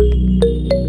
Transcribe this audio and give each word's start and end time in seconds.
thank 0.00 0.72
you 0.72 0.79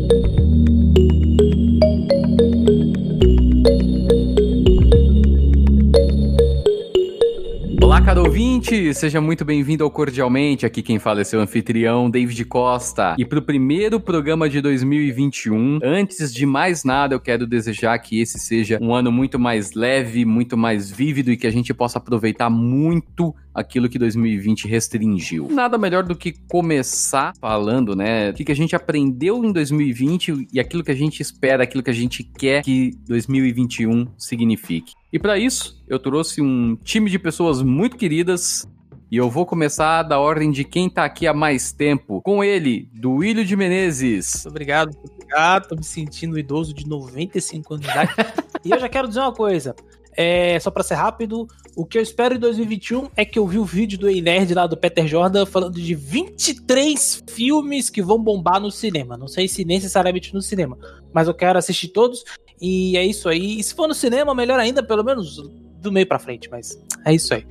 ouvinte, 8.32 8.94
seja 8.94 9.20
muito 9.20 9.44
bem-vindo 9.44 9.84
ao 9.84 9.92
Cordialmente. 9.92 10.66
Aqui 10.66 10.82
quem 10.82 10.98
fala 10.98 11.20
é 11.20 11.24
seu 11.26 11.42
anfitrião, 11.42 12.10
David 12.10 12.46
Costa. 12.46 13.14
E 13.20 13.26
para 13.26 13.40
o 13.40 13.42
primeiro 13.42 14.00
programa 14.00 14.48
de 14.48 14.62
2021, 14.62 15.80
antes 15.84 16.34
de 16.34 16.46
mais 16.46 16.86
nada, 16.86 17.14
eu 17.14 17.20
quero 17.20 17.46
desejar 17.46 18.00
que 18.00 18.22
esse 18.22 18.40
seja 18.40 18.80
um 18.82 18.96
ano 18.96 19.12
muito 19.12 19.38
mais 19.38 19.74
leve, 19.74 20.24
muito 20.24 20.56
mais 20.56 20.90
vívido 20.90 21.30
e 21.30 21.36
que 21.36 21.46
a 21.46 21.52
gente 21.52 21.74
possa 21.74 21.98
aproveitar 21.98 22.50
muito 22.50 23.36
aquilo 23.54 23.90
que 23.90 24.00
2020 24.00 24.66
restringiu. 24.66 25.50
Nada 25.52 25.78
melhor 25.78 26.04
do 26.04 26.16
que 26.16 26.34
começar 26.48 27.34
falando, 27.38 27.98
né, 27.98 28.30
o 28.30 28.34
que, 28.34 28.46
que 28.46 28.52
a 28.54 28.56
gente 28.56 28.74
aprendeu 28.74 29.44
em 29.44 29.52
2020 29.52 30.48
e 30.54 30.58
aquilo 30.58 30.86
que 30.86 30.92
a 30.92 30.96
gente 30.96 31.22
espera, 31.22 31.64
aquilo 31.64 31.84
que 31.84 31.90
a 31.90 31.94
gente 31.94 32.24
quer 32.24 32.64
que 32.64 32.92
2021 33.10 34.08
signifique. 34.18 34.94
E 35.12 35.20
para 35.20 35.38
isso, 35.38 35.84
eu 35.88 36.00
trouxe 36.00 36.42
um 36.42 36.76
time 36.78 37.10
de 37.10 37.20
pessoas 37.20 37.62
muito 37.62 37.98
queridas 37.98 38.66
e 39.12 39.18
eu 39.18 39.30
vou 39.30 39.46
começar 39.46 40.04
da 40.04 40.18
ordem 40.18 40.50
de 40.50 40.64
quem 40.64 40.90
tá 40.90 41.04
aqui 41.04 41.28
há 41.28 41.34
mais 41.34 41.74
tempo. 41.74 42.22
Com 42.22 42.42
ele, 42.42 42.90
do 42.94 43.16
Willio 43.16 43.44
de 43.44 43.58
Menezes. 43.58 44.46
Obrigado, 44.46 44.96
obrigado. 45.04 45.68
Tô 45.68 45.76
me 45.76 45.84
sentindo 45.84 46.40
idoso 46.40 46.74
de 46.74 46.88
95 46.88 47.74
anos 47.74 47.86
de 47.86 47.92
idade. 47.92 48.12
e 48.64 48.72
eu 48.72 48.80
já 48.80 48.88
quero 48.88 49.10
dizer 49.10 49.20
uma 49.20 49.34
coisa. 49.34 49.76
É, 50.16 50.60
só 50.60 50.70
para 50.70 50.84
ser 50.84 50.96
rápido, 50.96 51.48
o 51.76 51.86
que 51.86 51.98
eu 51.98 52.02
espero 52.02 52.36
em 52.36 52.40
2021 52.40 53.10
é 53.16 53.24
que 53.24 53.40
eu 53.40 53.48
vi 53.48 53.58
o 53.58 53.66
vídeo 53.66 53.98
do 53.98 54.10
Ei 54.10 54.22
Nerd 54.22 54.54
lá 54.54 54.68
do 54.68 54.76
Peter 54.76 55.08
Jordan 55.08 55.46
falando 55.46 55.80
de 55.80 55.96
23 55.96 57.24
filmes 57.30 57.90
que 57.90 58.02
vão 58.02 58.22
bombar 58.22 58.60
no 58.60 58.70
cinema. 58.70 59.16
Não 59.16 59.28
sei 59.28 59.48
se 59.48 59.64
necessariamente 59.64 60.34
no 60.34 60.42
cinema, 60.42 60.78
mas 61.14 61.28
eu 61.28 61.34
quero 61.34 61.58
assistir 61.58 61.90
todos 61.90 62.24
e 62.62 62.98
é 62.98 63.06
isso 63.06 63.30
aí. 63.30 63.60
E 63.60 63.64
se 63.64 63.74
for 63.74 63.88
no 63.88 63.94
cinema, 63.94 64.36
melhor 64.36 64.60
ainda, 64.60 64.84
pelo 64.84 65.04
menos 65.04 65.38
do 65.82 65.92
meio 65.92 66.06
para 66.06 66.20
frente, 66.20 66.50
mas 66.50 66.80
é 67.06 67.14
isso 67.14 67.34
aí. 67.34 67.46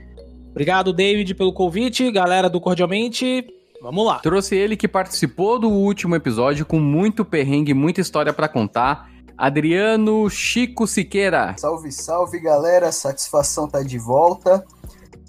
Obrigado, 0.51 0.93
David, 0.93 1.35
pelo 1.35 1.53
convite, 1.53 2.11
galera 2.11 2.49
do 2.49 2.61
Cordialmente. 2.61 3.47
Vamos 3.83 4.07
lá. 4.07 4.19
Trouxe 4.19 4.55
ele 4.55 4.77
que 4.77 4.87
participou 4.87 5.59
do 5.59 5.71
último 5.71 6.15
episódio 6.15 6.67
com 6.67 6.79
muito 6.79 7.25
perrengue, 7.25 7.73
muita 7.73 8.01
história 8.01 8.33
para 8.33 8.47
contar. 8.47 9.10
Adriano 9.41 10.29
Chico 10.29 10.87
Siqueira. 10.87 11.55
Salve, 11.57 11.91
salve 11.91 12.39
galera, 12.39 12.93
satisfação 12.93 13.67
tá 13.67 13.83
de 13.83 13.97
volta. 13.99 14.63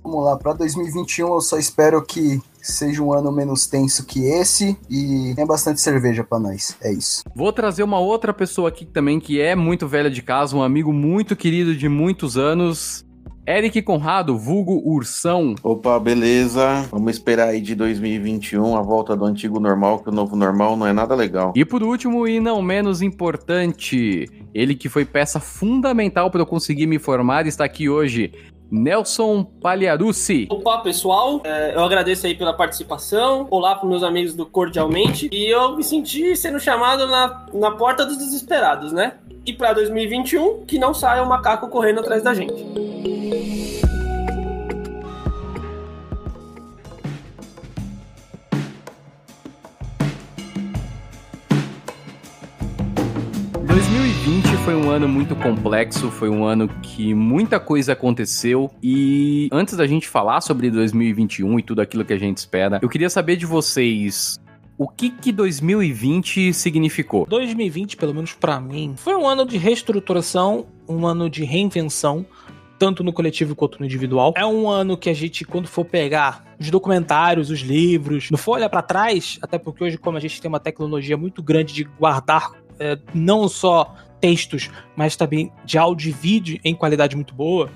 Vamos 0.03 0.25
lá, 0.25 0.35
para 0.35 0.51
2021 0.51 1.33
eu 1.35 1.39
só 1.39 1.57
espero 1.57 2.03
que 2.03 2.41
seja 2.61 3.01
um 3.01 3.13
ano 3.13 3.31
menos 3.31 3.67
tenso 3.67 4.05
que 4.05 4.25
esse 4.25 4.77
e 4.89 5.31
tenha 5.33 5.47
bastante 5.47 5.79
cerveja 5.79 6.25
para 6.25 6.39
nós. 6.39 6.75
É 6.81 6.91
isso. 6.91 7.23
Vou 7.33 7.53
trazer 7.53 7.83
uma 7.83 7.99
outra 7.99 8.33
pessoa 8.33 8.67
aqui 8.67 8.85
também 8.85 9.17
que 9.17 9.39
é 9.39 9.55
muito 9.55 9.87
velha 9.87 10.11
de 10.11 10.21
casa, 10.21 10.57
um 10.57 10.61
amigo 10.61 10.91
muito 10.91 11.33
querido 11.33 11.73
de 11.73 11.87
muitos 11.87 12.37
anos. 12.37 13.05
Eric 13.45 13.81
Conrado, 13.81 14.37
vulgo 14.37 14.81
Ursão. 14.85 15.55
Opa, 15.63 15.99
beleza? 15.99 16.87
Vamos 16.91 17.13
esperar 17.13 17.49
aí 17.49 17.59
de 17.59 17.73
2021 17.73 18.77
a 18.77 18.81
volta 18.81 19.15
do 19.15 19.25
antigo 19.25 19.59
normal, 19.59 19.99
que 19.99 20.09
o 20.09 20.11
novo 20.11 20.35
normal 20.35 20.77
não 20.77 20.85
é 20.85 20.93
nada 20.93 21.15
legal. 21.15 21.51
E 21.55 21.65
por 21.65 21.81
último, 21.81 22.27
e 22.27 22.39
não 22.39 22.61
menos 22.61 23.01
importante, 23.01 24.29
ele 24.53 24.75
que 24.75 24.87
foi 24.87 25.05
peça 25.05 25.39
fundamental 25.39 26.29
para 26.29 26.41
eu 26.41 26.45
conseguir 26.45 26.85
me 26.85 26.99
formar, 26.99 27.47
está 27.47 27.65
aqui 27.65 27.89
hoje. 27.89 28.31
Nelson 28.71 29.43
Pagliarucci. 29.43 30.47
Opa, 30.49 30.77
pessoal, 30.77 31.41
é, 31.43 31.75
eu 31.75 31.83
agradeço 31.83 32.25
aí 32.25 32.35
pela 32.35 32.53
participação. 32.53 33.47
Olá 33.51 33.75
para 33.75 33.89
meus 33.89 34.01
amigos 34.01 34.33
do 34.33 34.45
Cordialmente. 34.45 35.27
E 35.29 35.51
eu 35.51 35.75
me 35.75 35.83
senti 35.83 36.37
sendo 36.37 36.57
chamado 36.57 37.05
na, 37.05 37.47
na 37.53 37.71
porta 37.71 38.05
dos 38.05 38.17
desesperados, 38.17 38.93
né? 38.93 39.15
E 39.45 39.51
para 39.51 39.73
2021, 39.73 40.63
que 40.65 40.79
não 40.79 40.93
saia 40.93 41.21
um 41.21 41.27
macaco 41.27 41.67
correndo 41.67 41.99
atrás 41.99 42.23
da 42.23 42.33
gente. 42.33 43.10
Foi 54.63 54.75
um 54.75 54.91
ano 54.91 55.07
muito 55.07 55.35
complexo, 55.35 56.11
foi 56.11 56.29
um 56.29 56.45
ano 56.45 56.67
que 56.83 57.15
muita 57.15 57.59
coisa 57.59 57.93
aconteceu 57.93 58.69
e 58.81 59.49
antes 59.51 59.75
da 59.75 59.87
gente 59.87 60.07
falar 60.07 60.39
sobre 60.41 60.69
2021 60.69 61.59
e 61.59 61.63
tudo 61.63 61.81
aquilo 61.81 62.05
que 62.05 62.13
a 62.13 62.19
gente 62.19 62.37
espera, 62.37 62.79
eu 62.81 62.87
queria 62.87 63.09
saber 63.09 63.37
de 63.37 63.45
vocês 63.45 64.39
o 64.77 64.87
que 64.87 65.09
que 65.09 65.31
2020 65.31 66.53
significou? 66.53 67.25
2020, 67.25 67.97
pelo 67.97 68.13
menos 68.13 68.33
para 68.33 68.59
mim, 68.59 68.93
foi 68.95 69.15
um 69.15 69.27
ano 69.27 69.45
de 69.45 69.57
reestruturação, 69.57 70.67
um 70.87 71.07
ano 71.07 71.27
de 71.27 71.43
reinvenção, 71.43 72.23
tanto 72.77 73.03
no 73.03 73.11
coletivo 73.11 73.55
quanto 73.55 73.79
no 73.79 73.85
individual. 73.85 74.33
É 74.35 74.45
um 74.45 74.69
ano 74.69 74.95
que 74.95 75.09
a 75.09 75.13
gente, 75.13 75.43
quando 75.43 75.67
for 75.67 75.85
pegar 75.85 76.43
os 76.59 76.69
documentários, 76.69 77.49
os 77.49 77.61
livros, 77.61 78.29
não 78.29 78.37
for 78.37 78.53
olhar 78.53 78.69
para 78.69 78.83
trás, 78.83 79.39
até 79.41 79.57
porque 79.57 79.83
hoje, 79.83 79.97
como 79.97 80.17
a 80.17 80.19
gente 80.19 80.39
tem 80.39 80.49
uma 80.49 80.59
tecnologia 80.59 81.17
muito 81.17 81.41
grande 81.41 81.73
de 81.73 81.83
guardar 81.83 82.51
é, 82.79 82.97
não 83.13 83.47
só 83.47 83.93
textos, 84.21 84.69
mas 84.95 85.15
também 85.15 85.51
de 85.65 85.77
áudio 85.77 86.09
e 86.09 86.13
vídeo 86.13 86.59
em 86.63 86.75
qualidade 86.75 87.15
muito 87.15 87.33
boa. 87.33 87.69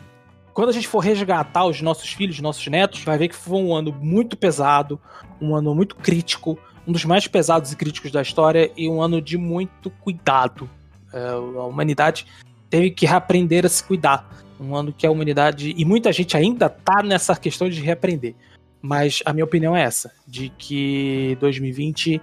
Quando 0.54 0.70
a 0.70 0.72
gente 0.72 0.88
for 0.88 1.00
resgatar 1.00 1.66
os 1.66 1.82
nossos 1.82 2.14
filhos, 2.14 2.40
nossos 2.40 2.66
netos, 2.68 3.04
vai 3.04 3.18
ver 3.18 3.28
que 3.28 3.36
foi 3.36 3.60
um 3.60 3.76
ano 3.76 3.92
muito 3.92 4.38
pesado, 4.38 5.02
um 5.42 5.54
ano 5.54 5.76
muito 5.76 5.96
crítico, 5.98 6.58
um 6.88 6.94
dos 6.94 7.04
mais 7.04 7.28
pesados 7.28 7.74
e 7.74 7.76
críticos 7.76 8.12
da 8.12 8.22
história 8.22 8.72
e 8.78 8.88
um 8.88 9.02
ano 9.02 9.22
de 9.22 9.38
muito 9.38 9.90
cuidado. 9.90 10.70
É, 11.12 11.30
a 11.30 11.64
humanidade 11.64 12.26
teve 12.70 12.92
que 12.92 13.06
reaprender 13.06 13.66
a 13.66 13.70
se 13.70 13.84
cuidar. 13.84 14.30
Um 14.58 14.74
ano 14.74 14.94
que 14.94 15.06
a 15.06 15.12
humanidade. 15.12 15.74
E 15.78 15.84
muita 15.84 16.14
gente 16.14 16.38
ainda 16.38 16.70
tá 16.70 17.04
nessa 17.04 17.36
questão 17.36 17.68
de 17.68 17.82
reaprender. 17.82 18.36
Mas 18.82 19.22
a 19.26 19.34
minha 19.34 19.44
opinião 19.44 19.76
é 19.76 19.82
essa: 19.82 20.14
de 20.26 20.50
que 20.58 21.38
2020 21.42 22.22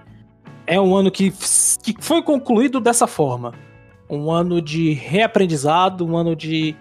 é 0.65 0.79
um 0.79 0.95
ano 0.95 1.11
que, 1.11 1.31
que 1.83 1.95
foi 1.99 2.23
concluído 2.23 2.79
dessa 2.79 3.05
forma. 3.05 3.53
Um 4.13 4.31
ano 4.31 4.61
de 4.61 4.93
reaprendizado, 4.93 6.05
um 6.05 6.15
ano 6.15 6.35
de 6.35 6.75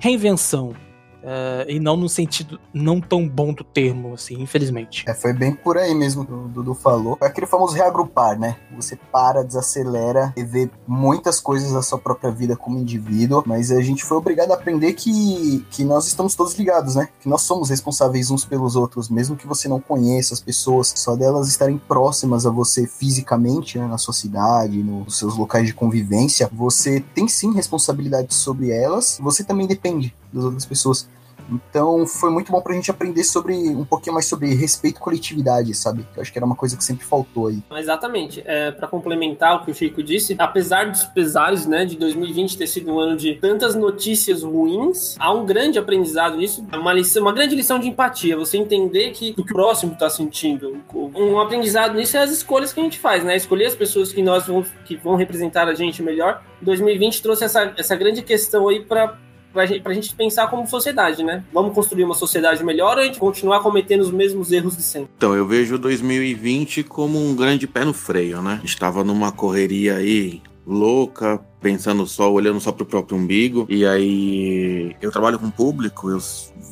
reinvenção. 0.00 0.74
Uh, 1.22 1.68
e 1.68 1.78
não 1.78 1.96
no 1.96 2.08
sentido 2.08 2.58
não 2.74 3.00
tão 3.00 3.28
bom 3.28 3.52
do 3.52 3.62
termo, 3.62 4.14
assim, 4.14 4.40
infelizmente. 4.42 5.04
É, 5.08 5.14
foi 5.14 5.32
bem 5.32 5.54
por 5.54 5.78
aí 5.78 5.94
mesmo 5.94 6.26
que 6.26 6.32
o 6.32 6.48
Dudu 6.48 6.74
falou. 6.74 7.16
É 7.20 7.26
aquele 7.26 7.46
famoso 7.46 7.74
reagrupar, 7.74 8.38
né? 8.38 8.56
Você 8.74 8.96
para, 8.96 9.44
desacelera 9.44 10.32
e 10.36 10.42
vê 10.42 10.68
muitas 10.86 11.40
coisas 11.40 11.72
da 11.72 11.82
sua 11.82 11.98
própria 11.98 12.30
vida 12.30 12.56
como 12.56 12.78
indivíduo, 12.78 13.42
mas 13.46 13.70
a 13.70 13.80
gente 13.80 14.04
foi 14.04 14.16
obrigado 14.16 14.50
a 14.50 14.54
aprender 14.54 14.94
que, 14.94 15.64
que 15.70 15.84
nós 15.84 16.06
estamos 16.06 16.34
todos 16.34 16.54
ligados, 16.54 16.96
né? 16.96 17.08
Que 17.20 17.28
nós 17.28 17.42
somos 17.42 17.70
responsáveis 17.70 18.30
uns 18.30 18.44
pelos 18.44 18.74
outros, 18.74 19.08
mesmo 19.08 19.36
que 19.36 19.46
você 19.46 19.68
não 19.68 19.80
conheça 19.80 20.34
as 20.34 20.40
pessoas, 20.40 20.92
só 20.96 21.14
delas 21.14 21.48
estarem 21.48 21.78
próximas 21.78 22.46
a 22.46 22.50
você 22.50 22.86
fisicamente, 22.86 23.78
né? 23.78 23.86
na 23.86 23.98
sua 23.98 24.14
cidade, 24.14 24.82
nos 24.82 25.18
seus 25.18 25.36
locais 25.36 25.66
de 25.66 25.74
convivência, 25.74 26.50
você 26.52 27.00
tem 27.14 27.28
sim 27.28 27.52
responsabilidade 27.54 28.34
sobre 28.34 28.70
elas, 28.70 29.18
você 29.20 29.44
também 29.44 29.66
depende 29.66 30.14
das 30.32 30.44
outras 30.44 30.66
pessoas. 30.66 31.08
Então 31.50 32.06
foi 32.06 32.30
muito 32.30 32.52
bom 32.52 32.60
pra 32.60 32.74
gente 32.74 32.90
aprender 32.90 33.24
sobre 33.24 33.54
um 33.54 33.84
pouquinho 33.84 34.14
mais 34.14 34.26
sobre 34.26 34.54
respeito 34.54 35.00
coletividade, 35.00 35.74
sabe? 35.74 36.06
Eu 36.14 36.22
acho 36.22 36.32
que 36.32 36.38
era 36.38 36.46
uma 36.46 36.54
coisa 36.54 36.76
que 36.76 36.84
sempre 36.84 37.04
faltou 37.04 37.48
aí. 37.48 37.62
Exatamente. 37.72 38.42
É, 38.44 38.70
para 38.70 38.86
complementar 38.88 39.56
o 39.56 39.64
que 39.64 39.70
o 39.70 39.74
Chico 39.74 40.02
disse, 40.02 40.34
apesar 40.38 40.90
dos 40.90 41.04
pesares, 41.04 41.66
né, 41.66 41.84
de 41.84 41.96
2020 41.96 42.56
ter 42.56 42.66
sido 42.66 42.92
um 42.92 42.98
ano 42.98 43.16
de 43.16 43.34
tantas 43.34 43.74
notícias 43.74 44.42
ruins, 44.42 45.16
há 45.18 45.32
um 45.32 45.44
grande 45.44 45.78
aprendizado 45.78 46.36
nisso, 46.36 46.64
uma 46.72 46.92
lição, 46.92 47.22
uma 47.22 47.32
grande 47.32 47.54
lição 47.54 47.78
de 47.78 47.88
empatia. 47.88 48.36
Você 48.36 48.56
entender 48.56 49.10
que 49.10 49.30
o 49.30 49.34
que 49.34 49.40
o 49.42 49.44
próximo 49.44 49.94
tá 49.94 50.08
sentindo. 50.08 50.82
Um 50.94 51.40
aprendizado 51.40 51.94
nisso 51.94 52.16
é 52.16 52.22
as 52.22 52.30
escolhas 52.30 52.72
que 52.72 52.80
a 52.80 52.82
gente 52.82 52.98
faz, 52.98 53.24
né? 53.24 53.36
Escolher 53.36 53.66
as 53.66 53.74
pessoas 53.74 54.12
que 54.12 54.22
nós 54.22 54.46
vamos, 54.46 54.68
que 54.84 54.96
vão 54.96 55.16
representar 55.16 55.68
a 55.68 55.74
gente 55.74 56.02
melhor. 56.02 56.42
2020 56.60 57.22
trouxe 57.22 57.44
essa, 57.44 57.72
essa 57.76 57.96
grande 57.96 58.22
questão 58.22 58.68
aí 58.68 58.84
para 58.84 59.18
pra 59.52 59.66
gente, 59.66 59.94
gente 59.94 60.14
pensar 60.14 60.48
como 60.48 60.66
sociedade, 60.66 61.22
né? 61.22 61.44
Vamos 61.52 61.74
construir 61.74 62.04
uma 62.04 62.14
sociedade 62.14 62.64
melhor 62.64 62.96
ou 62.96 63.02
a 63.02 63.06
gente 63.06 63.18
continuar 63.18 63.60
cometendo 63.60 64.00
os 64.00 64.10
mesmos 64.10 64.50
erros 64.50 64.76
de 64.76 64.82
sempre? 64.82 65.10
Então, 65.16 65.34
eu 65.34 65.46
vejo 65.46 65.78
2020 65.78 66.82
como 66.84 67.18
um 67.18 67.34
grande 67.34 67.66
pé 67.66 67.84
no 67.84 67.92
freio, 67.92 68.42
né? 68.42 68.60
Estava 68.64 69.04
numa 69.04 69.30
correria 69.32 69.96
aí 69.96 70.42
louca, 70.66 71.40
pensando 71.60 72.06
só, 72.06 72.32
olhando 72.32 72.60
só 72.60 72.72
pro 72.72 72.86
próprio 72.86 73.16
umbigo. 73.16 73.66
E 73.68 73.86
aí 73.86 74.96
eu 75.00 75.10
trabalho 75.10 75.38
com 75.38 75.50
público, 75.50 76.10
eu 76.10 76.18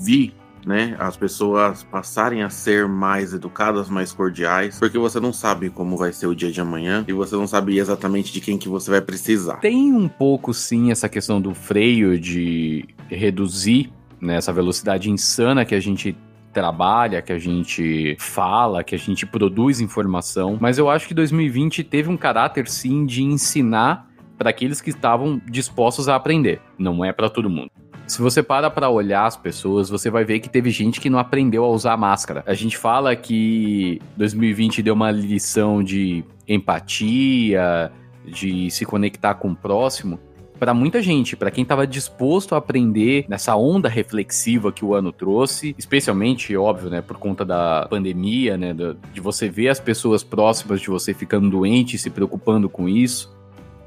vi 0.05 0.33
né, 0.67 0.97
as 0.99 1.17
pessoas 1.17 1.83
passarem 1.83 2.43
a 2.43 2.51
ser 2.51 2.87
mais 2.87 3.33
educadas, 3.33 3.89
mais 3.89 4.13
cordiais, 4.13 4.79
porque 4.79 4.99
você 4.99 5.19
não 5.19 5.33
sabe 5.33 5.71
como 5.71 5.97
vai 5.97 6.13
ser 6.13 6.27
o 6.27 6.35
dia 6.35 6.51
de 6.51 6.61
amanhã 6.61 7.05
e 7.09 7.13
você 7.13 7.35
não 7.37 7.47
sabe 7.47 7.79
exatamente 7.79 8.33
de 8.33 8.41
quem 8.41 8.59
que 8.59 8.69
você 8.69 8.91
vai 8.91 9.01
precisar. 9.01 9.57
Tem 9.57 9.93
um 9.93 10.09
pouco 10.09 10.53
sim 10.53 10.91
essa 10.91 11.09
questão 11.09 11.41
do 11.41 11.55
freio 11.55 12.19
de 12.19 12.89
reduzir 13.09 13.93
né, 14.21 14.37
essa 14.37 14.53
velocidade 14.53 15.11
insana 15.11 15.65
que 15.65 15.75
a 15.75 15.81
gente 15.81 16.17
trabalha, 16.53 17.23
que 17.23 17.33
a 17.33 17.39
gente 17.39 18.17
fala, 18.19 18.83
que 18.83 18.95
a 18.95 18.99
gente 18.99 19.25
produz 19.25 19.81
informação, 19.81 20.59
mas 20.61 20.79
eu 20.79 20.91
acho 20.91 21.07
que 21.07 21.15
2020 21.15 21.85
teve 21.85 22.11
um 22.11 22.17
caráter 22.17 22.69
sim 22.69 23.07
de 23.07 23.23
ensinar 23.23 24.09
para 24.37 24.51
aqueles 24.51 24.81
que 24.81 24.91
estavam 24.91 25.41
dispostos 25.49 26.09
a 26.09 26.17
aprender. 26.17 26.61
Não 26.79 27.05
é 27.05 27.13
para 27.13 27.29
todo 27.29 27.49
mundo. 27.51 27.71
Se 28.11 28.21
você 28.21 28.43
para 28.43 28.69
para 28.69 28.91
olhar 28.91 29.25
as 29.25 29.37
pessoas, 29.37 29.89
você 29.89 30.11
vai 30.11 30.25
ver 30.25 30.41
que 30.41 30.49
teve 30.49 30.69
gente 30.73 31.01
que 31.01 31.09
não 31.09 31.21
aprendeu 31.21 31.65
a 31.65 31.69
usar 31.69 31.97
máscara. 31.97 32.43
A 32.45 32.55
gente 32.55 32.77
fala 32.77 33.15
que 33.15 34.03
2020 34.17 34.83
deu 34.83 34.95
uma 34.95 35.13
lição 35.13 35.81
de 35.81 36.25
empatia, 36.49 37.93
de 38.27 38.69
se 38.69 38.85
conectar 38.85 39.35
com 39.35 39.53
o 39.53 39.57
próximo, 39.57 40.19
para 40.59 40.75
muita 40.75 41.01
gente, 41.01 41.37
para 41.37 41.53
quem 41.53 41.63
estava 41.63 41.87
disposto 41.87 42.57
a 42.57 42.59
aprender 42.59 43.27
nessa 43.29 43.55
onda 43.55 43.89
reflexiva 43.89 44.73
que 44.73 44.85
o 44.85 44.93
ano 44.93 45.13
trouxe, 45.13 45.73
especialmente, 45.79 46.55
óbvio, 46.57 46.91
né, 46.91 47.01
por 47.01 47.17
conta 47.17 47.45
da 47.45 47.87
pandemia, 47.89 48.57
né, 48.57 48.75
de 49.13 49.21
você 49.21 49.49
ver 49.49 49.69
as 49.69 49.79
pessoas 49.79 50.25
próximas 50.25 50.81
de 50.81 50.89
você 50.89 51.15
ficando 51.15 51.49
doente, 51.49 51.97
se 51.97 52.11
preocupando 52.11 52.69
com 52.69 52.89
isso 52.89 53.39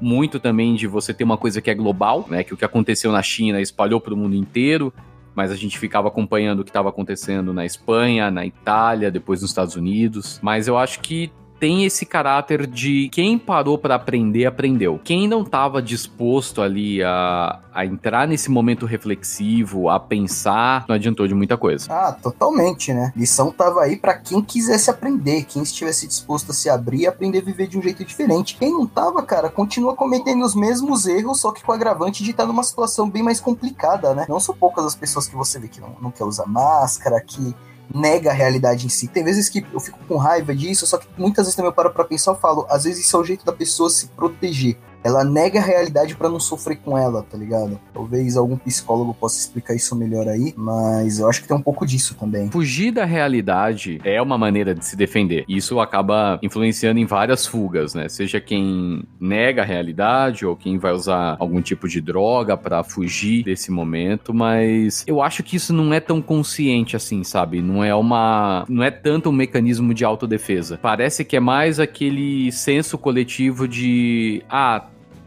muito 0.04 0.38
também 0.38 0.74
de 0.74 0.86
você 0.86 1.14
ter 1.14 1.24
uma 1.24 1.38
coisa 1.38 1.62
que 1.62 1.70
é 1.70 1.74
global, 1.74 2.26
né? 2.28 2.44
Que 2.44 2.52
o 2.52 2.56
que 2.56 2.64
aconteceu 2.64 3.10
na 3.10 3.22
China 3.22 3.60
espalhou 3.60 3.98
para 3.98 4.12
o 4.12 4.16
mundo 4.16 4.36
inteiro, 4.36 4.92
mas 5.34 5.50
a 5.50 5.56
gente 5.56 5.78
ficava 5.78 6.08
acompanhando 6.08 6.60
o 6.60 6.64
que 6.64 6.70
estava 6.70 6.90
acontecendo 6.90 7.54
na 7.54 7.64
Espanha, 7.64 8.30
na 8.30 8.44
Itália, 8.44 9.10
depois 9.10 9.40
nos 9.40 9.50
Estados 9.50 9.76
Unidos. 9.76 10.38
Mas 10.42 10.68
eu 10.68 10.76
acho 10.76 11.00
que 11.00 11.32
tem 11.58 11.84
esse 11.84 12.04
caráter 12.04 12.66
de 12.66 13.08
quem 13.10 13.38
parou 13.38 13.78
para 13.78 13.94
aprender, 13.94 14.46
aprendeu. 14.46 15.00
Quem 15.02 15.28
não 15.28 15.42
estava 15.42 15.80
disposto 15.80 16.60
ali 16.60 17.02
a, 17.02 17.60
a 17.72 17.86
entrar 17.86 18.26
nesse 18.28 18.50
momento 18.50 18.86
reflexivo, 18.86 19.88
a 19.88 19.98
pensar, 19.98 20.84
não 20.88 20.94
adiantou 20.94 21.26
de 21.26 21.34
muita 21.34 21.56
coisa. 21.56 21.86
Ah, 21.90 22.12
totalmente, 22.12 22.92
né? 22.92 23.12
Lição 23.16 23.50
tava 23.50 23.82
aí 23.82 23.96
para 23.96 24.14
quem 24.14 24.42
quisesse 24.42 24.90
aprender, 24.90 25.44
quem 25.44 25.62
estivesse 25.62 26.06
disposto 26.06 26.50
a 26.50 26.54
se 26.54 26.68
abrir 26.68 27.00
e 27.00 27.06
aprender 27.06 27.38
a 27.38 27.44
viver 27.44 27.66
de 27.66 27.78
um 27.78 27.82
jeito 27.82 28.04
diferente. 28.04 28.56
Quem 28.56 28.72
não 28.72 28.86
tava, 28.86 29.22
cara, 29.22 29.48
continua 29.48 29.94
cometendo 29.94 30.44
os 30.44 30.54
mesmos 30.54 31.06
erros, 31.06 31.40
só 31.40 31.52
que 31.52 31.62
com 31.62 31.72
o 31.72 31.74
agravante 31.74 32.22
de 32.22 32.30
estar 32.30 32.44
tá 32.44 32.46
numa 32.46 32.62
situação 32.62 33.08
bem 33.08 33.22
mais 33.22 33.40
complicada, 33.40 34.14
né? 34.14 34.26
Não 34.28 34.40
são 34.40 34.54
poucas 34.54 34.84
as 34.84 34.94
pessoas 34.94 35.26
que 35.26 35.36
você 35.36 35.58
vê 35.58 35.68
que 35.68 35.80
não, 35.80 35.96
não 36.00 36.10
quer 36.10 36.24
usar 36.24 36.46
máscara, 36.46 37.20
que 37.20 37.54
nega 37.92 38.30
a 38.30 38.34
realidade 38.34 38.86
em 38.86 38.88
si. 38.88 39.08
Tem 39.08 39.24
vezes 39.24 39.48
que 39.48 39.64
eu 39.72 39.80
fico 39.80 39.98
com 40.06 40.16
raiva 40.16 40.54
disso, 40.54 40.86
só 40.86 40.98
que 40.98 41.06
muitas 41.16 41.46
vezes 41.46 41.56
também 41.56 41.70
eu 41.70 41.74
paro 41.74 41.90
pra 41.90 42.04
pensar 42.04 42.34
e 42.34 42.40
falo, 42.40 42.66
às 42.68 42.84
vezes 42.84 43.06
isso 43.06 43.16
é 43.16 43.20
o 43.20 43.24
jeito 43.24 43.44
da 43.44 43.52
pessoa 43.52 43.90
se 43.90 44.08
proteger. 44.08 44.76
Ela 45.04 45.22
nega 45.22 45.60
a 45.60 45.62
realidade 45.62 46.16
para 46.16 46.30
não 46.30 46.40
sofrer 46.40 46.76
com 46.76 46.96
ela, 46.96 47.22
tá 47.22 47.36
ligado? 47.36 47.78
Talvez 47.92 48.36
algum 48.36 48.56
psicólogo 48.56 49.12
possa 49.12 49.38
explicar 49.38 49.74
isso 49.74 49.94
melhor 49.94 50.26
aí, 50.26 50.54
mas 50.56 51.18
eu 51.18 51.28
acho 51.28 51.42
que 51.42 51.48
tem 51.48 51.56
um 51.56 51.62
pouco 51.62 51.86
disso 51.86 52.14
também. 52.14 52.50
Fugir 52.50 52.90
da 52.90 53.04
realidade 53.04 54.00
é 54.02 54.20
uma 54.20 54.38
maneira 54.38 54.74
de 54.74 54.84
se 54.84 54.96
defender. 54.96 55.44
Isso 55.46 55.78
acaba 55.78 56.38
influenciando 56.42 56.98
em 56.98 57.04
várias 57.04 57.46
fugas, 57.46 57.94
né? 57.94 58.08
Seja 58.08 58.40
quem 58.40 59.04
nega 59.20 59.62
a 59.62 59.64
realidade 59.64 60.46
ou 60.46 60.56
quem 60.56 60.78
vai 60.78 60.92
usar 60.92 61.36
algum 61.38 61.60
tipo 61.60 61.86
de 61.86 62.00
droga 62.00 62.56
para 62.56 62.82
fugir 62.82 63.44
desse 63.44 63.70
momento, 63.70 64.32
mas 64.32 65.04
eu 65.06 65.20
acho 65.20 65.42
que 65.42 65.56
isso 65.56 65.72
não 65.72 65.92
é 65.92 66.00
tão 66.00 66.22
consciente 66.22 66.96
assim, 66.96 67.22
sabe? 67.22 67.60
Não 67.60 67.84
é 67.84 67.94
uma, 67.94 68.64
não 68.68 68.82
é 68.82 68.90
tanto 68.90 69.28
um 69.28 69.32
mecanismo 69.32 69.92
de 69.92 70.04
autodefesa. 70.04 70.78
Parece 70.80 71.24
que 71.24 71.36
é 71.36 71.40
mais 71.40 71.78
aquele 71.78 72.50
senso 72.52 72.96
coletivo 72.96 73.68
de 73.68 74.42
ah, 74.48 74.86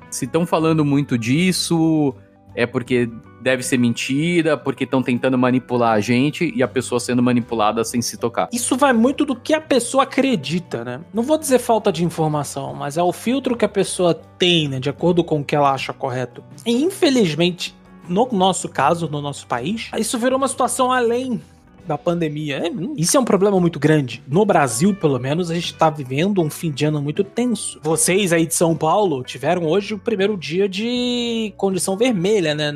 se 0.09 0.25
estão 0.25 0.45
falando 0.45 0.83
muito 0.83 1.17
disso, 1.17 2.13
é 2.55 2.65
porque 2.65 3.09
deve 3.41 3.61
ser 3.61 3.77
mentira, 3.77 4.57
porque 4.57 4.83
estão 4.83 5.03
tentando 5.03 5.37
manipular 5.37 5.93
a 5.93 5.99
gente 5.99 6.51
e 6.55 6.63
a 6.63 6.67
pessoa 6.67 6.99
sendo 6.99 7.21
manipulada 7.21 7.83
sem 7.83 8.01
se 8.01 8.17
tocar. 8.17 8.49
Isso 8.51 8.75
vai 8.75 8.93
muito 8.93 9.25
do 9.25 9.35
que 9.35 9.53
a 9.53 9.61
pessoa 9.61 10.03
acredita, 10.03 10.83
né? 10.83 11.01
Não 11.13 11.21
vou 11.21 11.37
dizer 11.37 11.59
falta 11.59 11.91
de 11.91 12.03
informação, 12.03 12.73
mas 12.73 12.97
é 12.97 13.03
o 13.03 13.13
filtro 13.13 13.55
que 13.55 13.63
a 13.63 13.69
pessoa 13.69 14.13
tem, 14.13 14.67
né? 14.67 14.79
De 14.79 14.89
acordo 14.89 15.23
com 15.23 15.39
o 15.41 15.45
que 15.45 15.55
ela 15.55 15.71
acha 15.71 15.93
correto. 15.93 16.43
E 16.65 16.83
infelizmente, 16.83 17.75
no 18.09 18.27
nosso 18.31 18.67
caso, 18.67 19.07
no 19.07 19.21
nosso 19.21 19.45
país, 19.45 19.89
isso 19.97 20.17
virou 20.17 20.37
uma 20.37 20.47
situação 20.47 20.91
além 20.91 21.41
da 21.87 21.97
pandemia. 21.97 22.57
É, 22.57 22.71
isso 22.97 23.17
é 23.17 23.19
um 23.19 23.25
problema 23.25 23.59
muito 23.59 23.79
grande. 23.79 24.21
No 24.27 24.45
Brasil, 24.45 24.93
pelo 24.93 25.19
menos, 25.19 25.49
a 25.49 25.55
gente 25.55 25.71
está 25.73 25.89
vivendo 25.89 26.41
um 26.41 26.49
fim 26.49 26.71
de 26.71 26.85
ano 26.85 27.01
muito 27.01 27.23
tenso. 27.23 27.79
Vocês 27.81 28.33
aí 28.33 28.45
de 28.45 28.53
São 28.53 28.75
Paulo 28.75 29.23
tiveram 29.23 29.65
hoje 29.65 29.93
o 29.93 29.99
primeiro 29.99 30.37
dia 30.37 30.67
de 30.67 31.53
condição 31.57 31.95
vermelha, 31.95 32.53
né? 32.53 32.71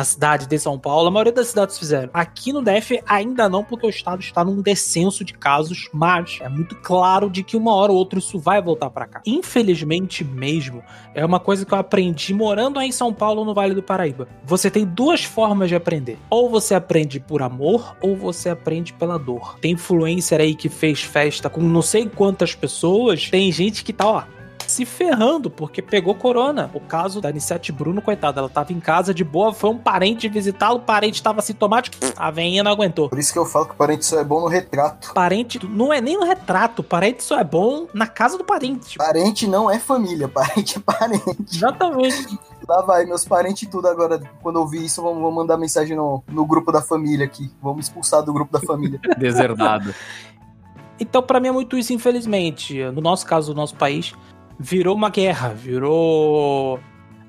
Na 0.00 0.04
cidade 0.04 0.46
de 0.46 0.58
São 0.58 0.78
Paulo, 0.78 1.08
a 1.08 1.10
maioria 1.10 1.32
das 1.32 1.48
cidades 1.48 1.78
fizeram. 1.78 2.08
Aqui 2.14 2.54
no 2.54 2.62
DF 2.62 3.02
ainda 3.06 3.50
não, 3.50 3.62
porque 3.62 3.86
o 3.86 3.90
estado 3.90 4.20
está 4.20 4.42
num 4.42 4.62
descenso 4.62 5.22
de 5.22 5.34
casos, 5.34 5.90
mas 5.92 6.38
é 6.40 6.48
muito 6.48 6.74
claro 6.76 7.28
de 7.28 7.42
que 7.42 7.54
uma 7.54 7.74
hora 7.74 7.92
ou 7.92 7.98
outra 7.98 8.18
isso 8.18 8.38
vai 8.38 8.62
voltar 8.62 8.88
para 8.88 9.06
cá. 9.06 9.20
Infelizmente 9.26 10.24
mesmo, 10.24 10.82
é 11.14 11.22
uma 11.22 11.38
coisa 11.38 11.66
que 11.66 11.74
eu 11.74 11.78
aprendi 11.78 12.32
morando 12.32 12.78
aí 12.78 12.88
em 12.88 12.92
São 12.92 13.12
Paulo, 13.12 13.44
no 13.44 13.52
Vale 13.52 13.74
do 13.74 13.82
Paraíba. 13.82 14.26
Você 14.42 14.70
tem 14.70 14.86
duas 14.86 15.22
formas 15.22 15.68
de 15.68 15.74
aprender. 15.74 16.18
Ou 16.30 16.48
você 16.48 16.74
aprende 16.74 17.20
por 17.20 17.42
amor, 17.42 17.94
ou 18.00 18.16
você 18.16 18.48
aprende 18.48 18.94
pela 18.94 19.18
dor. 19.18 19.58
Tem 19.60 19.72
influencer 19.72 20.40
aí 20.40 20.54
que 20.54 20.70
fez 20.70 21.02
festa 21.02 21.50
com 21.50 21.60
não 21.60 21.82
sei 21.82 22.08
quantas 22.08 22.54
pessoas, 22.54 23.28
tem 23.28 23.52
gente 23.52 23.84
que 23.84 23.92
tá, 23.92 24.06
ó, 24.06 24.22
se 24.70 24.86
ferrando 24.86 25.50
porque 25.50 25.82
pegou 25.82 26.14
corona. 26.14 26.70
O 26.72 26.80
caso 26.80 27.20
da 27.20 27.28
Anissete 27.28 27.72
Bruno, 27.72 28.00
coitada, 28.00 28.40
ela 28.40 28.48
tava 28.48 28.72
em 28.72 28.80
casa 28.80 29.12
de 29.12 29.24
boa, 29.24 29.52
foi 29.52 29.70
um 29.70 29.78
parente 29.78 30.28
visitá-lo, 30.28 30.76
o 30.76 30.80
parente 30.80 31.22
tava 31.22 31.42
sintomático, 31.42 31.96
a 32.16 32.30
veinha 32.30 32.62
não 32.62 32.70
aguentou. 32.70 33.08
Por 33.08 33.18
isso 33.18 33.32
que 33.32 33.38
eu 33.38 33.44
falo 33.44 33.66
que 33.66 33.74
parente 33.74 34.06
só 34.06 34.20
é 34.20 34.24
bom 34.24 34.40
no 34.40 34.46
retrato. 34.46 35.12
Parente 35.12 35.66
não 35.66 35.92
é 35.92 36.00
nem 36.00 36.16
no 36.16 36.24
retrato, 36.24 36.82
parente 36.82 37.22
só 37.22 37.38
é 37.38 37.44
bom 37.44 37.86
na 37.92 38.06
casa 38.06 38.38
do 38.38 38.44
parente. 38.44 38.96
Parente 38.96 39.46
não 39.46 39.70
é 39.70 39.78
família, 39.78 40.28
parente 40.28 40.78
é 40.78 40.80
parente. 40.80 41.56
Exatamente. 41.56 42.38
Lá 42.68 42.82
vai, 42.82 43.04
meus 43.04 43.24
parentes 43.24 43.64
e 43.64 43.66
tudo 43.66 43.88
agora. 43.88 44.20
Quando 44.42 44.60
eu 44.60 44.66
vi 44.66 44.84
isso, 44.84 45.02
vamos, 45.02 45.34
mandar 45.34 45.56
mensagem 45.56 45.96
no, 45.96 46.22
no 46.28 46.46
grupo 46.46 46.70
da 46.70 46.80
família 46.80 47.26
aqui. 47.26 47.50
Vamos 47.60 47.86
expulsar 47.86 48.22
do 48.22 48.32
grupo 48.32 48.52
da 48.52 48.60
família. 48.60 49.00
Deserdado. 49.18 49.92
Então, 51.00 51.22
para 51.22 51.40
mim 51.40 51.48
é 51.48 51.52
muito 51.52 51.78
isso, 51.78 51.94
infelizmente. 51.94 52.84
No 52.90 53.00
nosso 53.00 53.26
caso, 53.26 53.52
no 53.52 53.56
nosso 53.56 53.74
país, 53.74 54.14
virou 54.60 54.94
uma 54.94 55.08
guerra, 55.08 55.48
virou. 55.48 56.78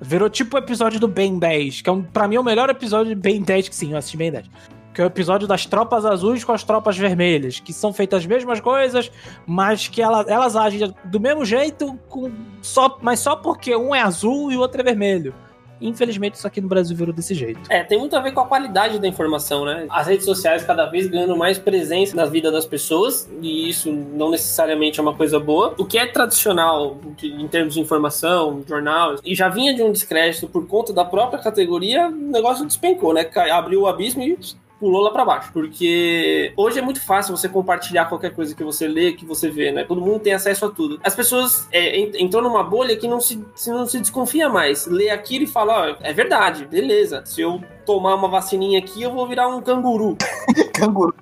Virou 0.01 0.30
tipo 0.30 0.56
o 0.57 0.60
episódio 0.60 1.00
do 1.00 1.07
Ben 1.07 1.39
10, 1.39 1.81
que 1.81 1.89
é 1.89 1.94
um, 1.94 2.01
pra 2.01 2.28
mim 2.28 2.36
é 2.36 2.39
o 2.39 2.44
melhor 2.44 2.69
episódio 2.69 3.16
de 3.16 3.22
Ben 3.22 3.42
10 3.42 3.69
que 3.69 3.75
sim, 3.75 3.92
eu 3.92 3.98
assisti 3.98 4.18
Ben 4.18 4.31
10. 4.31 4.50
Que 4.94 5.00
é 5.00 5.06
o 5.06 5.07
episódio 5.07 5.48
das 5.48 5.66
tropas 5.66 6.06
azuis 6.06 6.44
com 6.44 6.51
as 6.51 6.63
tropas 6.63 6.98
vermelhas, 6.98 7.60
que 7.60 7.72
são 7.72 7.94
feitas 7.94 8.22
as 8.22 8.25
mesmas 8.25 8.60
coisas, 8.60 9.12
mas 9.45 9.88
que 9.88 10.01
elas, 10.01 10.28
elas 10.28 10.56
agem 10.56 10.94
do 11.06 11.19
mesmo 11.19 11.45
jeito, 11.45 11.98
com, 12.10 12.31
só, 12.62 12.98
mas 13.01 13.19
só 13.19 13.36
porque 13.36 13.74
um 13.75 13.96
é 13.96 14.01
azul 14.01 14.51
e 14.51 14.58
o 14.58 14.60
outro 14.60 14.82
é 14.82 14.84
vermelho. 14.84 15.34
Infelizmente, 15.81 16.35
isso 16.35 16.47
aqui 16.47 16.61
no 16.61 16.67
Brasil 16.67 16.95
virou 16.95 17.13
desse 17.13 17.33
jeito. 17.33 17.59
É, 17.69 17.83
tem 17.83 17.97
muito 17.97 18.15
a 18.15 18.19
ver 18.19 18.31
com 18.31 18.39
a 18.39 18.45
qualidade 18.45 19.00
da 19.00 19.07
informação, 19.07 19.65
né? 19.65 19.88
As 19.89 20.07
redes 20.07 20.25
sociais 20.25 20.63
cada 20.63 20.85
vez 20.85 21.07
ganhando 21.07 21.35
mais 21.35 21.57
presença 21.57 22.15
na 22.15 22.25
vida 22.25 22.51
das 22.51 22.65
pessoas, 22.65 23.29
e 23.41 23.69
isso 23.69 23.91
não 23.91 24.29
necessariamente 24.29 25.00
é 25.00 25.03
uma 25.03 25.15
coisa 25.15 25.39
boa. 25.39 25.73
O 25.77 25.85
que 25.85 25.97
é 25.97 26.05
tradicional 26.05 26.97
em 27.23 27.47
termos 27.47 27.73
de 27.73 27.79
informação, 27.79 28.63
jornal, 28.67 29.15
e 29.23 29.33
já 29.33 29.50
vinha 29.50 29.73
de 29.73 29.81
um 29.81 29.91
descrédito 29.91 30.47
por 30.47 30.67
conta 30.67 30.93
da 30.93 31.03
própria 31.03 31.39
categoria, 31.39 32.07
o 32.07 32.11
negócio 32.11 32.65
despencou, 32.65 33.13
né? 33.13 33.29
Abriu 33.51 33.81
o 33.81 33.88
abismo 33.88 34.21
e 34.23 34.38
pulou 34.81 35.03
lá 35.03 35.11
para 35.11 35.23
baixo. 35.23 35.51
Porque 35.53 36.51
hoje 36.57 36.79
é 36.79 36.81
muito 36.81 37.00
fácil 37.05 37.38
você 37.38 37.47
compartilhar 37.47 38.05
qualquer 38.05 38.33
coisa 38.33 38.55
que 38.55 38.63
você 38.63 38.88
lê, 38.88 39.13
que 39.13 39.23
você 39.23 39.47
vê, 39.47 39.71
né? 39.71 39.83
Todo 39.83 40.01
mundo 40.01 40.19
tem 40.19 40.33
acesso 40.33 40.65
a 40.65 40.69
tudo. 40.69 41.00
As 41.03 41.15
pessoas 41.15 41.67
é, 41.71 42.00
entrou 42.19 42.41
numa 42.41 42.63
bolha 42.63 42.97
que 42.97 43.07
não 43.07 43.19
se, 43.19 43.45
não 43.67 43.85
se 43.85 44.00
desconfia 44.00 44.50
mais. 44.50 44.88
Lê 44.88 45.11
aquilo 45.11 45.43
e 45.43 45.47
fala, 45.47 45.91
ó, 45.91 45.95
é 46.01 46.11
verdade, 46.11 46.65
beleza. 46.65 47.21
Se 47.23 47.39
eu 47.41 47.61
tomar 47.85 48.15
uma 48.15 48.27
vacininha 48.27 48.79
aqui, 48.79 49.03
eu 49.03 49.13
vou 49.13 49.27
virar 49.27 49.47
um 49.47 49.61
canguru. 49.61 50.17
canguru. 50.73 51.13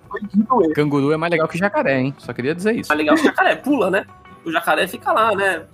Canguru 0.74 1.12
é 1.12 1.18
mais 1.18 1.32
legal 1.32 1.48
que 1.48 1.58
jacaré, 1.58 2.00
hein? 2.00 2.16
Só 2.18 2.32
queria 2.32 2.56
dizer 2.56 2.76
isso. 2.76 2.88
Mais 2.88 2.98
legal 2.98 3.16
que 3.18 3.24
jacaré, 3.24 3.56
pula, 3.58 3.92
né? 3.92 4.06
O 4.46 4.52
jacaré 4.52 4.88
fica 4.88 5.12
lá, 5.12 5.36
né? 5.36 5.66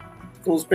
com 0.44 0.54
os, 0.54 0.68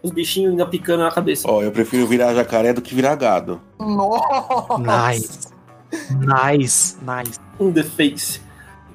os 0.00 0.10
bichinhos 0.12 0.52
ainda 0.52 0.64
picando 0.64 1.02
na 1.02 1.10
cabeça. 1.10 1.48
Ó, 1.50 1.56
oh, 1.56 1.62
eu 1.62 1.72
prefiro 1.72 2.06
virar 2.06 2.32
jacaré 2.34 2.72
do 2.72 2.80
que 2.80 2.94
virar 2.94 3.16
gado. 3.16 3.60
Nossa! 3.80 4.78
Nice. 4.78 5.55
Nice, 5.92 6.96
nice. 7.02 7.38
Um 7.58 7.72
the 7.72 7.82
face. 7.82 8.40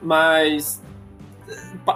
Mas 0.02 0.82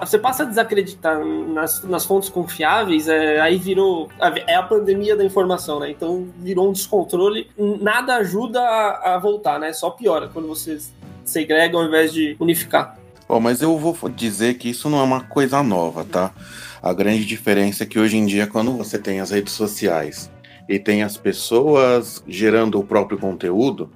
você 0.02 0.18
passa 0.18 0.44
a 0.44 0.46
desacreditar 0.46 1.20
nas, 1.24 1.84
nas 1.84 2.06
fontes 2.06 2.30
confiáveis, 2.30 3.08
é, 3.08 3.40
aí 3.40 3.58
virou. 3.58 4.10
É 4.48 4.56
a 4.56 4.64
pandemia 4.64 5.16
da 5.16 5.24
informação, 5.24 5.80
né? 5.80 5.90
Então 5.90 6.28
virou 6.40 6.70
um 6.70 6.74
descontrole. 6.74 7.50
Nada 7.58 8.16
ajuda 8.16 8.62
a, 8.62 9.16
a 9.16 9.18
voltar, 9.18 9.60
né? 9.60 9.74
Só 9.74 9.90
piora 9.90 10.30
quando 10.32 10.48
você 10.48 10.78
segrega 11.24 11.78
ao 11.78 11.86
invés 11.86 12.14
de 12.14 12.36
unificar. 12.40 12.98
Oh, 13.28 13.40
mas 13.40 13.62
eu 13.62 13.78
vou 13.78 13.98
dizer 14.10 14.56
que 14.56 14.70
isso 14.70 14.90
não 14.90 15.00
é 15.00 15.04
uma 15.04 15.22
coisa 15.22 15.64
nova, 15.64 16.04
tá? 16.06 16.32
A 16.82 16.94
grande 16.94 17.26
diferença 17.26 17.84
é 17.84 17.86
que 17.88 17.98
hoje 17.98 18.18
em 18.18 18.26
dia, 18.26 18.46
quando 18.46 18.72
você 18.72 19.00
tem 19.00 19.20
as 19.20 19.32
redes 19.32 19.54
sociais 19.54 20.30
e 20.70 20.78
tem 20.78 21.02
as 21.02 21.18
pessoas 21.18 22.24
gerando 22.28 22.80
o 22.80 22.84
próprio 22.84 23.18
conteúdo, 23.18 23.90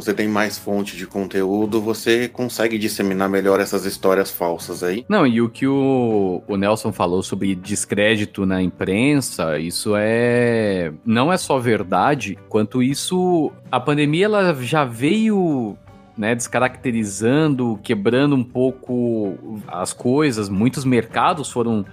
você 0.00 0.14
tem 0.14 0.26
mais 0.26 0.58
fonte 0.58 0.96
de 0.96 1.06
conteúdo, 1.06 1.80
você 1.80 2.26
consegue 2.26 2.78
disseminar 2.78 3.28
melhor 3.28 3.60
essas 3.60 3.84
histórias 3.84 4.30
falsas 4.30 4.82
aí. 4.82 5.04
Não, 5.08 5.26
e 5.26 5.42
o 5.42 5.48
que 5.48 5.66
o, 5.66 6.42
o 6.48 6.56
Nelson 6.56 6.90
falou 6.90 7.22
sobre 7.22 7.54
descrédito 7.54 8.46
na 8.46 8.62
imprensa, 8.62 9.58
isso 9.58 9.92
é. 9.96 10.92
Não 11.04 11.32
é 11.32 11.36
só 11.36 11.58
verdade, 11.58 12.38
quanto 12.48 12.82
isso. 12.82 13.52
A 13.70 13.78
pandemia 13.78 14.24
ela 14.24 14.54
já 14.54 14.84
veio 14.84 15.76
né, 16.16 16.34
descaracterizando, 16.34 17.78
quebrando 17.82 18.34
um 18.34 18.44
pouco 18.44 19.38
as 19.66 19.92
coisas. 19.92 20.48
Muitos 20.48 20.84
mercados 20.84 21.50
foram 21.50 21.84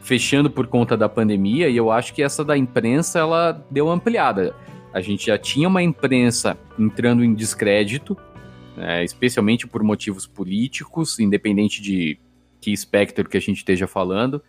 fechando 0.00 0.50
por 0.50 0.66
conta 0.66 0.96
da 0.96 1.08
pandemia 1.08 1.68
e 1.68 1.76
eu 1.76 1.90
acho 1.90 2.14
que 2.14 2.22
essa 2.22 2.44
da 2.44 2.56
imprensa 2.56 3.18
ela 3.18 3.62
deu 3.70 3.86
uma 3.86 3.94
ampliada. 3.94 4.54
A 4.92 5.00
gente 5.00 5.26
já 5.26 5.38
tinha 5.38 5.68
uma 5.68 5.82
imprensa 5.82 6.58
entrando 6.78 7.24
em 7.24 7.32
descrédito, 7.32 8.16
né, 8.76 9.04
especialmente 9.04 9.66
por 9.66 9.82
motivos 9.82 10.26
políticos, 10.26 11.18
independente 11.18 11.80
de 11.80 12.18
que 12.60 12.72
espectro 12.72 13.28
que 13.28 13.36
a 13.36 13.40
gente 13.40 13.58
esteja 13.58 13.86
falando. 13.86 14.42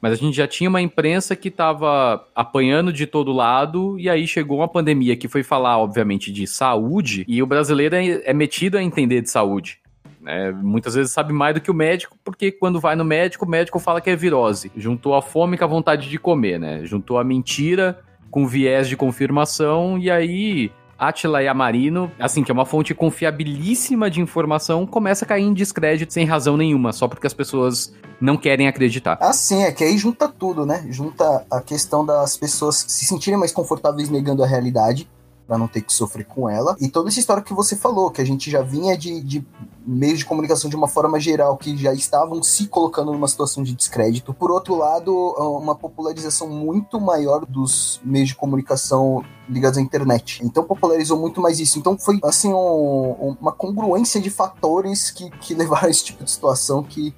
Mas 0.00 0.12
a 0.12 0.16
gente 0.16 0.36
já 0.36 0.46
tinha 0.46 0.70
uma 0.70 0.80
imprensa 0.80 1.36
que 1.36 1.48
estava 1.48 2.26
apanhando 2.34 2.92
de 2.92 3.06
todo 3.06 3.32
lado, 3.32 3.98
e 3.98 4.08
aí 4.08 4.26
chegou 4.26 4.58
uma 4.58 4.68
pandemia 4.68 5.16
que 5.16 5.28
foi 5.28 5.42
falar, 5.42 5.78
obviamente, 5.78 6.32
de 6.32 6.46
saúde, 6.46 7.24
e 7.28 7.42
o 7.42 7.46
brasileiro 7.46 7.94
é, 7.96 8.22
é 8.24 8.32
metido 8.32 8.78
a 8.78 8.82
entender 8.82 9.20
de 9.20 9.30
saúde. 9.30 9.78
Né? 10.20 10.52
Muitas 10.52 10.94
vezes 10.94 11.12
sabe 11.12 11.32
mais 11.32 11.54
do 11.54 11.60
que 11.60 11.70
o 11.70 11.74
médico, 11.74 12.16
porque 12.24 12.50
quando 12.50 12.80
vai 12.80 12.96
no 12.96 13.04
médico, 13.04 13.44
o 13.44 13.48
médico 13.48 13.78
fala 13.78 14.00
que 14.00 14.10
é 14.10 14.16
virose. 14.16 14.70
Juntou 14.76 15.14
a 15.14 15.22
fome 15.22 15.56
com 15.56 15.64
a 15.64 15.68
vontade 15.68 16.08
de 16.08 16.18
comer, 16.18 16.58
né? 16.58 16.84
Juntou 16.84 17.18
a 17.18 17.24
mentira 17.24 17.98
com 18.30 18.46
viés 18.46 18.88
de 18.88 18.96
confirmação, 18.96 19.98
e 19.98 20.10
aí 20.10 20.70
Atila 20.98 21.42
Yamarino, 21.42 22.12
assim, 22.18 22.44
que 22.44 22.50
é 22.50 22.54
uma 22.54 22.66
fonte 22.66 22.94
confiabilíssima 22.94 24.10
de 24.10 24.20
informação, 24.20 24.86
começa 24.86 25.24
a 25.24 25.28
cair 25.28 25.44
em 25.44 25.54
descrédito 25.54 26.12
sem 26.12 26.26
razão 26.26 26.56
nenhuma, 26.56 26.92
só 26.92 27.08
porque 27.08 27.26
as 27.26 27.32
pessoas 27.32 27.92
não 28.20 28.36
querem 28.36 28.68
acreditar. 28.68 29.16
Assim, 29.20 29.62
é 29.62 29.72
que 29.72 29.82
aí 29.82 29.96
junta 29.96 30.28
tudo, 30.28 30.66
né? 30.66 30.84
Junta 30.90 31.46
a 31.50 31.60
questão 31.62 32.04
das 32.04 32.36
pessoas 32.36 32.84
se 32.86 33.06
sentirem 33.06 33.38
mais 33.38 33.50
confortáveis 33.50 34.10
negando 34.10 34.44
a 34.44 34.46
realidade, 34.46 35.08
para 35.50 35.58
não 35.58 35.66
ter 35.66 35.80
que 35.80 35.92
sofrer 35.92 36.24
com 36.24 36.48
ela. 36.48 36.76
E 36.80 36.88
toda 36.88 37.08
essa 37.08 37.18
história 37.18 37.42
que 37.42 37.52
você 37.52 37.74
falou, 37.74 38.08
que 38.08 38.20
a 38.20 38.24
gente 38.24 38.48
já 38.48 38.62
vinha 38.62 38.96
de, 38.96 39.20
de 39.20 39.44
meios 39.84 40.20
de 40.20 40.24
comunicação 40.24 40.70
de 40.70 40.76
uma 40.76 40.86
forma 40.86 41.18
geral 41.18 41.56
que 41.56 41.76
já 41.76 41.92
estavam 41.92 42.40
se 42.40 42.68
colocando 42.68 43.10
numa 43.10 43.26
situação 43.26 43.64
de 43.64 43.74
descrédito. 43.74 44.32
Por 44.32 44.52
outro 44.52 44.76
lado, 44.76 45.12
uma 45.12 45.74
popularização 45.74 46.48
muito 46.48 47.00
maior 47.00 47.44
dos 47.44 48.00
meios 48.04 48.28
de 48.28 48.36
comunicação 48.36 49.24
ligados 49.48 49.76
à 49.76 49.82
internet. 49.82 50.40
Então 50.44 50.62
popularizou 50.62 51.18
muito 51.18 51.40
mais 51.40 51.58
isso. 51.58 51.80
Então 51.80 51.98
foi 51.98 52.20
assim 52.22 52.54
um, 52.54 53.36
uma 53.40 53.50
congruência 53.50 54.20
de 54.20 54.30
fatores 54.30 55.10
que, 55.10 55.30
que 55.30 55.52
levaram 55.52 55.88
a 55.88 55.90
esse 55.90 56.04
tipo 56.04 56.22
de 56.22 56.30
situação 56.30 56.80
que 56.84 57.12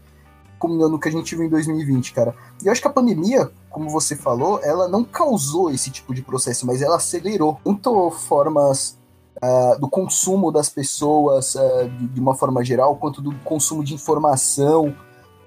culminou 0.63 0.89
no 0.89 0.99
que 1.01 1.09
a 1.09 1.13
gente 1.13 1.35
viu 1.35 1.45
em 1.45 1.49
2020, 1.49 2.13
cara. 2.13 2.37
E 2.63 2.69
eu 2.69 2.73
acho 2.73 2.81
que 2.81 2.87
a 2.87 2.93
pandemia, 2.93 3.51
como 3.69 3.91
você 3.91 4.15
falou, 4.15 4.61
ela 4.63 4.87
não 4.87 5.03
causou 5.03 5.73
esse 5.73 5.91
tipo 5.91 6.15
de 6.15 6.23
processo, 6.23 6.65
mas 6.65 6.81
ela 6.81 6.97
acelerou 6.97 7.59
tanto 7.65 8.13
formas 8.13 8.97
uh, 9.43 9.81
do 9.81 9.89
consumo 9.89 10.53
das 10.53 10.69
pessoas 10.69 11.57
uh, 11.57 11.89
de, 11.99 12.07
de, 12.07 12.21
uma 12.21 12.37
forma 12.37 12.65
geral, 12.65 12.95
quanto 12.95 13.21
do 13.21 13.35
consumo 13.41 13.83
de 13.83 13.93
informação, 13.93 14.95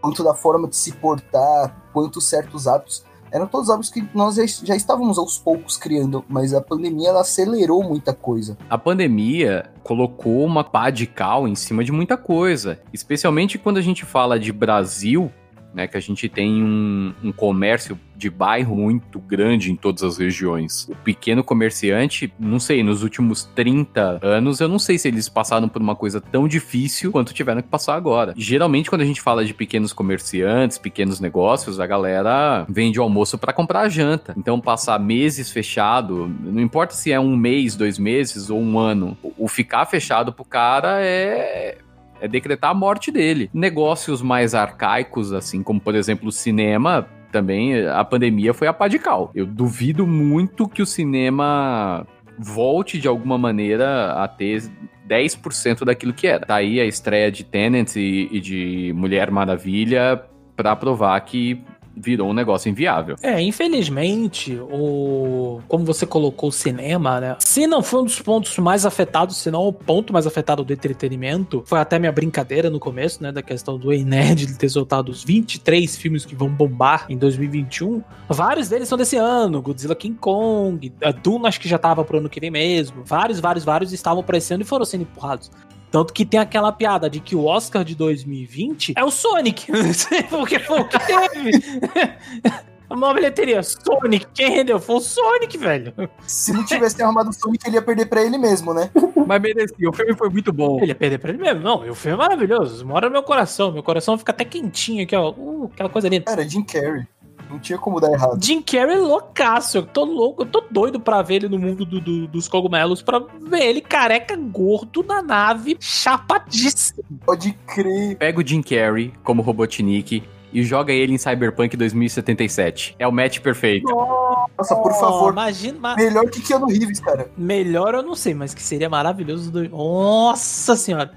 quanto 0.01 0.21
da 0.21 0.33
forma 0.33 0.67
de 0.67 0.75
se 0.75 0.91
portar, 0.91 1.73
quanto 1.93 2.19
certos 2.19 2.67
hábitos. 2.67 3.05
Eram 3.35 3.47
todos 3.47 3.69
hábitos 3.69 3.89
que 3.89 4.07
nós 4.13 4.35
já, 4.35 4.45
já 4.45 4.77
estávamos 4.77 5.17
aos 5.17 5.37
poucos 5.37 5.75
criando, 5.75 6.23
mas 6.29 6.53
a 6.53 6.61
pandemia 6.61 7.09
ela 7.09 7.19
acelerou 7.19 7.83
muita 7.83 8.13
coisa. 8.13 8.57
A 8.69 8.77
pandemia 8.77 9.69
colocou 9.83 10.45
uma 10.45 10.63
pá 10.63 10.89
de 10.89 11.05
cal 11.05 11.45
em 11.45 11.53
cima 11.53 11.83
de 11.83 11.91
muita 11.91 12.15
coisa, 12.15 12.79
especialmente 12.93 13.57
quando 13.57 13.75
a 13.75 13.81
gente 13.81 14.05
fala 14.05 14.39
de 14.39 14.53
Brasil, 14.53 15.29
né, 15.75 15.87
que 15.87 15.97
a 15.97 15.99
gente 15.99 16.29
tem 16.29 16.63
um, 16.63 17.13
um, 17.21 17.31
comércio 17.33 17.99
de 18.15 18.29
bairro 18.29 18.77
muito 18.77 19.19
grande 19.19 19.69
em 19.69 19.75
todas 19.75 20.03
as 20.03 20.17
regiões. 20.17 20.87
O 20.89 20.95
pequeno 20.95 21.43
comerciante, 21.43 22.33
não 22.39 22.61
sei, 22.61 22.81
nos 22.81 23.03
últimos 23.03 23.43
30 23.53 24.19
anos, 24.21 24.61
eu 24.61 24.69
não 24.69 24.79
sei 24.79 24.97
se 24.97 25.09
eles 25.09 25.27
passaram 25.27 25.67
por 25.67 25.81
uma 25.81 25.93
coisa 25.93 26.21
tão 26.21 26.47
difícil 26.47 27.11
quanto 27.11 27.33
tiveram 27.33 27.61
que 27.61 27.67
passar 27.67 27.95
agora. 27.95 28.33
Geralmente, 28.37 28.89
quando 28.89 29.01
a 29.01 29.05
gente 29.05 29.21
fala 29.21 29.43
de 29.43 29.53
pequenos 29.53 29.91
comerciantes, 29.91 30.77
pequenos 30.77 31.19
negócios, 31.19 31.77
a 31.77 31.85
galera 31.85 32.65
vende 32.69 32.97
almoço 32.97 33.37
para 33.37 33.51
comprar 33.51 33.89
janta. 33.89 34.33
Então, 34.37 34.61
passar 34.61 34.97
meses 34.97 35.51
fechado, 35.51 36.33
não 36.41 36.61
importa 36.61 36.93
se 36.93 37.11
é 37.11 37.19
um 37.19 37.35
mês, 37.35 37.75
dois 37.75 37.99
meses 37.99 38.49
ou 38.49 38.61
um 38.61 38.79
ano, 38.79 39.17
o 39.37 39.49
ficar 39.49 39.85
fechado 39.85 40.31
pro 40.31 40.45
cara 40.45 41.01
é 41.01 41.79
é 42.19 42.27
decretar 42.27 42.71
a 42.71 42.73
morte 42.73 43.11
dele. 43.11 43.49
Negócios 43.53 44.21
mais 44.21 44.55
arcaicos, 44.55 45.33
assim 45.33 45.61
como, 45.61 45.79
por 45.79 45.95
exemplo, 45.95 46.29
o 46.29 46.31
cinema, 46.31 47.07
também 47.31 47.85
a 47.87 48.03
pandemia 48.03 48.53
foi 48.53 48.67
a 48.67 48.73
pá 48.73 48.87
de 48.87 48.99
cal. 48.99 49.31
Eu 49.35 49.45
duvido 49.45 50.07
muito 50.07 50.67
que 50.67 50.81
o 50.81 50.85
cinema 50.85 52.05
volte 52.37 52.99
de 52.99 53.07
alguma 53.07 53.37
maneira 53.37 54.13
a 54.13 54.27
ter 54.27 54.63
10% 55.07 55.83
daquilo 55.83 56.13
que 56.13 56.27
era. 56.27 56.45
Tá 56.45 56.55
aí 56.55 56.79
a 56.79 56.85
estreia 56.85 57.31
de 57.31 57.43
Tenant 57.43 57.95
e, 57.95 58.29
e 58.31 58.39
de 58.39 58.93
Mulher 58.95 59.31
Maravilha 59.31 60.21
para 60.55 60.75
provar 60.75 61.19
que 61.21 61.61
virou 61.95 62.29
um 62.29 62.33
negócio 62.33 62.69
inviável. 62.69 63.15
É, 63.21 63.41
infelizmente, 63.41 64.57
o 64.71 65.61
como 65.67 65.85
você 65.85 66.05
colocou 66.05 66.49
o 66.49 66.51
cinema, 66.51 67.19
né? 67.19 67.35
Se 67.39 67.65
não 67.67 67.81
foi 67.81 68.01
um 68.01 68.05
dos 68.05 68.21
pontos 68.21 68.57
mais 68.57 68.85
afetados, 68.85 69.37
se 69.37 69.49
não 69.49 69.67
o 69.67 69.73
ponto 69.73 70.11
mais 70.11 70.27
afetado 70.27 70.63
do 70.63 70.73
entretenimento, 70.73 71.63
foi 71.65 71.79
até 71.79 71.97
minha 71.97 72.11
brincadeira 72.11 72.69
no 72.69 72.79
começo, 72.79 73.21
né, 73.21 73.31
da 73.31 73.41
questão 73.41 73.77
do 73.77 73.89
Nerd 73.89 74.57
ter 74.57 74.69
soltado 74.69 75.11
os 75.11 75.23
23 75.23 75.95
filmes 75.95 76.25
que 76.25 76.35
vão 76.35 76.49
bombar 76.49 77.05
em 77.09 77.17
2021. 77.17 78.03
Vários 78.29 78.69
deles 78.69 78.87
são 78.87 78.97
desse 78.97 79.17
ano, 79.17 79.61
Godzilla 79.61 79.95
King 79.95 80.17
Kong, 80.17 80.91
a 81.03 81.11
Duna 81.11 81.47
acho 81.47 81.59
que 81.59 81.67
já 81.67 81.77
tava 81.77 82.03
pro 82.03 82.17
ano 82.17 82.29
que 82.29 82.39
vem 82.39 82.51
mesmo. 82.51 83.03
Vários, 83.03 83.39
vários, 83.39 83.63
vários 83.63 83.93
estavam 83.93 84.21
aparecendo 84.21 84.61
e 84.61 84.65
foram 84.65 84.85
sendo 84.85 85.01
empurrados. 85.01 85.51
Tanto 85.91 86.13
que 86.13 86.25
tem 86.25 86.39
aquela 86.39 86.71
piada 86.71 87.09
de 87.09 87.19
que 87.19 87.35
o 87.35 87.45
Oscar 87.45 87.83
de 87.83 87.95
2020 87.95 88.93
é 88.95 89.03
o 89.03 89.11
Sonic. 89.11 89.67
Porque 90.29 90.59
foi 90.59 90.81
o 90.81 90.87
que 90.87 90.99
teve. 90.99 91.51
A 92.89 92.95
maior 92.95 93.15
bilheteria, 93.15 93.63
Sonic. 93.63 94.27
Quem 94.33 94.51
rendeu? 94.51 94.79
Foi 94.79 94.95
o 94.97 94.99
Sonic, 94.99 95.57
velho. 95.57 95.93
Se 96.27 96.53
não 96.53 96.63
tivesse 96.63 97.01
arrumado 97.01 97.29
o 97.29 97.33
Sonic, 97.33 97.67
ele 97.67 97.77
ia 97.77 97.81
perder 97.81 98.05
pra 98.05 98.23
ele 98.23 98.37
mesmo, 98.37 98.73
né? 98.73 98.91
Mas 99.25 99.41
merecia. 99.41 99.89
O 99.89 99.93
filme 99.93 100.15
foi 100.15 100.29
muito 100.29 100.53
bom. 100.53 100.77
Ele 100.77 100.87
ia 100.87 100.95
perder 100.95 101.17
pra 101.17 101.31
ele 101.31 101.39
mesmo. 101.39 101.61
Não, 101.61 101.89
o 101.89 101.95
filme 101.95 102.15
é 102.15 102.17
maravilhoso. 102.17 102.85
Mora 102.85 103.07
no 103.07 103.13
meu 103.13 103.23
coração. 103.23 103.71
Meu 103.71 103.81
coração 103.81 104.17
fica 104.17 104.31
até 104.31 104.45
quentinho 104.45 105.03
aqui, 105.03 105.15
ó. 105.15 105.31
Uh, 105.31 105.69
aquela 105.73 105.89
coisa 105.89 106.07
linda. 106.07 106.25
Cara, 106.25 106.47
Jim 106.47 106.63
Carrey. 106.63 107.07
Não 107.49 107.59
tinha 107.59 107.77
como 107.77 107.99
dar 107.99 108.11
errado. 108.11 108.43
Jim 108.43 108.61
Carrey 108.61 108.95
é 108.95 108.99
loucaço. 108.99 109.77
Eu 109.77 109.85
tô 109.85 110.03
louco, 110.03 110.43
eu 110.43 110.45
tô 110.45 110.63
doido 110.69 110.99
pra 110.99 111.21
ver 111.21 111.35
ele 111.35 111.49
no 111.49 111.59
mundo 111.59 111.85
do, 111.85 112.01
do, 112.01 112.27
dos 112.27 112.47
cogumelos, 112.47 113.01
pra 113.01 113.19
ver 113.41 113.63
ele 113.63 113.81
careca 113.81 114.35
gordo 114.35 115.03
na 115.03 115.21
nave, 115.21 115.77
chapadíssimo. 115.79 117.03
Pode 117.25 117.53
crer. 117.67 118.17
Pega 118.17 118.39
o 118.39 118.47
Jim 118.47 118.61
Carrey 118.61 119.13
como 119.23 119.41
Robotnik 119.41 120.23
e 120.55 120.63
joga 120.63 120.93
ele 120.93 121.13
em 121.13 121.17
Cyberpunk 121.17 121.75
2077. 121.75 122.95
É 122.97 123.05
o 123.05 123.11
match 123.11 123.39
perfeito. 123.39 123.87
Nossa, 123.87 124.75
por 124.75 124.93
favor. 124.93 125.33
Imagina. 125.33 125.95
Melhor 125.97 126.29
que 126.29 126.41
Keanu 126.41 126.67
Reeves, 126.67 127.01
cara. 127.01 127.29
Melhor 127.37 127.93
eu 127.93 128.01
não 128.01 128.15
sei, 128.15 128.33
mas 128.33 128.53
que 128.53 128.63
seria 128.63 128.89
maravilhoso. 128.89 129.51
Do... 129.51 129.67
Nossa 129.67 130.77
senhora. 130.77 131.11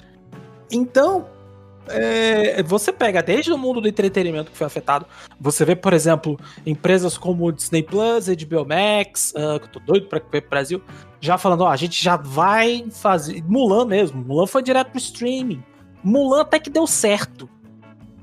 Então, 0.70 1.26
é, 1.90 2.62
você 2.62 2.92
pega 2.92 3.22
desde 3.22 3.52
o 3.52 3.58
mundo 3.58 3.80
do 3.80 3.88
entretenimento 3.88 4.50
que 4.50 4.56
foi 4.56 4.66
afetado, 4.66 5.06
você 5.40 5.64
vê, 5.64 5.74
por 5.76 5.92
exemplo, 5.92 6.38
empresas 6.66 7.16
como 7.16 7.50
Disney 7.52 7.82
Plus, 7.82 8.28
HBO 8.28 8.66
Max, 8.66 9.32
uh, 9.32 9.58
que 9.58 9.66
eu 9.66 9.72
tô 9.72 9.80
doido 9.80 10.06
pra 10.08 10.18
ver 10.18 10.42
pro 10.42 10.50
Brasil, 10.50 10.82
já 11.20 11.36
falando, 11.36 11.62
ó, 11.62 11.68
a 11.68 11.76
gente 11.76 12.02
já 12.02 12.16
vai 12.16 12.86
fazer. 12.90 13.42
Mulan 13.44 13.86
mesmo, 13.86 14.24
Mulan 14.24 14.46
foi 14.46 14.62
direto 14.62 14.90
pro 14.90 14.98
streaming. 14.98 15.62
Mulan 16.02 16.42
até 16.42 16.58
que 16.58 16.70
deu 16.70 16.86
certo. 16.86 17.48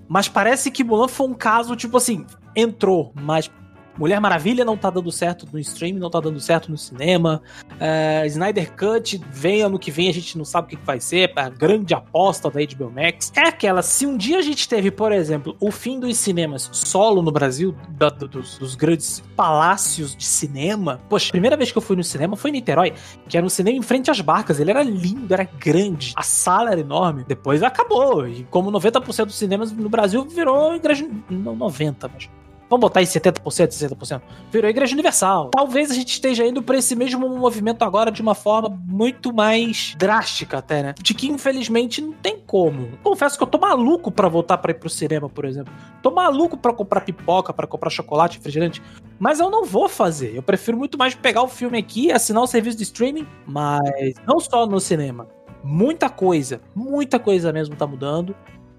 Mas 0.08 0.30
parece 0.30 0.70
que 0.72 0.84
Mulan 0.84 1.08
foi 1.08 1.28
um 1.28 1.34
caso, 1.34 1.76
tipo 1.76 1.98
assim, 1.98 2.26
entrou, 2.56 3.12
mas 3.16 3.50
Mulher 3.98 4.20
Maravilha 4.20 4.66
não 4.66 4.76
tá 4.76 4.90
dando 4.90 5.12
certo 5.12 5.48
no 5.52 5.60
stream, 5.60 5.98
não 5.98 6.10
tá 6.10 6.20
dando 6.20 6.40
certo 6.40 6.70
no 6.70 6.78
cinema. 6.78 7.42
Uh, 7.74 8.26
Snyder 8.28 8.74
Cut 8.74 9.22
vem 9.32 9.62
ano 9.62 9.80
que 9.80 9.90
vem, 9.90 10.10
a 10.10 10.14
gente 10.14 10.38
não 10.38 10.44
sabe 10.44 10.68
o 10.68 10.70
que, 10.70 10.76
que 10.76 10.86
vai 10.86 11.00
ser. 11.00 11.32
A 11.36 11.50
grande 11.50 11.94
aposta 11.94 12.50
da 12.50 12.60
HBO 12.60 12.92
Max. 12.92 13.32
É 13.36 13.48
aquela, 13.48 13.82
se 13.82 14.06
um 14.06 14.18
dia 14.18 14.38
a 14.38 14.42
gente 14.42 14.68
teve, 14.68 14.92
por 14.92 15.12
exemplo, 15.12 15.56
o 15.60 15.72
fim 15.72 16.00
dos 16.00 16.18
cinemas 16.18 16.70
solo 16.74 17.22
no 17.22 17.32
Brasil, 17.32 17.76
da, 17.90 18.10
dos, 18.10 18.58
dos, 18.58 18.76
grandes 18.76 19.24
palácios 19.36 20.16
de 20.16 20.26
cinema. 20.26 21.00
Poxa, 21.10 21.30
a 21.30 21.32
primeira 21.32 21.56
vez 21.56 21.72
que 21.72 21.78
eu 21.78 21.82
fui 21.82 21.96
no 21.96 22.04
cinema 22.04 22.36
foi 22.36 22.50
em 22.50 22.54
Niterói, 22.54 22.94
que 23.30 23.38
era 23.38 23.46
um 23.46 23.50
cinema 23.50 23.78
em 23.78 23.82
frente 23.82 24.12
às 24.12 24.20
barcas. 24.20 24.60
Ele 24.60 24.72
era 24.72 24.84
lindo, 24.84 25.34
era 25.34 25.44
grande, 25.44 26.14
a 26.16 26.24
sala 26.24 26.72
era 26.72 26.82
enorme. 26.82 27.24
Depois 27.26 27.64
acabou. 27.64 28.28
E 28.28 28.44
como 28.50 28.72
90% 28.72 29.26
dos 29.26 29.36
cinemas 29.36 29.72
no 29.72 29.90
Brasil 29.90 30.26
virou 30.26 30.76
igreja. 30.76 31.08
Não 31.30 31.56
90, 31.56 32.10
mas 32.14 32.30
Vamos 32.70 32.82
botar 32.82 33.02
em 33.02 33.06
70%, 33.06 33.42
60%. 33.42 34.22
Virou 34.52 34.70
Igreja 34.70 34.94
Universal. 34.94 35.52
Talvez 35.52 35.92
a 35.92 35.94
gente 35.94 36.10
esteja 36.10 36.46
indo 36.46 36.64
para 36.64 36.78
esse 36.78 36.96
mesmo 36.96 37.30
movimento 37.30 37.84
agora 37.84 38.12
de 38.12 38.22
uma 38.22 38.34
forma 38.34 38.70
muito 38.88 39.34
mais 39.34 39.94
drástica 39.98 40.58
até, 40.58 40.82
né? 40.82 40.96
De 41.00 41.14
que 41.14 41.28
infelizmente 41.28 42.02
não 42.02 42.14
tem 42.14 42.40
como. 42.40 42.98
Confesso 43.04 43.38
que 43.38 43.44
eu 43.44 43.48
tô 43.48 43.60
maluco 43.60 44.12
para 44.12 44.28
voltar 44.28 44.58
para 44.58 44.72
ir 44.72 44.76
pro 44.76 44.90
cinema, 44.90 45.30
por 45.30 45.46
exemplo. 45.46 45.72
Tô 46.02 46.10
maluco 46.10 46.58
para 46.58 46.74
comprar 46.74 47.02
pipoca, 47.02 47.54
para 47.54 47.68
comprar 47.68 47.90
chocolate, 47.92 48.38
refrigerante, 48.38 48.82
mas 49.20 49.40
eu 49.40 49.50
não 49.50 49.64
vou 49.64 49.88
fazer. 49.88 50.36
Eu 50.36 50.42
prefiro 50.42 50.78
muito 50.78 50.98
mais 50.98 51.14
pegar 51.14 51.44
o 51.44 51.48
filme 51.48 51.78
aqui, 51.78 52.12
assinar 52.12 52.42
o 52.42 52.48
serviço 52.48 52.78
de 52.78 52.84
streaming, 52.84 53.28
mas 53.46 54.16
não 54.26 54.40
só 54.40 54.66
no 54.66 54.80
cinema. 54.80 55.28
Muita 55.64 56.10
coisa, 56.10 56.62
muita 56.76 57.20
coisa 57.20 57.54
mesmo 57.54 57.76
tá 57.76 57.86
mudando. 57.86 58.36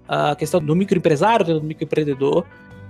A 0.07 0.35
questão 0.35 0.61
do 0.61 0.75
microempresário, 0.75 1.45
do 1.45 1.61
microempreendedor 1.61 2.45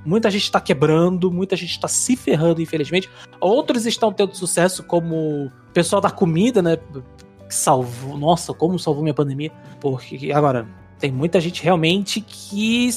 Muita 0.07 0.31
gente 0.31 0.43
está 0.43 0.61
quebrando, 0.61 1.29
muita 1.29 1.53
gente 1.57 1.71
está 1.71 1.89
se 1.89 2.15
ferrando, 2.15 2.61
infelizmente. 2.61 3.09
Outros 3.41 3.85
estão 3.85 4.09
tendo 4.13 4.33
sucesso, 4.33 4.81
como 4.81 5.47
o 5.47 5.51
pessoal 5.73 6.01
da 6.01 6.09
comida, 6.09 6.61
né? 6.61 6.77
Que 6.77 7.53
salvou. 7.53 8.17
Nossa, 8.17 8.53
como 8.53 8.79
salvou 8.79 9.03
minha 9.03 9.13
pandemia. 9.13 9.51
Porque 9.81 10.31
agora, 10.31 10.65
tem 10.97 11.11
muita 11.11 11.41
gente 11.41 11.61
realmente 11.61 12.21
que 12.21 12.89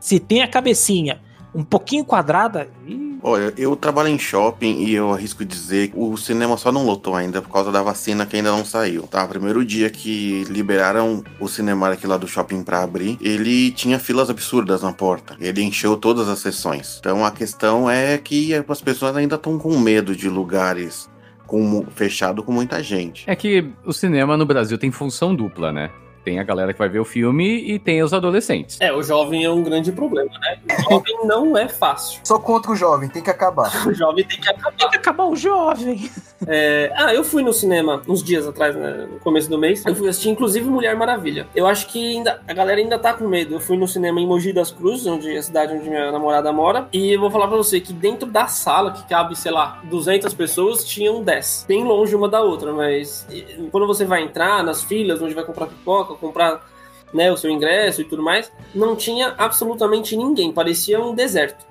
se 0.00 0.18
tem 0.18 0.40
a 0.40 0.48
cabecinha 0.48 1.20
um 1.54 1.62
pouquinho 1.62 2.02
quadrada. 2.02 2.70
E... 2.86 3.07
Olha, 3.22 3.52
eu 3.56 3.74
trabalho 3.74 4.08
em 4.08 4.18
shopping 4.18 4.84
e 4.84 4.94
eu 4.94 5.12
arrisco 5.12 5.44
dizer 5.44 5.88
que 5.88 5.98
o 5.98 6.16
cinema 6.16 6.56
só 6.56 6.70
não 6.70 6.84
lotou 6.84 7.14
ainda 7.14 7.42
por 7.42 7.50
causa 7.50 7.72
da 7.72 7.82
vacina 7.82 8.24
que 8.24 8.36
ainda 8.36 8.50
não 8.50 8.64
saiu. 8.64 9.02
Tá, 9.02 9.26
primeiro 9.26 9.64
dia 9.64 9.90
que 9.90 10.44
liberaram 10.44 11.24
o 11.40 11.48
cinema 11.48 11.90
aqui 11.90 12.06
lá 12.06 12.16
do 12.16 12.28
shopping 12.28 12.62
para 12.62 12.82
abrir, 12.82 13.18
ele 13.20 13.70
tinha 13.72 13.98
filas 13.98 14.30
absurdas 14.30 14.82
na 14.82 14.92
porta. 14.92 15.36
Ele 15.40 15.62
encheu 15.62 15.96
todas 15.96 16.28
as 16.28 16.38
sessões. 16.38 16.98
Então 17.00 17.24
a 17.24 17.30
questão 17.30 17.90
é 17.90 18.18
que 18.18 18.54
as 18.54 18.80
pessoas 18.80 19.16
ainda 19.16 19.36
estão 19.36 19.58
com 19.58 19.78
medo 19.78 20.14
de 20.14 20.28
lugares 20.28 21.08
com, 21.46 21.84
fechado 21.90 22.42
com 22.42 22.52
muita 22.52 22.82
gente. 22.82 23.24
É 23.28 23.34
que 23.34 23.68
o 23.84 23.92
cinema 23.92 24.36
no 24.36 24.46
Brasil 24.46 24.78
tem 24.78 24.92
função 24.92 25.34
dupla, 25.34 25.72
né? 25.72 25.90
Tem 26.28 26.38
a 26.38 26.42
galera 26.42 26.74
que 26.74 26.78
vai 26.78 26.90
ver 26.90 26.98
o 26.98 27.06
filme 27.06 27.72
e 27.72 27.78
tem 27.78 28.02
os 28.02 28.12
adolescentes. 28.12 28.78
É, 28.82 28.92
o 28.92 29.02
jovem 29.02 29.44
é 29.44 29.50
um 29.50 29.62
grande 29.62 29.90
problema, 29.90 30.30
né? 30.40 30.58
O 30.78 30.92
jovem 30.92 31.16
não 31.24 31.56
é 31.56 31.66
fácil. 31.66 32.20
Só 32.22 32.38
contra 32.38 32.70
o 32.70 32.76
jovem, 32.76 33.08
tem 33.08 33.22
que 33.22 33.30
acabar. 33.30 33.72
O 33.88 33.94
jovem 33.94 34.22
tem 34.26 34.38
que 34.38 34.50
acabar. 34.50 34.76
Tem 34.76 34.90
que 34.90 34.96
acabar 34.98 35.24
o 35.24 35.34
jovem. 35.34 36.10
É... 36.46 36.92
Ah, 36.94 37.14
eu 37.14 37.24
fui 37.24 37.42
no 37.42 37.52
cinema 37.52 38.02
uns 38.06 38.22
dias 38.22 38.46
atrás, 38.46 38.74
né, 38.74 39.08
no 39.10 39.18
começo 39.18 39.48
do 39.50 39.58
mês. 39.58 39.84
Eu 39.84 39.94
fui 39.94 40.08
assistir, 40.08 40.30
inclusive, 40.30 40.68
Mulher 40.68 40.94
Maravilha. 40.94 41.46
Eu 41.54 41.66
acho 41.66 41.86
que 41.88 42.16
ainda, 42.16 42.40
a 42.46 42.52
galera 42.52 42.80
ainda 42.80 42.98
tá 42.98 43.12
com 43.12 43.26
medo. 43.26 43.54
Eu 43.54 43.60
fui 43.60 43.76
no 43.76 43.88
cinema 43.88 44.20
em 44.20 44.26
Mogi 44.26 44.52
das 44.52 44.70
Cruzes, 44.70 45.06
onde 45.06 45.36
a 45.36 45.42
cidade 45.42 45.74
onde 45.74 45.88
minha 45.88 46.12
namorada 46.12 46.52
mora. 46.52 46.88
E 46.92 47.12
eu 47.12 47.20
vou 47.20 47.30
falar 47.30 47.48
pra 47.48 47.56
você 47.56 47.80
que 47.80 47.92
dentro 47.92 48.30
da 48.30 48.46
sala, 48.46 48.92
que 48.92 49.06
cabe, 49.08 49.36
sei 49.36 49.50
lá, 49.50 49.80
200 49.84 50.32
pessoas, 50.34 50.84
tinham 50.84 51.22
10. 51.22 51.66
Bem 51.66 51.84
longe 51.84 52.14
uma 52.14 52.28
da 52.28 52.40
outra, 52.40 52.72
mas 52.72 53.26
quando 53.70 53.86
você 53.86 54.04
vai 54.04 54.22
entrar 54.22 54.62
nas 54.62 54.82
filas, 54.82 55.20
onde 55.20 55.34
vai 55.34 55.44
comprar 55.44 55.66
pipoca, 55.66 56.14
comprar 56.14 56.66
né, 57.12 57.32
o 57.32 57.36
seu 57.36 57.50
ingresso 57.50 58.00
e 58.00 58.04
tudo 58.04 58.22
mais, 58.22 58.52
não 58.74 58.94
tinha 58.94 59.34
absolutamente 59.38 60.16
ninguém, 60.16 60.52
parecia 60.52 61.00
um 61.00 61.14
deserto. 61.14 61.66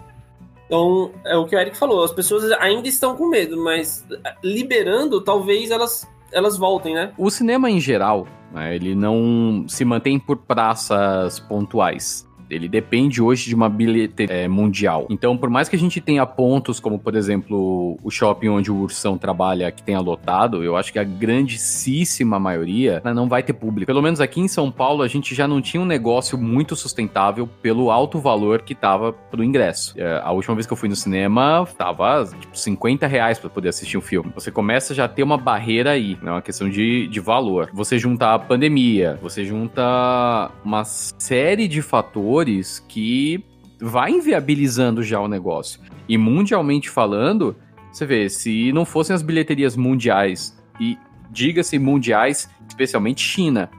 Então, 0.68 1.12
é 1.26 1.36
o 1.36 1.46
que 1.46 1.56
o 1.56 1.60
Eric 1.60 1.78
falou, 1.78 2.04
as 2.04 2.12
pessoas 2.12 2.52
ainda 2.60 2.88
estão 2.88 3.16
com 3.16 3.30
medo, 3.30 3.58
mas 3.58 4.06
liberando, 4.44 5.22
talvez 5.22 5.72
elas, 5.72 6.08
elas 6.32 6.58
voltem, 6.58 6.94
né? 6.94 7.14
O 7.18 7.30
cinema 7.30 7.72
em 7.72 7.80
geral, 7.80 8.28
né, 8.54 8.76
ele 8.76 8.94
não 8.94 9.66
se 9.68 9.86
mantém 9.86 10.20
por 10.20 10.36
praças 10.38 11.40
pontuais 11.40 12.26
ele 12.50 12.68
depende 12.68 13.22
hoje 13.22 13.46
de 13.48 13.56
uma 13.56 13.70
bilheteria 13.70 14.36
é, 14.36 14.48
mundial. 14.48 15.08
Então, 15.10 15.38
por 15.38 15.50
mais 15.50 15.68
que 15.68 15.75
a 15.75 15.80
gente 15.80 16.00
tenha 16.00 16.25
pontos, 16.25 16.80
como 16.80 17.00
por 17.00 17.16
exemplo 17.16 17.98
o 18.04 18.10
shopping 18.10 18.50
onde 18.50 18.72
o 18.72 18.75
Ursão 18.75 19.18
trabalha, 19.18 19.72
que 19.72 19.84
tenha 19.84 20.00
lotado, 20.00 20.63
eu 20.63 20.75
acho 20.75 20.92
que 20.92 21.00
a 21.00 21.04
grandíssima 21.04 22.39
maioria 22.39 23.01
né, 23.04 23.13
não 23.13 23.27
vai 23.27 23.44
ter 23.44 23.54
público. 23.54 23.88
Pelo 23.88 24.01
menos 24.01 24.22
aqui 24.22 24.39
em 24.39 24.48
São 24.48 24.72
Paulo, 24.72 25.04
a 25.04 25.08
gente 25.08 25.34
já 25.34 25.48
não 25.48 25.62
tinha 25.62 25.82
um 25.82 25.86
negócio 25.86 26.38
muito 26.38 26.75
sustentável 26.75 27.48
pelo 27.62 27.92
alto 27.92 28.20
valor 28.20 28.62
que 28.62 28.75
tava 28.75 29.12
pro 29.12 29.44
ingresso. 29.44 29.94
É, 29.98 30.22
a 30.24 30.32
última 30.32 30.56
vez 30.56 30.66
que 30.66 30.74
eu 30.74 30.77
fui 30.77 30.89
no 30.89 30.96
cinema, 30.96 31.68
tava 31.77 32.25
tipo 32.39 32.58
50 32.58 33.08
reais 33.08 33.39
pra 33.39 33.50
poder 33.50 33.70
assistir 33.70 33.98
um 33.98 34.01
filme. 34.01 34.32
Você 34.36 34.51
começa 34.51 34.94
já 34.94 35.05
a 35.05 35.07
ter 35.07 35.24
uma 35.24 35.38
barreira 35.38 35.92
aí, 35.92 36.18
né? 36.22 36.31
Uma 36.31 36.42
questão 36.42 36.70
de, 36.70 37.07
de 37.07 37.20
valor. 37.20 37.70
Você 37.74 37.98
junta 37.98 38.33
a 38.33 38.40
pandemia, 38.40 39.20
você 39.22 39.44
junta 39.44 40.51
uma 40.64 40.83
série 40.86 41.68
de 41.68 41.81
fatores 41.81 42.37
fatores 42.38 42.84
que 42.88 43.44
vai 43.80 44.12
inviabilizando 44.12 45.02
já 45.02 45.20
o 45.20 45.28
negócio. 45.28 45.80
E 46.08 46.18
mundialmente 46.18 46.90
falando, 46.90 47.56
você 47.92 48.06
vê, 48.06 48.30
se 48.30 48.72
não 48.74 48.86
fossem 48.86 49.16
as 49.16 49.22
bilheterias 49.22 49.76
mundiais, 49.76 50.58
e 50.80 50.98
diga-se 51.32 51.80
mundiais, 51.80 52.50
especialmente 52.68 53.22
China, 53.22 53.70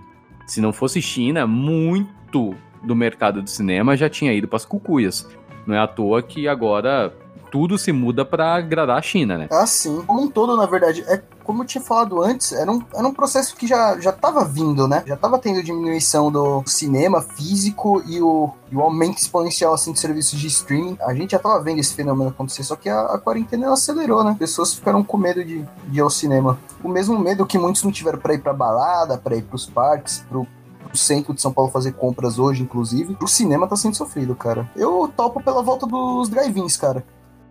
se 0.47 0.61
não 0.61 0.73
fosse 0.73 1.01
China, 1.01 1.47
muito 1.47 2.55
do 2.83 2.95
mercado 2.95 3.43
de 3.43 3.51
cinema 3.51 3.97
já 3.97 4.09
tinha 4.09 4.33
ido 4.33 4.49
para 4.49 4.57
as 4.57 4.65
cucuias. 4.65 5.29
Não 5.67 5.75
é 5.75 5.79
à 5.79 5.87
toa 5.87 6.23
que 6.23 6.49
agora 6.49 7.13
tudo 7.51 7.79
se 7.79 7.93
muda 7.93 8.25
para 8.25 8.55
agradar 8.55 8.99
a 8.99 9.03
China, 9.03 9.39
né? 9.39 9.49
Ah, 9.51 9.67
sim. 9.67 10.03
Como 10.07 10.23
um 10.23 10.29
todo, 10.29 10.57
na 10.57 10.67
verdade, 10.67 11.05
é 11.07 11.23
como 11.49 11.63
eu 11.63 11.67
tinha 11.67 11.83
falado 11.83 12.23
antes, 12.23 12.53
era 12.53 12.71
um, 12.71 12.83
era 12.95 13.09
um 13.09 13.15
processo 13.15 13.57
que 13.57 13.67
já, 13.67 13.99
já 13.99 14.13
tava 14.13 14.45
vindo, 14.45 14.87
né? 14.87 15.03
Já 15.07 15.17
tava 15.17 15.39
tendo 15.39 15.63
diminuição 15.63 16.31
do 16.31 16.63
cinema 16.67 17.23
físico 17.23 18.03
e 18.07 18.21
o, 18.21 18.51
e 18.71 18.77
o 18.77 18.83
aumento 18.83 19.17
exponencial, 19.17 19.73
assim, 19.73 19.91
de 19.91 19.99
serviços 19.99 20.39
de 20.39 20.47
streaming. 20.47 20.99
A 21.01 21.15
gente 21.15 21.31
já 21.31 21.39
tava 21.39 21.59
vendo 21.63 21.79
esse 21.79 21.95
fenômeno 21.95 22.29
acontecer, 22.29 22.65
só 22.65 22.77
que 22.77 22.91
a, 22.91 23.01
a 23.01 23.19
quarentena 23.19 23.73
acelerou, 23.73 24.23
né? 24.23 24.37
Pessoas 24.39 24.75
ficaram 24.75 25.03
com 25.03 25.17
medo 25.17 25.43
de, 25.43 25.67
de 25.87 25.99
ir 25.99 26.03
ao 26.03 26.11
cinema. 26.11 26.59
O 26.85 26.89
mesmo 26.91 27.19
medo 27.19 27.47
que 27.47 27.57
muitos 27.57 27.83
não 27.83 27.91
tiveram 27.91 28.19
para 28.19 28.35
ir 28.35 28.43
pra 28.43 28.53
balada, 28.53 29.17
para 29.17 29.35
ir 29.35 29.43
pros 29.43 29.65
parques, 29.65 30.23
pro 30.29 30.47
centro 30.93 31.33
de 31.33 31.41
São 31.41 31.51
Paulo 31.51 31.71
fazer 31.71 31.93
compras 31.93 32.39
hoje, 32.39 32.63
inclusive. 32.63 33.17
O 33.23 33.27
cinema 33.27 33.67
tá 33.67 33.75
sendo 33.75 33.97
sofrido, 33.97 34.35
cara. 34.35 34.71
Eu 34.77 35.11
topo 35.17 35.43
pela 35.43 35.63
volta 35.63 35.87
dos 35.87 36.29
drive-ins, 36.29 36.77
cara 36.77 37.03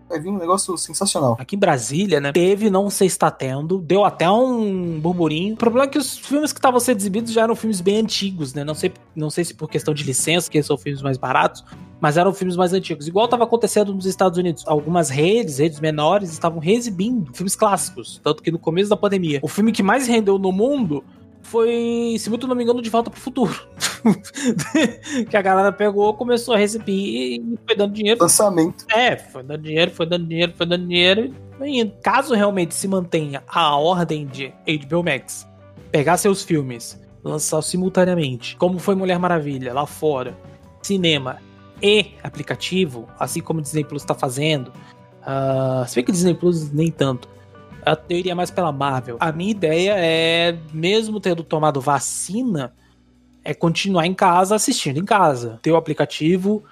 vai 0.08 0.18
vir 0.18 0.28
um 0.28 0.38
negócio 0.38 0.76
sensacional. 0.76 1.36
Aqui 1.38 1.56
em 1.56 1.58
Brasília, 1.58 2.20
né? 2.20 2.32
Teve, 2.32 2.70
não 2.70 2.88
sei 2.88 3.08
se 3.08 3.14
está 3.14 3.30
tendo, 3.30 3.78
deu 3.78 4.04
até 4.04 4.30
um 4.30 4.98
burburinho. 4.98 5.54
O 5.54 5.56
problema 5.56 5.86
é 5.86 5.88
que 5.88 5.98
os 5.98 6.16
filmes 6.16 6.52
que 6.52 6.58
estavam 6.58 6.80
sendo 6.80 6.98
exibidos 6.98 7.32
já 7.32 7.42
eram 7.42 7.54
filmes 7.54 7.80
bem 7.80 7.98
antigos, 7.98 8.54
né? 8.54 8.64
Não 8.64 8.74
sei, 8.74 8.92
não 9.14 9.30
sei 9.30 9.44
se 9.44 9.54
por 9.54 9.68
questão 9.68 9.92
de 9.92 10.04
licença, 10.04 10.50
que 10.50 10.62
são 10.62 10.78
filmes 10.78 11.02
mais 11.02 11.18
baratos, 11.18 11.64
mas 12.00 12.16
eram 12.16 12.32
filmes 12.32 12.56
mais 12.56 12.72
antigos. 12.72 13.06
Igual 13.06 13.26
estava 13.26 13.44
acontecendo 13.44 13.94
nos 13.94 14.06
Estados 14.06 14.38
Unidos. 14.38 14.64
Algumas 14.66 15.10
redes, 15.10 15.58
redes 15.58 15.80
menores, 15.80 16.30
estavam 16.30 16.58
reexibindo 16.58 17.32
filmes 17.34 17.54
clássicos. 17.54 18.20
Tanto 18.22 18.42
que 18.42 18.50
no 18.50 18.58
começo 18.58 18.88
da 18.88 18.96
pandemia, 18.96 19.40
o 19.42 19.48
filme 19.48 19.72
que 19.72 19.82
mais 19.82 20.06
rendeu 20.06 20.38
no 20.38 20.52
mundo 20.52 21.04
foi, 21.50 22.16
se 22.18 22.28
muito 22.28 22.46
não 22.46 22.54
me 22.54 22.62
engano, 22.62 22.82
De 22.82 22.90
Volta 22.90 23.10
pro 23.10 23.20
Futuro. 23.20 23.54
que 25.28 25.36
a 25.36 25.42
galera 25.42 25.72
pegou, 25.72 26.14
começou 26.14 26.54
a 26.54 26.58
receber 26.58 26.92
e 26.92 27.58
foi 27.66 27.74
dando 27.74 27.94
dinheiro. 27.94 28.20
Lançamento. 28.20 28.84
É, 28.90 29.16
foi 29.16 29.42
dando 29.42 29.62
dinheiro, 29.62 29.90
foi 29.90 30.06
dando 30.06 30.26
dinheiro, 30.26 30.52
foi 30.56 30.66
dando 30.66 30.86
dinheiro. 30.86 31.34
E 31.62 31.84
caso 32.02 32.34
realmente 32.34 32.74
se 32.74 32.86
mantenha 32.86 33.42
a 33.48 33.74
ordem 33.76 34.26
de 34.26 34.52
HBO 34.86 35.02
Max, 35.02 35.46
pegar 35.90 36.16
seus 36.18 36.42
filmes, 36.42 37.00
lançar 37.24 37.62
simultaneamente, 37.62 38.54
como 38.56 38.78
foi 38.78 38.94
Mulher 38.94 39.18
Maravilha 39.18 39.72
lá 39.72 39.86
fora, 39.86 40.36
cinema 40.82 41.38
e 41.82 42.12
aplicativo, 42.22 43.08
assim 43.18 43.40
como 43.40 43.60
o 43.60 43.62
Disney 43.62 43.84
Plus 43.84 44.02
está 44.02 44.14
fazendo. 44.14 44.68
Uh, 45.22 45.86
se 45.88 45.96
bem 45.96 46.04
que 46.04 46.10
o 46.10 46.14
Disney 46.14 46.34
Plus 46.34 46.70
nem 46.72 46.90
tanto 46.90 47.28
eu 48.08 48.16
iria 48.16 48.34
mais 48.34 48.50
pela 48.50 48.72
Marvel. 48.72 49.16
A 49.20 49.30
minha 49.30 49.50
ideia 49.50 49.94
é, 49.96 50.58
mesmo 50.72 51.20
tendo 51.20 51.42
tomado 51.44 51.80
vacina, 51.80 52.72
é 53.44 53.54
continuar 53.54 54.06
em 54.06 54.14
casa 54.14 54.54
assistindo 54.54 54.98
em 54.98 55.04
casa. 55.04 55.58
Ter 55.62 55.72
o 55.72 55.76
aplicativo 55.76 56.64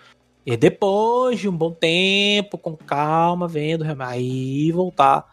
e 0.44 0.56
depois 0.56 1.40
de 1.40 1.48
um 1.48 1.56
bom 1.56 1.72
tempo, 1.72 2.56
com 2.56 2.76
calma, 2.76 3.48
vendo, 3.48 3.84
aí 3.98 4.70
voltar 4.70 5.26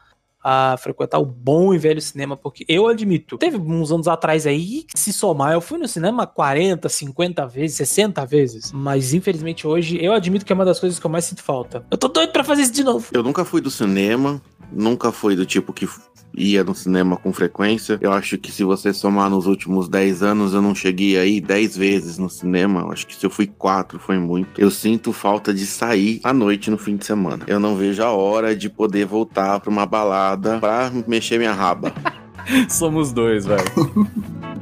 a 0.43 0.76
frequentar 0.78 1.19
o 1.19 1.26
bom 1.26 1.74
e 1.74 1.78
velho 1.78 2.02
cinema, 2.02 2.36
porque 2.36 2.65
eu 2.67 2.88
admito, 2.88 3.38
teve 3.38 3.56
uns 3.56 3.91
anos 3.91 4.10
atrás 4.10 4.46
aí, 4.46 4.84
que 4.84 5.00
se 5.00 5.13
somar, 5.13 5.54
eu 5.54 5.62
fui 5.62 5.78
no 5.78 5.88
cinema 5.88 6.28
40, 6.28 6.89
50 6.89 7.48
vezes, 7.48 7.78
60 7.78 8.26
vezes, 8.26 8.72
mas 8.74 9.13
infelizmente 9.13 9.65
hoje 9.65 10.04
eu 10.04 10.12
admito 10.12 10.46
que 10.46 10.52
é 10.52 10.56
uma 10.56 10.65
das 10.65 10.80
coisas 10.80 11.00
que 11.00 11.06
eu 11.06 11.10
mais 11.10 11.24
sinto 11.24 11.41
falta. 11.41 11.86
Eu 11.89 11.98
tô 11.98 12.10
doido 12.10 12.34
pra 12.34 12.43
fazer 12.43 12.63
isso 12.63 12.74
de 12.74 12.84
novo. 12.84 13.08
Eu 13.13 13.24
nunca 13.24 13.46
fui 13.46 13.62
do 13.62 13.72
cinema, 13.72 14.41
nunca 14.73 15.12
fui 15.12 15.36
do 15.36 15.45
tipo 15.45 15.71
que 15.73 15.88
ia 16.36 16.63
no 16.63 16.73
cinema 16.73 17.15
com 17.17 17.31
frequência. 17.31 17.97
Eu 18.01 18.12
acho 18.12 18.38
que 18.38 18.51
se 18.51 18.63
você 18.63 18.93
somar 18.93 19.29
nos 19.29 19.45
últimos 19.45 19.88
10 19.88 20.23
anos, 20.23 20.53
eu 20.53 20.62
não 20.62 20.73
cheguei 20.73 21.17
aí 21.17 21.39
10 21.39 21.77
vezes 21.77 22.17
no 22.17 22.29
cinema. 22.29 22.81
Eu 22.81 22.91
acho 22.91 23.07
que 23.07 23.15
se 23.15 23.25
eu 23.25 23.29
fui 23.29 23.47
4, 23.47 23.99
foi 23.99 24.17
muito. 24.17 24.59
Eu 24.59 24.71
sinto 24.71 25.13
falta 25.13 25.53
de 25.53 25.65
sair 25.65 26.19
à 26.23 26.33
noite 26.33 26.71
no 26.71 26.77
fim 26.77 26.95
de 26.95 27.05
semana. 27.05 27.43
Eu 27.47 27.59
não 27.59 27.75
vejo 27.75 28.03
a 28.03 28.12
hora 28.12 28.55
de 28.55 28.69
poder 28.69 29.05
voltar 29.05 29.59
pra 29.59 29.69
uma 29.69 29.86
balada 29.86 30.59
pra 30.59 30.91
mexer 31.07 31.38
minha 31.38 31.53
raba. 31.53 31.93
Somos 32.67 33.13
dois, 33.13 33.45
velho. 33.45 33.63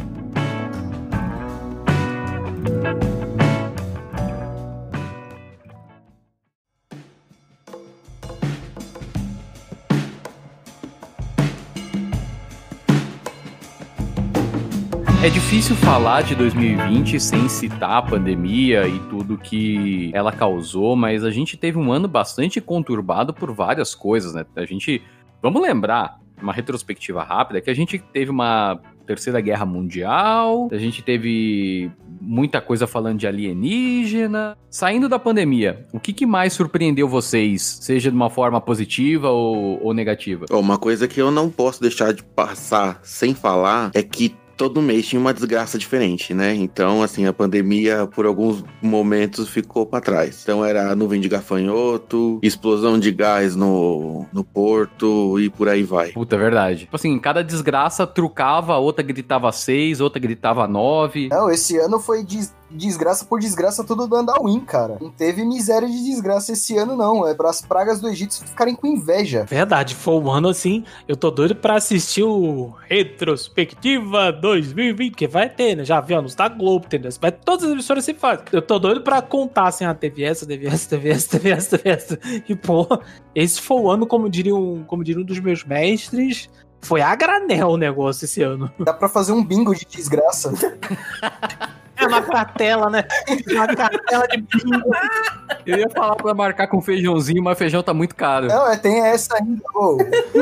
É 15.23 15.29
difícil 15.29 15.75
falar 15.75 16.23
de 16.23 16.33
2020 16.33 17.19
sem 17.19 17.47
citar 17.47 17.97
a 17.97 18.01
pandemia 18.01 18.87
e 18.87 18.97
tudo 19.01 19.37
que 19.37 20.09
ela 20.15 20.31
causou, 20.31 20.95
mas 20.95 21.23
a 21.23 21.29
gente 21.29 21.55
teve 21.55 21.77
um 21.77 21.91
ano 21.91 22.07
bastante 22.07 22.59
conturbado 22.59 23.31
por 23.31 23.53
várias 23.53 23.93
coisas, 23.93 24.33
né? 24.33 24.43
A 24.55 24.65
gente. 24.65 24.99
Vamos 25.39 25.61
lembrar, 25.61 26.19
uma 26.41 26.51
retrospectiva 26.51 27.21
rápida, 27.21 27.61
que 27.61 27.69
a 27.69 27.73
gente 27.75 27.99
teve 27.99 28.31
uma 28.31 28.81
Terceira 29.05 29.39
Guerra 29.41 29.65
Mundial, 29.65 30.69
a 30.71 30.77
gente 30.77 31.03
teve 31.03 31.91
muita 32.19 32.59
coisa 32.59 32.87
falando 32.87 33.19
de 33.19 33.27
alienígena. 33.27 34.57
Saindo 34.69 35.09
da 35.09 35.19
pandemia, 35.19 35.85
o 35.93 35.99
que, 35.99 36.13
que 36.13 36.25
mais 36.25 36.53
surpreendeu 36.53 37.07
vocês, 37.07 37.61
seja 37.81 38.09
de 38.09 38.15
uma 38.15 38.29
forma 38.29 38.59
positiva 38.59 39.29
ou, 39.29 39.83
ou 39.83 39.93
negativa? 39.93 40.45
Uma 40.49 40.77
coisa 40.77 41.07
que 41.07 41.21
eu 41.21 41.29
não 41.29 41.49
posso 41.49 41.81
deixar 41.81 42.13
de 42.13 42.23
passar 42.23 42.99
sem 43.03 43.35
falar 43.35 43.91
é 43.93 44.01
que 44.01 44.35
todo 44.61 44.79
mês 44.79 45.07
tinha 45.07 45.19
uma 45.19 45.33
desgraça 45.33 45.75
diferente, 45.75 46.35
né? 46.35 46.53
Então, 46.53 47.01
assim, 47.01 47.25
a 47.25 47.33
pandemia 47.33 48.05
por 48.05 48.27
alguns 48.27 48.63
momentos 48.79 49.49
ficou 49.49 49.87
para 49.87 50.01
trás. 50.01 50.41
Então 50.43 50.63
era 50.63 50.95
nuvem 50.95 51.19
de 51.19 51.27
gafanhoto, 51.27 52.39
explosão 52.43 52.99
de 52.99 53.11
gás 53.11 53.55
no, 53.55 54.27
no 54.31 54.43
porto 54.43 55.39
e 55.39 55.49
por 55.49 55.67
aí 55.67 55.81
vai. 55.81 56.11
Puta, 56.11 56.35
é 56.35 56.39
verdade. 56.39 56.81
Tipo 56.81 56.95
assim, 56.95 57.17
cada 57.17 57.43
desgraça 57.43 58.05
trucava, 58.05 58.77
outra 58.77 59.03
gritava 59.03 59.51
seis, 59.51 59.99
outra 59.99 60.19
gritava 60.19 60.67
nove. 60.67 61.29
Não, 61.31 61.49
esse 61.49 61.79
ano 61.79 61.99
foi 61.99 62.23
des 62.23 62.53
desgraça 62.73 63.25
por 63.25 63.39
desgraça 63.39 63.83
tudo 63.83 64.07
do 64.07 64.15
Andalwin, 64.15 64.59
cara. 64.61 64.97
Não 65.01 65.09
teve 65.09 65.43
miséria 65.43 65.87
de 65.87 66.03
desgraça 66.03 66.53
esse 66.53 66.77
ano, 66.77 66.95
não. 66.95 67.27
É 67.27 67.33
para 67.33 67.49
as 67.49 67.61
pragas 67.61 67.99
do 67.99 68.07
Egito 68.07 68.43
ficarem 68.45 68.75
com 68.75 68.87
inveja. 68.87 69.45
Verdade, 69.47 69.95
foi 69.95 70.15
um 70.15 70.31
ano 70.31 70.49
assim. 70.49 70.83
Eu 71.07 71.15
tô 71.15 71.29
doido 71.31 71.55
pra 71.55 71.75
assistir 71.75 72.23
o 72.23 72.73
Retrospectiva 72.87 74.31
2020, 74.31 75.15
que 75.15 75.27
vai 75.27 75.49
ter, 75.49 75.75
né? 75.75 75.85
Já 75.85 75.99
viu, 76.01 76.21
nos 76.21 76.35
da 76.35 76.47
Globo, 76.47 76.85
entendeu? 76.85 77.11
Mas 77.21 77.33
todas 77.43 77.65
as 77.65 77.71
emissoras 77.71 78.05
se 78.05 78.13
fazem. 78.13 78.45
Eu 78.51 78.61
tô 78.61 78.79
doido 78.79 79.01
pra 79.01 79.21
contar 79.21 79.67
assim, 79.67 79.85
ah, 79.85 79.93
teve 79.93 80.23
essa, 80.23 80.45
teve 80.45 80.67
essa, 80.67 80.89
teve 80.89 81.09
essa, 81.09 81.29
teve 81.29 81.49
essa, 81.49 81.77
teve 81.77 81.89
essa. 81.89 82.19
E, 82.47 82.55
pô, 82.55 82.87
esse 83.35 83.61
foi 83.61 83.77
o 83.77 83.89
ano, 83.89 84.05
como 84.07 84.29
diria 84.29 84.55
um, 84.55 84.83
como 84.83 85.03
diria 85.03 85.21
um 85.21 85.25
dos 85.25 85.39
meus 85.39 85.63
mestres, 85.63 86.49
foi 86.81 87.01
a 87.01 87.15
granel 87.15 87.69
o 87.69 87.77
negócio 87.77 88.25
esse 88.25 88.41
ano. 88.41 88.71
Dá 88.79 88.93
pra 88.93 89.07
fazer 89.07 89.31
um 89.31 89.43
bingo 89.43 89.73
de 89.75 89.85
desgraça. 89.85 90.51
Uma 92.07 92.21
cartela, 92.21 92.89
né? 92.89 93.03
Uma 93.51 93.67
cartela 93.67 94.27
de 94.27 94.37
bingo. 94.37 94.91
Eu 95.65 95.77
ia 95.77 95.89
falar 95.89 96.15
pra 96.15 96.33
marcar 96.33 96.67
com 96.67 96.81
feijãozinho, 96.81 97.43
mas 97.43 97.57
feijão 97.57 97.83
tá 97.83 97.93
muito 97.93 98.15
caro. 98.15 98.47
Não, 98.47 98.67
é, 98.71 98.77
tem 98.77 98.99
essa 99.01 99.35
ainda. 99.35 99.61
Ô, 99.75 99.97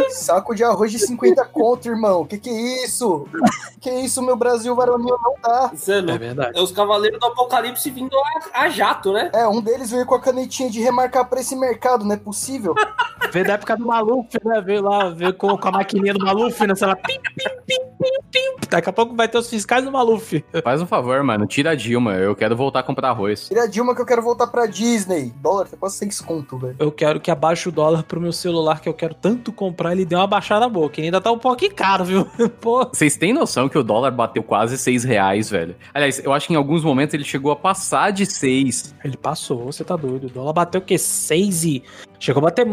saco 0.10 0.56
de 0.56 0.64
arroz 0.64 0.92
de 0.92 1.00
50 1.00 1.44
conto, 1.46 1.88
irmão. 1.90 2.26
Que 2.26 2.38
que 2.38 2.50
é 2.50 2.86
isso? 2.86 3.28
Que 3.80 3.90
isso, 3.90 4.22
meu 4.22 4.36
Brasil 4.36 4.76
varonil 4.76 5.18
não 5.24 5.36
dá. 5.42 5.72
Isso 5.74 5.92
é, 5.92 6.00
É 6.00 6.18
verdade. 6.18 6.58
É 6.58 6.62
os 6.62 6.72
Cavaleiros 6.72 7.20
do 7.20 7.26
Apocalipse 7.26 7.90
vindo 7.90 8.16
a, 8.54 8.62
a 8.64 8.70
jato, 8.70 9.14
né? 9.14 9.30
É, 9.34 9.48
um 9.48 9.62
deles 9.62 9.92
veio 9.92 10.06
com 10.06 10.16
a 10.16 10.20
canetinha 10.20 10.70
de 10.70 10.82
remarcar 10.82 11.26
pra 11.26 11.40
esse 11.40 11.56
mercado, 11.56 12.06
não 12.06 12.14
é 12.14 12.18
possível. 12.18 12.76
Veio 13.32 13.46
da 13.46 13.54
época 13.54 13.78
do 13.78 13.86
Maluf, 13.86 14.28
né? 14.44 14.62
Veio 14.62 14.82
lá, 14.84 15.10
veio 15.10 15.34
com, 15.34 15.58
com 15.58 15.68
a 15.68 15.72
maquininha 15.72 16.14
do 16.14 16.26
Maluf, 16.26 16.66
né? 16.66 16.76
Sei 16.76 16.88
lá, 16.88 16.96
pim, 16.96 17.20
pim, 17.36 17.50
pim, 17.66 17.80
pim, 17.98 18.12
pim. 18.32 18.68
Daqui 18.70 18.90
a 18.90 18.94
pouco 18.94 19.16
vai 19.16 19.28
ter 19.28 19.38
os 19.38 19.50
fiscais 19.50 19.84
do 19.84 19.92
Maluf. 19.92 20.44
Faz 20.64 20.82
um 20.82 20.86
favor, 20.86 21.22
mano. 21.24 21.46
Tira 21.46 21.72
a 21.72 21.76
Dilma. 21.76 22.16
Eu 22.16 22.36
quero 22.36 22.56
voltar 22.56 22.80
a 22.80 22.84
comprar 22.84 23.10
arroz. 23.10 23.48
Tira 23.48 23.64
a 23.64 23.68
Dilma 23.68 23.96
que 23.96 24.02
eu 24.02 24.06
quero 24.06 24.22
voltar 24.22 24.48
pra 24.48 24.66
Disney. 24.66 25.09
Dólar 25.42 25.68
tá 25.68 25.78
quase 25.78 25.98
6 25.98 26.22
conto, 26.22 26.58
velho. 26.58 26.76
Eu 26.80 26.92
quero 26.92 27.20
que 27.20 27.32
abaixe 27.32 27.68
o 27.68 27.72
dólar 27.72 28.04
pro 28.04 28.22
meu 28.22 28.32
celular, 28.32 28.82
que 28.82 28.88
eu 28.88 28.94
quero 28.94 29.14
tanto 29.14 29.52
comprar, 29.52 29.92
ele 29.92 30.06
deu 30.06 30.20
uma 30.20 30.28
baixada 30.28 30.68
boa, 30.70 30.90
que 30.90 31.02
ainda 31.02 31.20
tá 31.20 31.32
um 31.32 31.40
pouquinho 31.40 31.74
caro, 31.74 32.06
viu? 32.06 32.26
Pô. 32.62 32.86
Vocês 32.86 33.18
têm 33.18 33.34
noção 33.34 33.68
que 33.68 33.78
o 33.78 33.84
dólar 33.84 34.12
bateu 34.12 34.44
quase 34.44 34.78
6 34.78 35.04
reais, 35.04 35.50
velho? 35.50 35.76
Aliás, 35.94 36.24
eu 36.24 36.32
acho 36.32 36.48
que 36.48 36.54
em 36.54 36.58
alguns 36.58 36.84
momentos 36.84 37.14
ele 37.14 37.24
chegou 37.24 37.52
a 37.52 37.56
passar 37.56 38.12
de 38.12 38.26
6. 38.26 38.96
Ele 39.04 39.18
passou, 39.18 39.66
você 39.66 39.84
tá 39.84 39.96
doido. 39.96 40.28
O 40.28 40.30
dólar 40.30 40.54
bateu 40.54 40.80
o 40.80 40.84
quê? 40.84 40.98
6 40.98 41.64
e. 41.66 41.84
Chegou 42.20 42.42
a 42.42 42.46
bater 42.46 42.68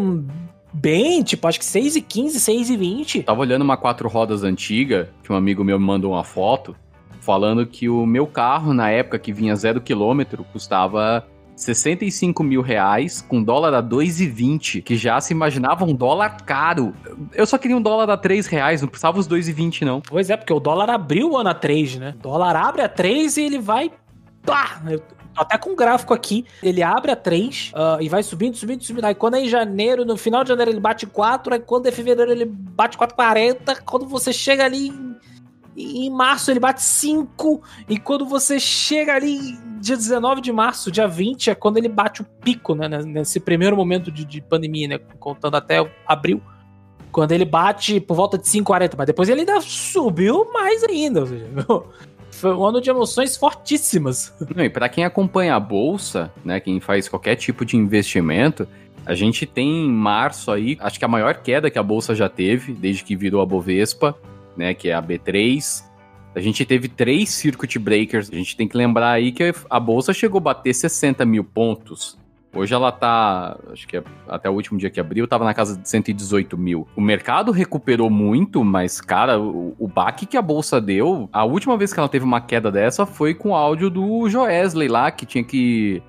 bem, 0.73 1.23
tipo, 1.23 1.47
acho 1.49 1.59
que 1.59 1.65
6 1.65 1.97
e 1.97 2.01
15, 2.01 2.41
6 2.41 2.71
e 2.71 2.77
20. 2.77 3.23
Tava 3.23 3.41
olhando 3.41 3.63
uma 3.63 3.77
quatro 3.77 4.09
rodas 4.09 4.43
antiga, 4.43 5.11
que 5.23 5.33
um 5.33 5.37
amigo 5.37 5.65
meu 5.65 5.79
me 5.79 5.87
mandou 5.87 6.13
uma 6.13 6.25
foto, 6.25 6.77
falando 7.21 7.67
que 7.67 7.89
o 7.89 8.05
meu 8.05 8.27
carro, 8.27 8.75
na 8.75 8.91
época 8.91 9.19
que 9.19 9.33
vinha 9.33 9.57
zero 9.57 9.81
quilômetro, 9.81 10.45
custava 10.53 11.27
65 11.57 12.45
mil 12.45 12.61
reais, 12.61 13.23
com 13.23 13.43
dólar 13.43 13.73
a 13.75 13.83
2,20, 13.83 14.83
que 14.83 14.97
já 14.97 15.21
se 15.21 15.33
imaginava 15.33 15.85
um 15.85 15.95
dólar 15.95 16.43
caro. 16.43 16.95
Eu 17.33 17.47
só 17.47 17.57
queria 17.57 17.77
um 17.77 17.83
dólar 17.83 18.11
a 18.11 18.17
3 18.17 18.47
reais, 18.47 18.83
não 18.83 18.89
precisava 18.89 19.19
os 19.19 19.27
2,20 19.27 19.83
não. 19.83 20.03
Pois 20.03 20.29
é, 20.29 20.37
porque 20.37 20.53
o 20.53 20.61
dólar 20.61 20.91
abriu 20.91 21.31
o 21.31 21.37
ano 21.37 21.49
a 21.49 21.55
3, 21.55 21.97
né? 21.97 22.15
O 22.19 22.23
dólar 22.23 22.55
abre 22.55 22.83
a 22.83 22.89
3 22.89 23.39
e 23.39 23.43
ele 23.43 23.59
vai. 23.59 23.91
Pá! 24.45 24.83
Tô 25.37 25.43
até 25.43 25.59
com 25.59 25.71
um 25.71 25.77
gráfico 25.77 26.15
aqui. 26.15 26.47
Ele 26.63 26.83
abre 26.83 27.11
a 27.11 27.17
3 27.17 27.73
ah, 27.75 27.99
e 28.01 28.09
vai 28.09 28.23
subindo, 28.23 28.57
subindo, 28.57 28.83
subindo. 28.83 29.05
Aí 29.05 29.15
quando 29.15 29.35
é 29.35 29.41
em 29.41 29.49
janeiro, 29.49 30.05
no 30.05 30.17
final 30.17 30.43
de 30.43 30.49
janeiro 30.49 30.71
ele 30.71 30.81
bate 30.81 31.07
4. 31.07 31.55
Aí 31.55 31.61
quando 31.61 31.87
é 31.87 31.91
fevereiro 31.91 32.31
ele 32.31 32.47
bate 32.47 32.97
4,40. 32.97 33.83
Quando 33.85 34.07
você 34.07 34.33
chega 34.33 34.65
ali 34.65 34.89
em, 34.89 35.17
em 35.77 36.11
março 36.11 36.51
ele 36.51 36.61
bate 36.61 36.83
5. 36.83 37.63
E 37.89 37.99
quando 37.99 38.25
você 38.25 38.59
chega 38.59 39.15
ali 39.15 39.59
dia 39.81 39.97
19 39.97 40.41
de 40.41 40.53
março, 40.53 40.91
dia 40.91 41.07
20, 41.07 41.51
é 41.51 41.55
quando 41.55 41.77
ele 41.77 41.89
bate 41.89 42.23
o 42.23 42.25
pico, 42.25 42.75
né? 42.75 42.89
Nesse 42.89 43.39
primeiro 43.39 43.77
momento 43.77 44.11
de, 44.11 44.25
de 44.25 44.41
pandemia, 44.41 44.89
né? 44.89 44.99
Contando 45.19 45.57
até 45.57 45.87
abril. 46.07 46.41
Quando 47.13 47.33
ele 47.33 47.45
bate 47.45 48.01
por 48.01 48.15
volta 48.15 48.37
de 48.37 48.45
5,40, 48.45 48.95
mas 48.97 49.07
depois 49.07 49.29
ele 49.29 49.41
ainda 49.41 49.61
subiu 49.61 50.51
mais 50.53 50.83
ainda. 50.85 51.21
Ou 51.21 51.27
seja, 51.27 51.47
foi 52.31 52.55
um 52.55 52.65
ano 52.65 52.81
de 52.81 52.91
emoções 52.91 53.37
fortíssimas. 53.37 54.35
E 54.57 54.69
para 54.69 54.89
quem 54.89 55.05
acompanha 55.05 55.55
a 55.55 55.61
bolsa, 55.61 56.31
né, 56.45 56.61
quem 56.61 56.81
faz 56.81 57.09
qualquer 57.09 57.37
tipo 57.37 57.65
de 57.65 57.77
investimento, 57.77 58.69
a 59.05 59.15
gente 59.15 59.47
tem 59.47 59.87
em 59.87 59.91
março 59.91 60.51
aí, 60.51 60.77
acho 60.81 60.99
que 60.99 61.05
a 61.05 61.09
maior 61.09 61.35
queda 61.37 61.71
que 61.71 61.79
a 61.79 61.83
bolsa 61.83 62.15
já 62.15 62.29
teve 62.29 62.73
desde 62.73 63.05
que 63.05 63.17
virou 63.17 63.41
a 63.41 63.47
Bovespa, 63.47 64.17
né, 64.57 64.75
que 64.75 64.89
é 64.89 64.95
a 64.95 65.03
B3. 65.03 65.85
A 66.35 66.41
gente 66.41 66.65
teve 66.65 66.89
três 66.89 67.31
circuit 67.31 67.79
breakers. 67.79 68.31
A 68.31 68.35
gente 68.35 68.57
tem 68.57 68.69
que 68.69 68.77
lembrar 68.77 69.11
aí 69.13 69.33
que 69.33 69.55
a 69.71 69.81
bolsa 69.81 70.13
chegou 70.13 70.39
a 70.39 70.43
bater 70.43 70.75
60 70.75 71.25
mil 71.25 71.43
pontos. 71.45 72.19
Hoje 72.57 72.75
ela 72.75 72.91
tá, 72.91 73.59
acho 73.71 73.87
que 73.87 73.99
é- 73.99 74.05
até 74.27 74.49
o 74.49 74.53
último 74.55 74.79
dia 74.79 74.89
que 74.89 74.99
abriu, 74.99 75.29
tava 75.29 75.45
na 75.45 75.53
casa 75.53 75.77
de 75.77 75.87
118 75.87 76.57
mil. 76.57 76.89
O 76.97 77.03
mercado 77.03 77.53
recuperou 77.53 78.09
muito, 78.09 78.65
mas, 78.65 78.99
cara, 79.01 79.39
o, 79.39 79.75
o 79.79 79.87
baque 79.87 80.25
que 80.25 80.39
a 80.39 80.43
bolsa 80.43 80.81
deu, 80.81 81.29
a 81.33 81.45
última 81.45 81.77
vez 81.77 81.93
que 81.93 82.01
ela 82.01 82.09
teve 82.09 82.25
uma 82.25 82.41
queda 82.41 82.71
dessa 82.73 83.05
foi 83.05 83.35
com 83.35 83.51
o 83.51 83.55
áudio 83.55 83.91
do 83.91 84.29
Joesley 84.29 84.89
lá, 84.89 85.11
que 85.11 85.27
tinha 85.27 85.45
que 85.45 86.03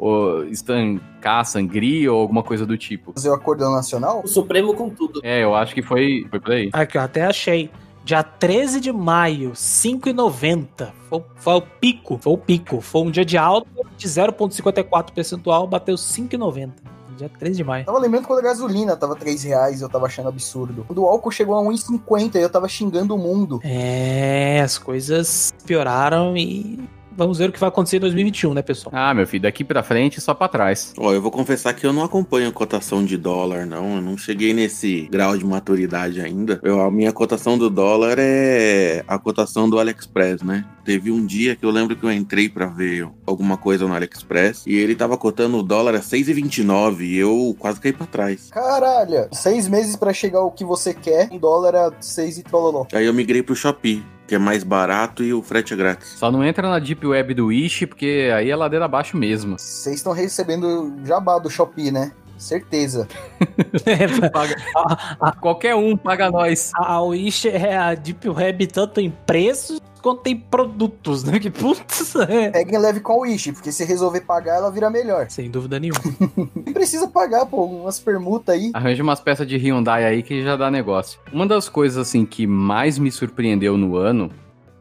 ó, 0.00 0.42
estancar 0.44 1.44
sangria 1.44 2.12
ou 2.12 2.20
alguma 2.20 2.42
coisa 2.42 2.64
do 2.64 2.76
tipo. 2.76 3.12
Fazer 3.12 3.28
o 3.28 3.34
acordão 3.34 3.72
nacional? 3.72 4.22
O 4.24 4.28
Supremo 4.28 4.74
com 4.74 4.88
tudo. 4.88 5.20
É, 5.22 5.44
eu 5.44 5.54
acho 5.54 5.74
que 5.74 5.82
foi, 5.82 6.26
foi 6.30 6.40
por 6.40 6.52
aí. 6.52 6.70
Aqui, 6.72 6.96
eu 6.96 7.02
até 7.02 7.24
achei. 7.24 7.70
Dia 8.02 8.22
13 8.22 8.80
de 8.80 8.90
maio, 8.90 9.52
5,90. 9.52 10.90
Foi, 11.08 11.22
foi 11.36 11.54
o 11.54 11.60
pico. 11.60 12.18
Foi 12.18 12.32
o 12.32 12.38
pico. 12.38 12.80
Foi 12.80 13.02
um 13.02 13.10
dia 13.10 13.24
de 13.24 13.36
alta 13.36 13.68
de 13.96 14.08
0,54 14.08 15.12
percentual, 15.12 15.66
bateu 15.66 15.94
5,90. 15.94 16.72
Dia 17.18 17.28
13 17.28 17.56
de 17.56 17.64
maio. 17.64 17.84
Tava 17.84 17.98
lembrando 17.98 18.26
quando 18.26 18.38
a 18.38 18.42
gasolina 18.42 18.96
tava 18.96 19.14
3 19.14 19.42
reais 19.42 19.82
eu 19.82 19.90
tava 19.90 20.06
achando 20.06 20.30
absurdo. 20.30 20.84
Quando 20.86 21.02
o 21.02 21.06
álcool 21.06 21.30
chegou 21.30 21.54
a 21.54 21.62
1,50 21.62 22.36
e 22.36 22.38
eu 22.38 22.48
tava 22.48 22.66
xingando 22.66 23.14
o 23.14 23.18
mundo. 23.18 23.60
É, 23.62 24.62
as 24.62 24.78
coisas 24.78 25.52
pioraram 25.66 26.34
e 26.34 26.80
vamos 27.20 27.38
ver 27.38 27.50
o 27.50 27.52
que 27.52 27.60
vai 27.60 27.68
acontecer 27.68 27.98
em 27.98 28.00
2021, 28.00 28.54
né, 28.54 28.62
pessoal? 28.62 28.92
Ah, 28.96 29.12
meu 29.12 29.26
filho, 29.26 29.42
daqui 29.42 29.62
pra 29.62 29.82
frente 29.82 30.20
só 30.20 30.32
pra 30.32 30.48
trás. 30.48 30.92
Ó, 30.98 31.12
eu 31.12 31.20
vou 31.20 31.30
confessar 31.30 31.74
que 31.74 31.86
eu 31.86 31.92
não 31.92 32.02
acompanho 32.02 32.48
a 32.48 32.52
cotação 32.52 33.04
de 33.04 33.16
dólar, 33.16 33.66
não. 33.66 33.96
Eu 33.96 34.02
não 34.02 34.16
cheguei 34.16 34.54
nesse 34.54 35.02
grau 35.10 35.36
de 35.36 35.44
maturidade 35.44 36.20
ainda. 36.20 36.58
Eu- 36.62 36.80
a 36.80 36.90
minha 36.90 37.12
cotação 37.12 37.58
do 37.58 37.68
dólar 37.68 38.16
é 38.18 39.04
a 39.06 39.18
cotação 39.18 39.68
do 39.68 39.78
AliExpress, 39.78 40.42
né? 40.42 40.64
Teve 40.84 41.10
um 41.12 41.24
dia 41.24 41.54
que 41.54 41.64
eu 41.64 41.70
lembro 41.70 41.94
que 41.94 42.04
eu 42.04 42.10
entrei 42.10 42.48
pra 42.48 42.66
ver 42.66 43.06
alguma 43.26 43.56
coisa 43.56 43.86
no 43.86 43.94
AliExpress 43.94 44.64
e 44.66 44.74
ele 44.76 44.94
tava 44.94 45.16
cotando 45.18 45.58
o 45.58 45.62
dólar 45.62 45.94
a 45.94 46.00
6,29 46.02 47.02
e 47.04 47.16
eu 47.18 47.54
quase 47.58 47.78
caí 47.80 47.92
pra 47.92 48.06
trás. 48.06 48.48
Caralho, 48.50 49.28
seis 49.32 49.68
meses 49.68 49.94
pra 49.94 50.12
chegar 50.12 50.40
o 50.40 50.50
que 50.50 50.64
você 50.64 50.94
quer, 50.94 51.28
um 51.30 51.38
dólar 51.38 51.74
a 51.76 51.92
6 52.00 52.38
e 52.38 52.42
trololó. 52.42 52.86
Aí 52.92 53.04
eu 53.06 53.12
migrei 53.14 53.42
pro 53.42 53.54
Shopee, 53.54 54.02
que 54.30 54.36
é 54.36 54.38
mais 54.38 54.62
barato 54.62 55.24
e 55.24 55.34
o 55.34 55.42
frete 55.42 55.74
é 55.74 55.76
grátis. 55.76 56.10
Só 56.10 56.30
não 56.30 56.44
entra 56.44 56.68
na 56.70 56.78
Deep 56.78 57.04
Web 57.04 57.34
do 57.34 57.46
Wish, 57.46 57.84
porque 57.84 58.30
aí 58.32 58.48
é 58.48 58.54
ladeira 58.54 58.84
abaixo 58.84 59.16
mesmo. 59.16 59.58
Vocês 59.58 59.96
estão 59.96 60.12
recebendo 60.12 60.94
jabá 61.04 61.36
do 61.40 61.50
Shopee, 61.50 61.90
né? 61.90 62.12
Certeza. 62.38 63.08
Paga- 64.32 65.34
Qualquer 65.40 65.74
um 65.74 65.96
paga 65.96 66.30
nós. 66.30 66.70
a 66.76 67.02
Wish 67.02 67.48
é 67.48 67.76
a 67.76 67.92
Deep 67.96 68.28
Web 68.28 68.68
tanto 68.68 69.00
em 69.00 69.10
preços 69.10 69.80
quanto 70.00 70.26
em 70.26 70.36
produtos, 70.36 71.24
né? 71.24 71.38
Que 71.40 71.50
putz, 71.50 72.14
é. 72.16 72.50
Peguem 72.50 72.78
leve 72.78 73.00
com 73.00 73.12
a 73.12 73.16
Wish, 73.18 73.52
porque 73.52 73.72
se 73.72 73.84
resolver 73.84 74.20
pagar, 74.22 74.56
ela 74.56 74.70
vira 74.70 74.90
melhor. 74.90 75.26
Sem 75.30 75.50
dúvida 75.50 75.78
nenhuma. 75.80 76.00
Nem 76.54 76.74
precisa 76.74 77.08
pagar, 77.08 77.46
pô, 77.46 77.64
umas 77.64 77.98
permutas 77.98 78.54
aí. 78.54 78.70
Arranja 78.74 79.02
umas 79.02 79.20
peças 79.20 79.46
de 79.46 79.56
Hyundai 79.56 80.04
aí 80.04 80.22
que 80.22 80.42
já 80.42 80.56
dá 80.56 80.70
negócio. 80.70 81.20
Uma 81.32 81.46
das 81.46 81.68
coisas 81.68 81.96
assim 81.96 82.26
que 82.26 82.46
mais 82.46 82.98
me 82.98 83.10
surpreendeu 83.10 83.76
no 83.76 83.96
ano 83.96 84.30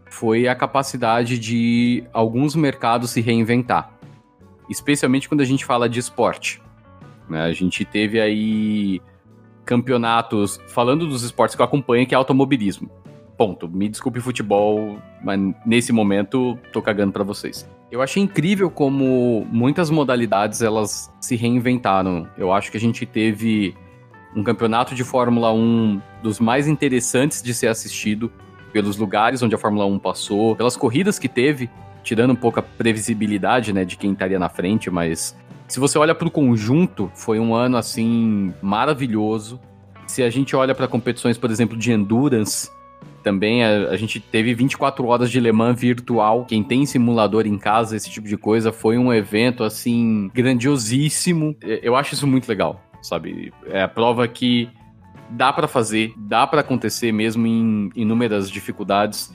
foi 0.10 0.48
a 0.48 0.56
capacidade 0.56 1.38
de 1.38 2.04
alguns 2.12 2.56
mercados 2.56 3.12
se 3.12 3.22
reinventar. 3.22 3.92
Especialmente 4.70 5.30
quando 5.30 5.42
a 5.42 5.46
gente 5.46 5.66
fala 5.66 5.88
de 5.88 6.00
esporte. 6.00 6.62
Né? 7.30 7.42
A 7.44 7.54
gente 7.54 7.86
teve 7.86 8.20
aí 8.20 9.02
campeonatos, 9.66 10.60
falando 10.68 11.08
dos 11.08 11.22
esportes 11.22 11.56
que 11.56 11.62
eu 11.62 11.66
acompanho, 11.66 12.06
que 12.08 12.16
é 12.16 12.18
automobilismo. 12.18 12.90
Ponto. 13.40 13.70
Me 13.70 13.88
desculpe 13.88 14.20
futebol, 14.20 15.00
mas 15.24 15.40
nesse 15.66 15.94
momento 15.94 16.60
tô 16.74 16.82
cagando 16.82 17.14
para 17.14 17.24
vocês. 17.24 17.66
Eu 17.90 18.02
achei 18.02 18.22
incrível 18.22 18.70
como 18.70 19.48
muitas 19.50 19.90
modalidades 19.90 20.62
elas 20.62 21.10
se 21.22 21.38
reinventaram. 21.38 22.28
Eu 22.38 22.52
acho 22.52 22.70
que 22.70 22.76
a 22.76 22.80
gente 22.82 23.06
teve 23.06 23.74
um 24.36 24.44
campeonato 24.44 24.94
de 24.94 25.06
Fórmula 25.06 25.54
1 25.54 26.02
dos 26.22 26.38
mais 26.38 26.68
interessantes 26.68 27.42
de 27.42 27.54
ser 27.54 27.68
assistido 27.68 28.30
pelos 28.74 28.98
lugares 28.98 29.42
onde 29.42 29.56
a 29.56 29.58
Fórmula 29.58 29.86
1 29.86 30.00
passou, 30.00 30.54
pelas 30.54 30.76
corridas 30.76 31.18
que 31.18 31.30
teve, 31.30 31.70
tirando 32.04 32.32
um 32.32 32.36
pouco 32.36 32.60
a 32.60 32.62
previsibilidade, 32.62 33.72
né, 33.72 33.86
de 33.86 33.96
quem 33.96 34.12
estaria 34.12 34.38
na 34.38 34.50
frente, 34.50 34.92
mas 34.92 35.34
se 35.66 35.80
você 35.80 35.98
olha 35.98 36.14
para 36.14 36.28
o 36.28 36.32
conjunto, 36.32 37.10
foi 37.16 37.40
um 37.40 37.56
ano 37.56 37.78
assim 37.78 38.54
maravilhoso. 38.62 39.62
Se 40.06 40.24
a 40.24 40.30
gente 40.30 40.58
olha 40.58 40.76
para 40.76 40.90
competições, 40.90 41.38
por 41.38 41.50
exemplo, 41.50 41.78
de 41.78 41.90
endurance, 41.94 42.70
também 43.24 43.64
a, 43.64 43.90
a, 43.90 43.98
gente 43.98 44.20
teve 44.20 44.54
24 44.54 45.06
horas 45.06 45.30
de 45.30 45.40
Le 45.40 45.52
Mans 45.52 45.80
virtual. 45.80 46.46
Quem 46.46 46.64
tem 46.64 46.86
simulador 46.86 47.46
em 47.46 47.58
casa, 47.58 47.96
esse 47.96 48.10
tipo 48.10 48.28
de 48.28 48.38
coisa, 48.38 48.72
foi 48.72 48.98
um 48.98 49.14
evento 49.14 49.64
assim 49.64 50.30
grandiosíssimo. 50.34 51.56
Eu 51.62 51.96
acho 51.96 52.14
isso 52.14 52.28
muito 52.28 52.48
legal, 52.48 52.82
sabe? 53.02 53.54
É 53.68 53.84
a 53.84 53.88
prova 53.88 54.28
que 54.28 54.70
dá 55.30 55.54
para 55.54 55.68
fazer, 55.68 56.14
dá 56.18 56.48
para 56.48 56.62
acontecer 56.62 57.12
mesmo 57.12 57.46
em 57.46 57.90
inúmeras 57.96 58.50
dificuldades. 58.50 59.32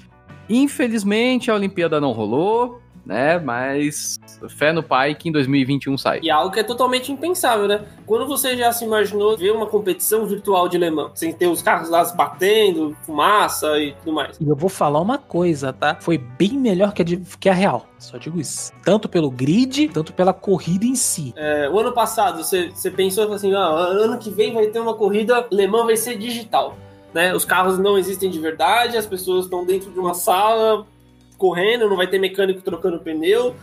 Infelizmente 0.48 1.50
a 1.50 1.54
Olimpíada 1.54 2.00
não 2.00 2.12
rolou, 2.12 2.82
né? 3.04 3.38
Mas 3.38 4.18
fé 4.48 4.72
no 4.72 4.82
pai 4.82 5.14
que 5.14 5.28
em 5.28 5.32
2021 5.32 5.96
sai. 5.98 6.20
E 6.22 6.30
algo 6.30 6.52
que 6.52 6.60
é 6.60 6.62
totalmente 6.62 7.12
impensável, 7.12 7.68
né? 7.68 7.82
Quando 8.06 8.26
você 8.26 8.56
já 8.56 8.72
se 8.72 8.84
imaginou 8.84 9.36
ver 9.36 9.52
uma 9.52 9.66
competição 9.66 10.26
virtual 10.26 10.68
de 10.68 10.78
Le 10.78 10.90
Mans, 10.90 11.12
sem 11.14 11.32
ter 11.32 11.46
os 11.46 11.62
carros 11.62 11.88
lá 11.88 12.04
batendo, 12.14 12.96
fumaça 13.02 13.78
e 13.78 13.92
tudo 13.92 14.12
mais? 14.12 14.38
E 14.40 14.48
eu 14.48 14.56
vou 14.56 14.68
falar 14.68 15.00
uma 15.00 15.18
coisa, 15.18 15.72
tá? 15.72 15.96
Foi 16.00 16.18
bem 16.18 16.52
melhor 16.52 16.92
que 16.92 17.02
a, 17.02 17.04
de, 17.04 17.16
que 17.38 17.48
a 17.48 17.54
real. 17.54 17.86
Só 17.98 18.18
digo 18.18 18.40
isso. 18.40 18.72
Tanto 18.82 19.08
pelo 19.08 19.30
grid, 19.30 19.88
tanto 19.88 20.12
pela 20.12 20.32
corrida 20.32 20.84
em 20.84 20.94
si. 20.94 21.32
É, 21.36 21.68
o 21.70 21.78
ano 21.78 21.92
passado, 21.92 22.42
você, 22.42 22.68
você 22.68 22.90
pensou 22.90 23.32
assim, 23.32 23.54
ah, 23.54 23.66
ano 23.66 24.18
que 24.18 24.30
vem 24.30 24.52
vai 24.52 24.66
ter 24.66 24.80
uma 24.80 24.94
corrida, 24.94 25.46
Le 25.50 25.66
Mans 25.66 25.86
vai 25.86 25.96
ser 25.96 26.18
digital. 26.18 26.76
Né? 27.14 27.34
Os 27.34 27.44
carros 27.44 27.78
não 27.78 27.96
existem 27.96 28.28
de 28.28 28.40
verdade, 28.40 28.96
as 28.96 29.06
pessoas 29.06 29.44
estão 29.44 29.64
dentro 29.64 29.90
de 29.90 29.98
uma 29.98 30.14
sala 30.14 30.84
correndo, 31.36 31.88
não 31.88 31.96
vai 31.96 32.06
ter 32.06 32.18
mecânico 32.18 32.62
trocando 32.62 32.98
pneu, 33.00 33.54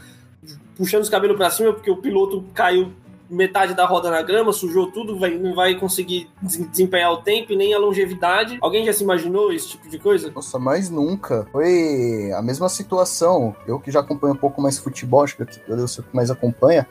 puxando 0.76 1.04
os 1.04 1.10
cabelos 1.10 1.38
para 1.38 1.50
cima 1.50 1.74
porque 1.74 1.92
o 1.92 1.98
piloto 1.98 2.44
caiu 2.54 2.92
metade 3.30 3.74
da 3.74 3.86
roda 3.86 4.12
na 4.12 4.22
grama, 4.22 4.52
sujou 4.52 4.92
tudo, 4.92 5.18
vai, 5.18 5.38
não 5.38 5.56
vai 5.56 5.76
conseguir 5.76 6.30
desempenhar 6.42 7.14
o 7.14 7.18
tempo 7.22 7.54
e 7.54 7.56
nem 7.56 7.74
a 7.74 7.80
longevidade. 7.80 8.58
Alguém 8.62 8.86
já 8.86 8.92
se 8.92 9.04
imaginou 9.04 9.54
esse 9.54 9.70
tipo 9.70 9.90
de 9.90 9.98
coisa? 9.98 10.30
Nossa, 10.36 10.60
mais 10.60 10.90
nunca. 10.90 11.48
Foi 11.52 12.32
a 12.34 12.42
mesma 12.42 12.68
situação. 12.68 13.56
Eu 13.66 13.80
que 13.80 13.90
já 13.90 14.02
acompanho 14.02 14.34
um 14.34 14.38
pouco 14.38 14.62
mais 14.62 14.78
futebol, 14.78 15.24
acho 15.24 15.38
que 15.38 15.44
eu 15.68 15.88
sei 15.88 16.04
que 16.04 16.16
mais 16.16 16.30
acompanha 16.30 16.86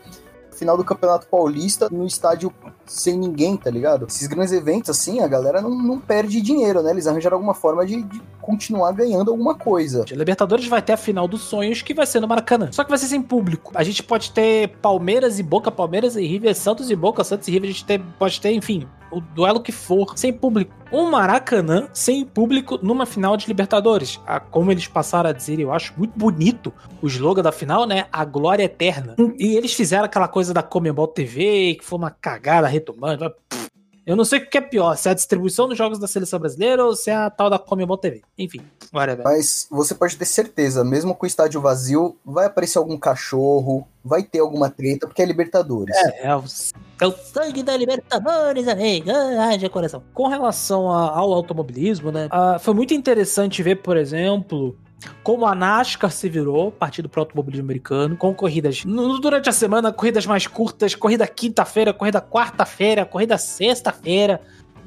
final 0.60 0.76
do 0.76 0.84
Campeonato 0.84 1.26
Paulista 1.26 1.88
no 1.90 2.06
estádio 2.06 2.52
sem 2.86 3.18
ninguém, 3.18 3.56
tá 3.56 3.70
ligado? 3.70 4.06
Esses 4.06 4.28
grandes 4.28 4.52
eventos, 4.52 4.90
assim, 4.90 5.20
a 5.20 5.26
galera 5.26 5.60
não, 5.60 5.70
não 5.70 5.98
perde 5.98 6.40
dinheiro, 6.40 6.82
né? 6.82 6.90
Eles 6.90 7.06
arranjaram 7.06 7.36
alguma 7.36 7.54
forma 7.54 7.84
de, 7.84 8.02
de 8.02 8.22
continuar 8.40 8.92
ganhando 8.92 9.30
alguma 9.30 9.54
coisa. 9.54 10.04
A 10.10 10.14
Libertadores 10.14 10.66
vai 10.68 10.82
ter 10.82 10.92
a 10.92 10.96
final 10.96 11.26
dos 11.26 11.42
sonhos, 11.42 11.82
que 11.82 11.94
vai 11.94 12.06
ser 12.06 12.20
no 12.20 12.28
Maracanã. 12.28 12.68
Só 12.72 12.84
que 12.84 12.90
vai 12.90 12.98
ser 12.98 13.06
sem 13.06 13.22
público. 13.22 13.72
A 13.74 13.82
gente 13.82 14.02
pode 14.02 14.32
ter 14.32 14.68
Palmeiras 14.82 15.38
e 15.38 15.42
Boca, 15.42 15.70
Palmeiras 15.70 16.14
e 16.16 16.26
River, 16.26 16.54
Santos 16.54 16.90
e 16.90 16.96
Boca, 16.96 17.24
Santos 17.24 17.48
e 17.48 17.50
River. 17.50 17.70
A 17.70 17.72
gente 17.72 17.84
ter, 17.84 18.00
pode 18.18 18.40
ter, 18.40 18.52
enfim, 18.52 18.86
o 19.10 19.20
duelo 19.20 19.60
que 19.60 19.72
for, 19.72 20.16
sem 20.16 20.32
público. 20.32 20.74
Um 20.92 21.10
Maracanã 21.10 21.88
sem 21.92 22.24
público 22.24 22.78
numa 22.82 23.06
final 23.06 23.36
de 23.36 23.46
Libertadores. 23.46 24.20
Ah, 24.26 24.40
como 24.40 24.72
eles 24.72 24.86
passaram 24.86 25.30
a 25.30 25.32
dizer, 25.32 25.60
eu 25.60 25.72
acho 25.72 25.94
muito 25.96 26.18
bonito 26.18 26.72
o 27.00 27.06
slogan 27.06 27.42
da 27.42 27.52
final, 27.52 27.86
né? 27.86 28.06
A 28.12 28.24
glória 28.24 28.64
eterna. 28.64 29.14
E 29.38 29.56
eles 29.56 29.72
fizeram 29.72 30.04
aquela 30.04 30.28
coisa 30.28 30.52
da 30.52 30.62
Comembol 30.62 31.08
TV, 31.08 31.76
que 31.78 31.84
foi 31.84 31.98
uma 31.98 32.10
cagada 32.10 32.66
retomando. 32.66 33.32
Eu 34.10 34.16
não 34.16 34.24
sei 34.24 34.40
o 34.40 34.46
que 34.50 34.58
é 34.58 34.60
pior, 34.60 34.96
se 34.96 35.06
é 35.06 35.12
a 35.12 35.14
distribuição 35.14 35.68
dos 35.68 35.78
jogos 35.78 35.96
da 35.96 36.08
seleção 36.08 36.40
brasileira 36.40 36.84
ou 36.84 36.96
se 36.96 37.10
é 37.10 37.14
a 37.14 37.30
tal 37.30 37.48
da 37.48 37.60
Comembol 37.60 37.96
TV. 37.96 38.22
Enfim, 38.36 38.60
whatever. 38.92 39.22
Mas 39.22 39.68
você 39.70 39.94
pode 39.94 40.16
ter 40.16 40.24
certeza, 40.24 40.82
mesmo 40.82 41.14
com 41.14 41.24
o 41.24 41.28
estádio 41.28 41.60
vazio, 41.60 42.16
vai 42.24 42.46
aparecer 42.46 42.78
algum 42.78 42.98
cachorro, 42.98 43.86
vai 44.04 44.24
ter 44.24 44.40
alguma 44.40 44.68
treta, 44.68 45.06
porque 45.06 45.22
é 45.22 45.24
Libertadores. 45.24 45.94
É, 45.94 46.26
é 46.26 46.36
o, 46.36 46.42
é 47.00 47.06
o 47.06 47.12
sangue 47.12 47.62
da 47.62 47.76
Libertadores, 47.76 48.66
amigo. 48.66 49.12
Ai, 49.38 49.56
de 49.56 49.68
coração. 49.68 50.02
Com 50.12 50.26
relação 50.26 50.90
a, 50.90 51.16
ao 51.16 51.32
automobilismo, 51.32 52.10
né? 52.10 52.26
Uh, 52.26 52.58
foi 52.58 52.74
muito 52.74 52.92
interessante 52.92 53.62
ver, 53.62 53.76
por 53.76 53.96
exemplo, 53.96 54.76
como 55.22 55.46
a 55.46 55.54
NASCAR 55.54 56.10
se 56.10 56.28
virou, 56.28 56.70
partido 56.70 57.08
pro 57.08 57.20
automobilismo 57.20 57.64
americano, 57.64 58.16
com 58.16 58.34
corridas 58.34 58.84
durante 59.20 59.48
a 59.48 59.52
semana, 59.52 59.92
corridas 59.92 60.26
mais 60.26 60.46
curtas, 60.46 60.94
corrida 60.94 61.26
quinta-feira, 61.26 61.92
corrida 61.92 62.20
quarta-feira, 62.20 63.04
corrida 63.04 63.38
sexta-feira. 63.38 64.40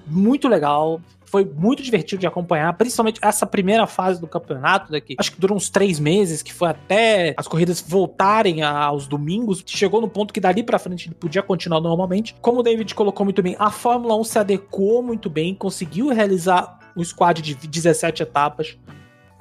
Muito 0.06 0.48
legal. 0.48 1.02
Foi 1.26 1.44
muito 1.44 1.82
divertido 1.82 2.20
de 2.20 2.28
acompanhar, 2.28 2.72
principalmente 2.74 3.20
essa 3.20 3.44
primeira 3.46 3.88
fase 3.88 4.22
do 4.22 4.28
campeonato 4.28 4.92
daqui. 4.92 5.16
Acho 5.18 5.32
que 5.32 5.42
durou 5.42 5.58
uns 5.58 5.68
três 5.68 6.00
meses, 6.00 6.44
que 6.44 6.54
foi 6.54 6.70
até 6.70 7.34
as 7.36 7.48
corridas 7.48 7.82
voltarem 7.82 8.62
aos 8.62 9.08
domingos. 9.08 9.64
Chegou 9.66 10.00
no 10.00 10.08
ponto 10.08 10.32
que 10.32 10.40
dali 10.40 10.62
para 10.62 10.78
frente 10.78 11.08
ele 11.08 11.16
podia 11.16 11.42
continuar 11.42 11.82
normalmente. 11.82 12.36
Como 12.40 12.60
o 12.60 12.64
David 12.64 12.94
colocou 12.94 13.24
muito 13.26 13.42
bem, 13.42 13.56
a 13.58 13.72
Fórmula 13.72 14.16
1 14.18 14.24
se 14.26 14.38
adequou 14.38 15.02
muito 15.02 15.28
bem, 15.28 15.56
conseguiu 15.56 16.10
realizar 16.10 16.78
um 16.96 17.04
squad 17.04 17.42
de 17.42 17.56
17 17.56 18.22
etapas 18.22 18.78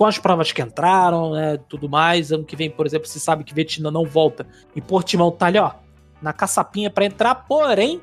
as 0.07 0.19
provas 0.19 0.53
que 0.53 0.63
entraram, 0.63 1.33
né, 1.33 1.59
tudo 1.69 1.89
mais. 1.89 2.33
Ano 2.33 2.45
que 2.45 2.57
vem, 2.57 2.71
por 2.71 2.87
exemplo, 2.87 3.07
se 3.09 3.21
sabe 3.21 3.45
que 3.45 3.55
Vietnã 3.55 3.91
não 3.91 4.05
volta 4.05 4.47
e 4.75 4.81
Portimão 4.81 5.31
tá 5.31 5.47
ali, 5.47 5.59
ó, 5.59 5.73
na 6.21 6.33
caçapinha 6.33 6.91
para 6.91 7.05
entrar, 7.05 7.35
porém, 7.35 8.01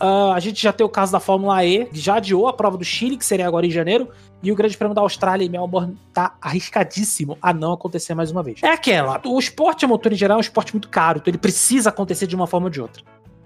uh, 0.00 0.32
a 0.32 0.40
gente 0.40 0.62
já 0.62 0.72
tem 0.72 0.84
o 0.84 0.88
caso 0.88 1.12
da 1.12 1.20
Fórmula 1.20 1.64
E, 1.64 1.86
que 1.86 1.98
já 1.98 2.16
adiou 2.16 2.46
a 2.46 2.52
prova 2.52 2.76
do 2.76 2.84
Chile, 2.84 3.16
que 3.16 3.24
seria 3.24 3.46
agora 3.46 3.66
em 3.66 3.70
janeiro, 3.70 4.08
e 4.42 4.52
o 4.52 4.54
Grande 4.54 4.76
Prêmio 4.76 4.94
da 4.94 5.00
Austrália 5.00 5.44
em 5.44 5.48
Melbourne 5.48 5.96
tá 6.12 6.36
arriscadíssimo 6.40 7.38
a 7.40 7.52
não 7.52 7.72
acontecer 7.72 8.14
mais 8.14 8.30
uma 8.30 8.42
vez. 8.42 8.62
É 8.62 8.68
aquela, 8.68 9.20
o 9.24 9.38
esporte 9.38 9.84
a 9.84 9.88
motor 9.88 10.12
em 10.12 10.16
geral 10.16 10.36
é 10.36 10.38
um 10.38 10.40
esporte 10.40 10.72
muito 10.72 10.88
caro, 10.88 11.18
então 11.18 11.30
ele 11.30 11.38
precisa 11.38 11.88
acontecer 11.88 12.26
de 12.26 12.36
uma 12.36 12.46
forma 12.46 12.66
ou 12.66 12.70
de 12.70 12.80
outra. 12.80 13.02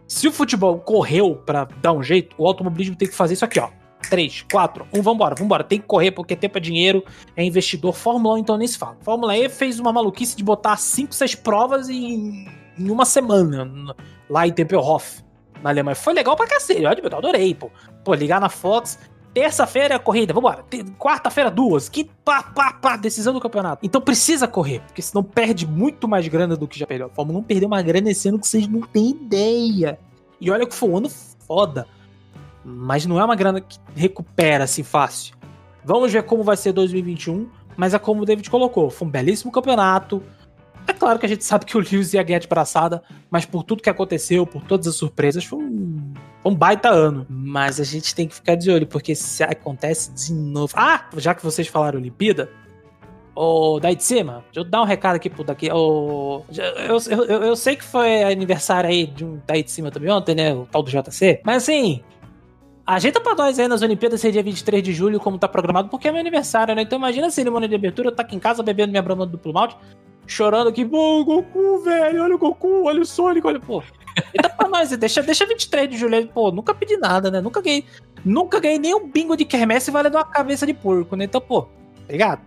Se 0.08 0.26
o 0.26 0.32
futebol 0.32 0.78
correu 0.78 1.36
para 1.36 1.68
dar 1.80 1.92
um 1.92 2.02
jeito, 2.02 2.34
o 2.36 2.46
automobilismo 2.46 2.96
tem 2.96 3.08
que 3.08 3.14
fazer 3.14 3.34
isso 3.34 3.44
aqui, 3.44 3.60
ó 3.60 3.79
três, 4.08 4.44
quatro, 4.50 4.86
um, 4.92 5.02
vambora, 5.02 5.34
vambora. 5.34 5.64
Tem 5.64 5.80
que 5.80 5.86
correr 5.86 6.10
porque 6.10 6.36
tempo 6.36 6.58
é 6.58 6.60
dinheiro, 6.60 7.04
é 7.36 7.44
investidor. 7.44 7.94
Fórmula 7.94 8.34
1, 8.34 8.38
então 8.38 8.56
nem 8.56 8.66
se 8.66 8.78
fala. 8.78 8.96
Fórmula 9.00 9.36
E 9.36 9.48
fez 9.48 9.78
uma 9.78 9.92
maluquice 9.92 10.36
de 10.36 10.44
botar 10.44 10.76
cinco, 10.76 11.14
seis 11.14 11.34
provas 11.34 11.88
em, 11.88 12.48
em 12.78 12.90
uma 12.90 13.04
semana 13.04 13.94
lá 14.28 14.46
em 14.46 14.52
Tempelhof, 14.52 15.22
na 15.62 15.70
Alemanha. 15.70 15.94
Foi 15.94 16.14
legal 16.14 16.36
pra 16.36 16.46
cacete, 16.46 16.82
eu 16.82 16.88
adorei, 16.88 17.54
pô. 17.54 17.70
Pô, 18.04 18.14
ligar 18.14 18.40
na 18.40 18.48
Fox, 18.48 18.98
Terça-feira 19.32 19.94
é 19.94 19.98
corrida, 19.98 20.34
vambora. 20.34 20.64
Quarta-feira, 20.98 21.50
duas. 21.50 21.88
Que 21.88 22.04
pá, 22.24 22.42
pá, 22.42 22.72
pá, 22.72 22.96
decisão 22.96 23.32
do 23.32 23.40
campeonato. 23.40 23.86
Então 23.86 24.00
precisa 24.00 24.48
correr, 24.48 24.80
porque 24.80 25.00
senão 25.00 25.22
perde 25.22 25.66
muito 25.66 26.08
mais 26.08 26.26
grana 26.26 26.56
do 26.56 26.66
que 26.66 26.78
já 26.78 26.86
perdeu. 26.86 27.06
A 27.06 27.10
Fórmula 27.10 27.38
1 27.38 27.42
perdeu 27.44 27.68
uma 27.68 27.80
grana 27.80 28.10
esse 28.10 28.28
ano 28.28 28.40
que 28.40 28.48
vocês 28.48 28.66
não 28.66 28.80
têm 28.80 29.10
ideia. 29.10 29.98
E 30.40 30.50
olha 30.50 30.66
que 30.66 30.74
foi 30.74 30.88
um 30.88 30.96
ano 30.96 31.08
foda. 31.46 31.86
Mas 32.64 33.06
não 33.06 33.18
é 33.20 33.24
uma 33.24 33.36
grana 33.36 33.60
que 33.60 33.78
recupera 33.94 34.64
assim 34.64 34.82
fácil. 34.82 35.34
Vamos 35.84 36.12
ver 36.12 36.22
como 36.24 36.42
vai 36.42 36.56
ser 36.56 36.72
2021. 36.72 37.48
Mas 37.76 37.94
é 37.94 37.98
como 37.98 38.22
o 38.22 38.24
David 38.26 38.48
colocou: 38.50 38.90
foi 38.90 39.08
um 39.08 39.10
belíssimo 39.10 39.50
campeonato. 39.50 40.22
É 40.86 40.92
claro 40.92 41.18
que 41.18 41.26
a 41.26 41.28
gente 41.28 41.44
sabe 41.44 41.64
que 41.64 41.76
o 41.76 41.80
Lewis 41.80 42.14
ia 42.14 42.22
ganhar 42.22 42.38
de 42.38 42.48
braçada, 42.48 43.02
mas 43.30 43.44
por 43.44 43.62
tudo 43.62 43.82
que 43.82 43.90
aconteceu, 43.90 44.46
por 44.46 44.62
todas 44.64 44.88
as 44.88 44.96
surpresas, 44.96 45.44
foi 45.44 45.58
um, 45.58 46.12
um 46.44 46.54
baita 46.54 46.88
ano. 46.88 47.26
Mas 47.28 47.78
a 47.78 47.84
gente 47.84 48.14
tem 48.14 48.26
que 48.26 48.34
ficar 48.34 48.56
de 48.56 48.70
olho, 48.70 48.86
porque 48.86 49.14
se 49.14 49.42
acontece 49.42 50.12
de 50.12 50.32
novo. 50.32 50.72
Ah, 50.76 51.08
já 51.16 51.34
que 51.34 51.44
vocês 51.44 51.68
falaram 51.68 51.98
Olimpíada, 51.98 52.50
Ô, 53.34 53.78
daí 53.80 53.94
de 53.94 54.02
cima, 54.02 54.44
deixa 54.52 54.60
eu 54.60 54.64
dar 54.64 54.82
um 54.82 54.84
recado 54.84 55.16
aqui 55.16 55.30
pro 55.30 55.44
daqui. 55.44 55.70
Ô, 55.72 56.44
eu, 56.86 56.98
eu, 57.08 57.42
eu 57.42 57.56
sei 57.56 57.76
que 57.76 57.84
foi 57.84 58.22
aniversário 58.24 58.90
aí 58.90 59.06
de 59.06 59.24
um 59.24 59.40
daí 59.46 59.62
de 59.62 59.70
cima 59.70 59.90
também 59.90 60.10
ontem, 60.10 60.34
né? 60.34 60.52
O 60.52 60.66
tal 60.66 60.82
do 60.82 60.90
JC. 60.90 61.40
Mas 61.44 61.62
assim, 61.62 62.02
Ajeita 62.90 63.20
pra 63.20 63.36
nós 63.36 63.56
aí 63.56 63.68
nas 63.68 63.82
Olimpíadas 63.82 64.20
ser 64.20 64.32
dia 64.32 64.42
23 64.42 64.82
de 64.82 64.92
julho, 64.92 65.20
como 65.20 65.38
tá 65.38 65.46
programado, 65.46 65.88
porque 65.88 66.08
é 66.08 66.10
meu 66.10 66.20
aniversário, 66.20 66.74
né? 66.74 66.82
Então 66.82 66.98
imagina 66.98 67.28
a 67.28 67.30
cerimônia 67.30 67.68
de 67.68 67.74
abertura, 67.76 68.08
eu 68.08 68.12
tá 68.12 68.24
aqui 68.24 68.34
em 68.34 68.40
casa 68.40 68.64
bebendo 68.64 68.90
minha 68.90 69.00
brama 69.00 69.24
do 69.24 69.30
duplo 69.30 69.52
malte, 69.52 69.76
chorando 70.26 70.70
aqui, 70.70 70.84
pô, 70.84 71.24
Goku, 71.24 71.78
velho, 71.84 72.24
olha 72.24 72.34
o 72.34 72.38
Goku, 72.38 72.86
olha 72.86 73.00
o 73.00 73.06
Sonic, 73.06 73.46
olha, 73.46 73.60
pô. 73.60 73.80
Eita 74.34 74.48
pra 74.48 74.68
nós, 74.68 74.90
deixa, 74.98 75.22
deixa 75.22 75.46
23 75.46 75.88
de 75.88 75.96
julho, 75.96 76.26
pô, 76.34 76.50
nunca 76.50 76.74
pedi 76.74 76.96
nada, 76.96 77.30
né? 77.30 77.40
Nunca 77.40 77.62
ganhei, 77.62 77.84
nunca 78.24 78.58
ganhei 78.58 78.80
nem 78.80 78.92
um 78.92 79.08
bingo 79.08 79.36
de 79.36 79.44
quermesse 79.44 79.92
valendo 79.92 80.16
uma 80.16 80.24
cabeça 80.24 80.66
de 80.66 80.74
porco, 80.74 81.14
né? 81.14 81.26
Então, 81.26 81.40
pô, 81.40 81.68
obrigado. 82.02 82.40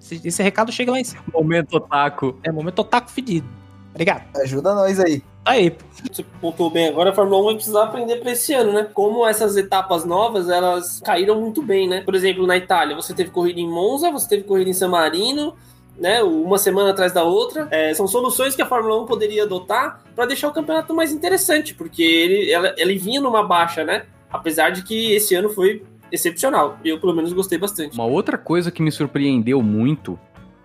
Esse, 0.00 0.22
esse 0.26 0.42
recado 0.42 0.72
chega 0.72 0.90
lá 0.90 0.98
em 0.98 1.04
cima. 1.04 1.22
Momento 1.30 1.76
otaku. 1.76 2.38
É 2.42 2.50
momento 2.50 2.78
otaku 2.78 3.10
fedido. 3.10 3.46
Obrigado. 3.90 4.24
Ajuda 4.38 4.74
nós 4.74 4.98
aí. 4.98 5.22
Aí. 5.46 5.72
Você 6.10 6.24
pontuou 6.40 6.68
bem 6.68 6.88
agora, 6.88 7.10
a 7.10 7.12
Fórmula 7.14 7.40
1 7.40 7.44
vai 7.44 7.54
precisar 7.54 7.84
aprender 7.84 8.16
para 8.16 8.32
esse 8.32 8.52
ano, 8.52 8.72
né? 8.72 8.88
Como 8.92 9.24
essas 9.24 9.56
etapas 9.56 10.04
novas, 10.04 10.48
elas 10.50 11.00
caíram 11.00 11.40
muito 11.40 11.62
bem, 11.62 11.88
né? 11.88 12.00
Por 12.02 12.16
exemplo, 12.16 12.46
na 12.46 12.56
Itália, 12.56 12.96
você 12.96 13.14
teve 13.14 13.30
corrida 13.30 13.60
em 13.60 13.68
Monza, 13.68 14.10
você 14.10 14.28
teve 14.28 14.42
corrida 14.42 14.68
em 14.68 14.74
San 14.74 14.88
Marino, 14.88 15.54
né? 15.96 16.20
Uma 16.22 16.58
semana 16.58 16.90
atrás 16.90 17.12
da 17.12 17.22
outra. 17.22 17.68
É, 17.70 17.94
são 17.94 18.08
soluções 18.08 18.56
que 18.56 18.62
a 18.62 18.66
Fórmula 18.66 19.00
1 19.02 19.06
poderia 19.06 19.44
adotar 19.44 20.02
para 20.16 20.26
deixar 20.26 20.48
o 20.48 20.52
campeonato 20.52 20.92
mais 20.92 21.12
interessante, 21.12 21.74
porque 21.74 22.02
ele, 22.02 22.50
ela, 22.50 22.74
ele 22.76 22.98
vinha 22.98 23.20
numa 23.20 23.44
baixa, 23.44 23.84
né? 23.84 24.04
Apesar 24.28 24.70
de 24.70 24.82
que 24.82 25.12
esse 25.12 25.36
ano 25.36 25.48
foi 25.48 25.84
excepcional. 26.10 26.76
Eu, 26.84 27.00
pelo 27.00 27.14
menos, 27.14 27.32
gostei 27.32 27.56
bastante. 27.56 27.94
Uma 27.94 28.06
outra 28.06 28.36
coisa 28.36 28.72
que 28.72 28.82
me 28.82 28.90
surpreendeu 28.90 29.62
muito 29.62 30.18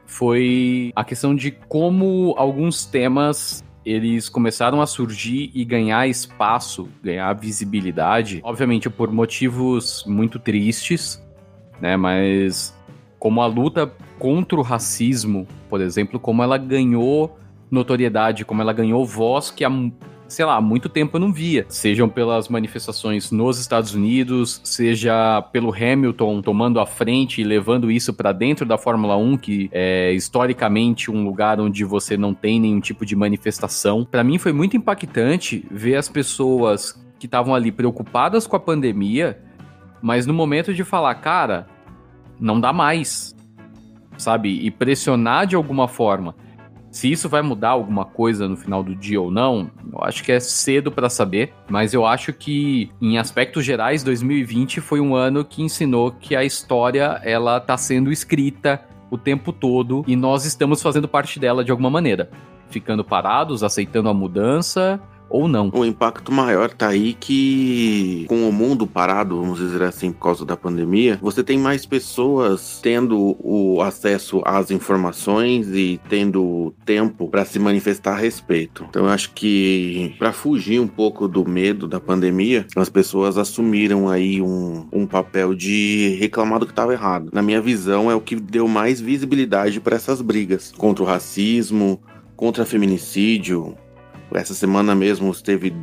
foi 0.08 0.92
a 0.96 1.04
questão 1.04 1.36
de 1.36 1.52
como 1.52 2.34
alguns 2.36 2.86
temas 2.86 3.64
eles 3.86 4.30
começaram 4.30 4.82
a 4.82 4.86
surgir 4.86 5.52
e 5.54 5.66
ganhar 5.66 6.08
espaço, 6.08 6.88
ganhar 7.04 7.34
visibilidade, 7.34 8.40
obviamente 8.44 8.90
por 8.90 9.12
motivos 9.12 10.04
muito 10.06 10.38
tristes, 10.40 11.22
né? 11.80 11.98
Mas 11.98 12.76
como 13.18 13.42
a 13.42 13.48
luta 13.48 13.92
contra 14.20 14.60
o 14.60 14.62
racismo, 14.62 15.48
por 15.70 15.82
exemplo, 15.82 16.20
como 16.20 16.44
ela 16.44 16.58
ganhou 16.58 17.38
notoriedade, 17.70 18.46
como 18.46 18.62
ela 18.62 18.74
ganhou 18.74 19.06
voz 19.06 19.50
que 19.50 19.64
há 19.64 19.70
sei 20.32 20.46
lá, 20.46 20.62
muito 20.62 20.88
tempo 20.88 21.18
eu 21.18 21.20
não 21.20 21.32
via. 21.32 21.66
Sejam 21.68 22.08
pelas 22.08 22.48
manifestações 22.48 23.32
nos 23.32 23.60
Estados 23.60 23.94
Unidos, 23.94 24.62
seja 24.64 25.42
pelo 25.52 25.74
Hamilton 25.74 26.42
tomando 26.42 26.80
a 26.80 26.86
frente 26.86 27.42
e 27.42 27.44
levando 27.44 27.92
isso 27.92 28.14
para 28.14 28.32
dentro 28.32 28.66
da 28.66 28.78
Fórmula 28.78 29.18
1, 29.18 29.38
que 29.38 29.70
é 29.74 30.14
historicamente 30.14 31.12
um 31.12 31.24
lugar 31.24 31.60
onde 31.60 31.84
você 31.84 32.16
não 32.16 32.34
tem 32.34 32.60
nenhum 32.60 32.80
tipo 32.80 33.06
de 33.06 33.16
manifestação. 33.16 34.06
Para 34.06 34.24
mim 34.24 34.38
foi 34.38 34.54
muito 34.54 34.78
impactante 34.78 35.66
ver 35.70 35.98
as 35.98 36.08
pessoas 36.08 36.98
que 37.20 37.26
estavam 37.26 37.54
ali 37.54 37.72
preocupadas 37.72 38.48
com 38.48 38.56
a 38.56 38.60
pandemia, 38.60 39.38
mas 40.02 40.26
no 40.26 40.34
momento 40.34 40.74
de 40.74 40.84
falar, 40.86 41.14
cara, 41.16 41.68
não 42.40 42.60
dá 42.60 42.72
mais, 42.72 43.36
sabe? 44.18 44.66
E 44.66 44.72
pressionar 44.72 45.46
de 45.46 45.58
alguma 45.58 45.90
forma 45.90 46.36
se 46.92 47.10
isso 47.10 47.30
vai 47.30 47.42
mudar 47.42 47.70
alguma 47.70 48.04
coisa 48.04 48.48
no 48.50 48.58
final 48.58 48.84
do 48.84 48.94
dia 48.94 49.20
ou 49.20 49.32
não, 49.32 49.72
eu 49.92 50.04
acho 50.04 50.24
que 50.24 50.32
é 50.32 50.40
cedo 50.42 50.92
para 50.92 51.10
saber, 51.10 51.54
mas 51.70 51.94
eu 51.94 52.06
acho 52.06 52.34
que 52.34 52.92
em 53.02 53.18
aspectos 53.18 53.64
gerais 53.64 54.04
2020 54.04 54.82
foi 54.82 55.00
um 55.00 55.16
ano 55.16 55.46
que 55.46 55.64
ensinou 55.64 56.12
que 56.12 56.36
a 56.36 56.44
história 56.44 57.22
ela 57.24 57.62
tá 57.62 57.78
sendo 57.78 58.12
escrita 58.12 58.82
o 59.10 59.18
tempo 59.18 59.54
todo 59.54 60.04
e 60.06 60.18
nós 60.18 60.46
estamos 60.46 60.82
fazendo 60.82 61.08
parte 61.08 61.40
dela 61.40 61.64
de 61.64 61.72
alguma 61.72 61.90
maneira, 61.90 62.30
ficando 62.70 63.06
parados, 63.06 63.64
aceitando 63.64 64.10
a 64.10 64.14
mudança 64.14 65.02
ou 65.32 65.48
não. 65.48 65.72
O 65.74 65.86
impacto 65.86 66.32
maior 66.32 66.70
tá 66.70 66.90
aí 66.90 67.14
que, 67.14 68.26
com 68.28 68.48
o 68.48 68.52
mundo 68.52 68.86
parado, 68.86 69.40
vamos 69.40 69.60
dizer 69.60 69.82
assim, 69.84 70.12
por 70.12 70.22
causa 70.22 70.46
da 70.46 70.58
pandemia, 70.58 71.18
você 71.22 71.44
tem 71.44 71.58
mais 71.58 71.86
pessoas 71.86 72.80
tendo 72.82 73.36
o 73.40 73.82
acesso 73.82 74.42
às 74.46 74.72
informações 74.72 75.70
e 75.70 76.00
tendo 76.10 76.74
tempo 76.86 77.28
para 77.28 77.46
se 77.46 77.60
manifestar 77.60 78.14
a 78.14 78.20
respeito. 78.20 78.86
Então, 78.90 79.06
eu 79.06 79.10
acho 79.10 79.32
que, 79.34 80.16
para 80.20 80.32
fugir 80.32 80.80
um 80.80 80.88
pouco 80.88 81.28
do 81.28 81.48
medo 81.48 81.88
da 81.88 82.00
pandemia, 82.00 82.66
as 82.76 82.90
pessoas 82.90 83.38
assumiram 83.38 84.10
aí 84.10 84.42
um, 84.42 84.88
um 84.92 85.06
papel 85.06 85.56
de 85.56 86.18
reclamar 86.20 86.60
do 86.60 86.66
que 86.66 86.72
estava 86.72 86.94
errado. 86.94 87.30
Na 87.32 87.42
minha 87.42 87.62
visão, 87.62 88.12
é 88.12 88.16
o 88.16 88.22
que 88.22 88.36
deu 88.36 88.68
mais 88.68 89.00
visibilidade 89.00 89.80
para 89.80 89.96
essas 89.96 90.22
brigas 90.22 90.72
contra 90.78 91.04
o 91.04 91.08
racismo, 91.08 92.02
contra 92.36 92.66
feminicídio, 92.66 93.78
essa 94.34 94.54
semana 94.54 94.96
mesmo 94.96 95.34
teve 95.36 95.76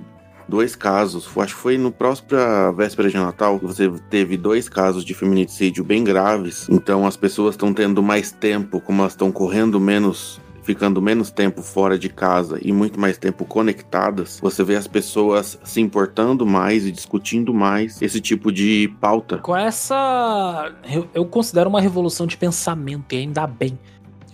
dois 0.48 0.74
casos, 0.74 1.28
acho 1.36 1.54
que 1.54 1.60
foi 1.60 1.76
no 1.76 1.92
próximo 1.92 2.28
véspera 2.74 3.10
de 3.10 3.16
Natal, 3.16 3.58
você 3.58 3.90
teve 4.08 4.36
dois 4.36 4.68
casos 4.68 5.04
de 5.04 5.12
feminicídio 5.12 5.84
bem 5.84 6.02
graves. 6.02 6.66
Então 6.70 7.06
as 7.06 7.16
pessoas 7.16 7.54
estão 7.54 7.74
tendo 7.74 8.02
mais 8.02 8.32
tempo, 8.32 8.80
como 8.80 9.02
elas 9.02 9.12
estão 9.12 9.30
correndo 9.30 9.78
menos 9.78 10.40
ficando 10.68 11.00
menos 11.00 11.30
tempo 11.30 11.62
fora 11.62 11.98
de 11.98 12.10
casa 12.10 12.58
e 12.60 12.70
muito 12.72 13.00
mais 13.00 13.16
tempo 13.16 13.46
conectadas, 13.46 14.38
você 14.38 14.62
vê 14.62 14.76
as 14.76 14.86
pessoas 14.86 15.58
se 15.64 15.80
importando 15.80 16.44
mais 16.44 16.84
e 16.84 16.92
discutindo 16.92 17.54
mais 17.54 18.02
esse 18.02 18.20
tipo 18.20 18.52
de 18.52 18.94
pauta. 19.00 19.38
Com 19.38 19.56
essa. 19.56 20.70
Eu, 20.84 21.08
eu 21.14 21.24
considero 21.24 21.70
uma 21.70 21.80
revolução 21.80 22.26
de 22.26 22.36
pensamento, 22.36 23.14
e 23.14 23.16
ainda 23.16 23.46
bem. 23.46 23.78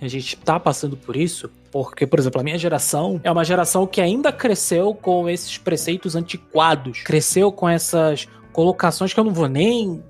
A 0.03 0.09
gente 0.09 0.37
tá 0.39 0.59
passando 0.59 0.97
por 0.97 1.15
isso, 1.15 1.49
porque, 1.75 2.07
por 2.07 2.21
exemplo, 2.21 2.41
a 2.41 2.45
minha 2.45 2.57
geração 2.57 3.21
é 3.25 3.33
uma 3.33 3.45
geração 3.45 3.85
que 3.85 4.01
ainda 4.01 4.31
cresceu 4.31 4.95
com 4.95 5.29
esses 5.29 5.59
preceitos 5.59 6.15
antiquados, 6.15 7.03
cresceu 7.03 7.51
com 7.51 7.69
essas 7.69 8.29
colocações 8.53 9.13
que 9.13 9.19
eu 9.19 9.25
não 9.25 9.33
vou 9.33 9.49
nem 9.49 10.01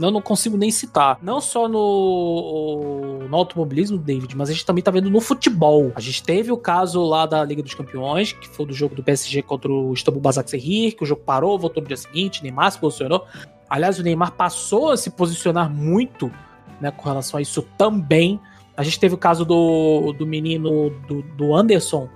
eu 0.00 0.10
não 0.10 0.22
consigo 0.22 0.56
nem 0.56 0.70
citar. 0.70 1.18
Não 1.20 1.38
só 1.38 1.68
no, 1.68 3.26
no 3.28 3.36
automobilismo, 3.36 3.98
David, 3.98 4.34
mas 4.34 4.48
a 4.48 4.52
gente 4.52 4.64
também 4.64 4.82
tá 4.82 4.90
vendo 4.90 5.10
no 5.10 5.20
futebol. 5.20 5.92
A 5.94 6.00
gente 6.00 6.22
teve 6.22 6.50
o 6.50 6.56
caso 6.56 7.04
lá 7.04 7.26
da 7.26 7.44
Liga 7.44 7.62
dos 7.62 7.74
Campeões, 7.74 8.32
que 8.32 8.48
foi 8.48 8.64
do 8.64 8.72
jogo 8.72 8.94
do 8.94 9.02
PSG 9.02 9.42
contra 9.42 9.70
o 9.70 9.92
Istambul 9.92 10.22
Basaksehir, 10.22 10.96
que 10.96 11.02
o 11.02 11.06
jogo 11.06 11.20
parou, 11.20 11.58
voltou 11.58 11.82
no 11.82 11.88
dia 11.88 11.98
seguinte, 11.98 12.42
Neymar 12.42 12.72
se 12.72 12.78
posicionou. 12.78 13.26
Aliás, 13.68 13.98
o 13.98 14.02
Neymar 14.02 14.32
passou 14.32 14.90
a 14.90 14.96
se 14.96 15.10
posicionar 15.10 15.70
muito 15.70 16.32
né, 16.80 16.90
com 16.90 17.06
relação 17.06 17.36
a 17.36 17.42
isso 17.42 17.60
também. 17.76 18.40
A 18.80 18.82
gente 18.82 18.98
teve 18.98 19.14
o 19.14 19.18
caso 19.18 19.44
do, 19.44 20.14
do 20.14 20.26
menino 20.26 20.88
do, 21.06 21.20
do 21.20 21.54
Anderson, 21.54 22.08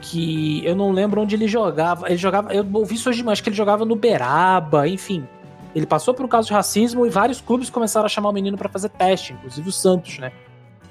que 0.00 0.60
eu 0.66 0.74
não 0.74 0.90
lembro 0.90 1.20
onde 1.20 1.36
ele 1.36 1.46
jogava. 1.46 2.08
Ele 2.08 2.16
jogava. 2.16 2.52
Eu 2.52 2.66
ouvi 2.72 2.96
isso 2.96 3.08
hoje 3.08 3.18
demais, 3.18 3.40
que 3.40 3.48
ele 3.48 3.54
jogava 3.54 3.84
no 3.84 3.94
Beraba, 3.94 4.88
enfim. 4.88 5.24
Ele 5.72 5.86
passou 5.86 6.12
por 6.12 6.24
um 6.24 6.28
caso 6.28 6.48
de 6.48 6.52
racismo 6.52 7.06
e 7.06 7.10
vários 7.10 7.40
clubes 7.40 7.70
começaram 7.70 8.06
a 8.06 8.08
chamar 8.08 8.30
o 8.30 8.32
menino 8.32 8.58
para 8.58 8.68
fazer 8.68 8.88
teste, 8.88 9.34
inclusive 9.34 9.68
o 9.68 9.70
Santos, 9.70 10.18
né? 10.18 10.32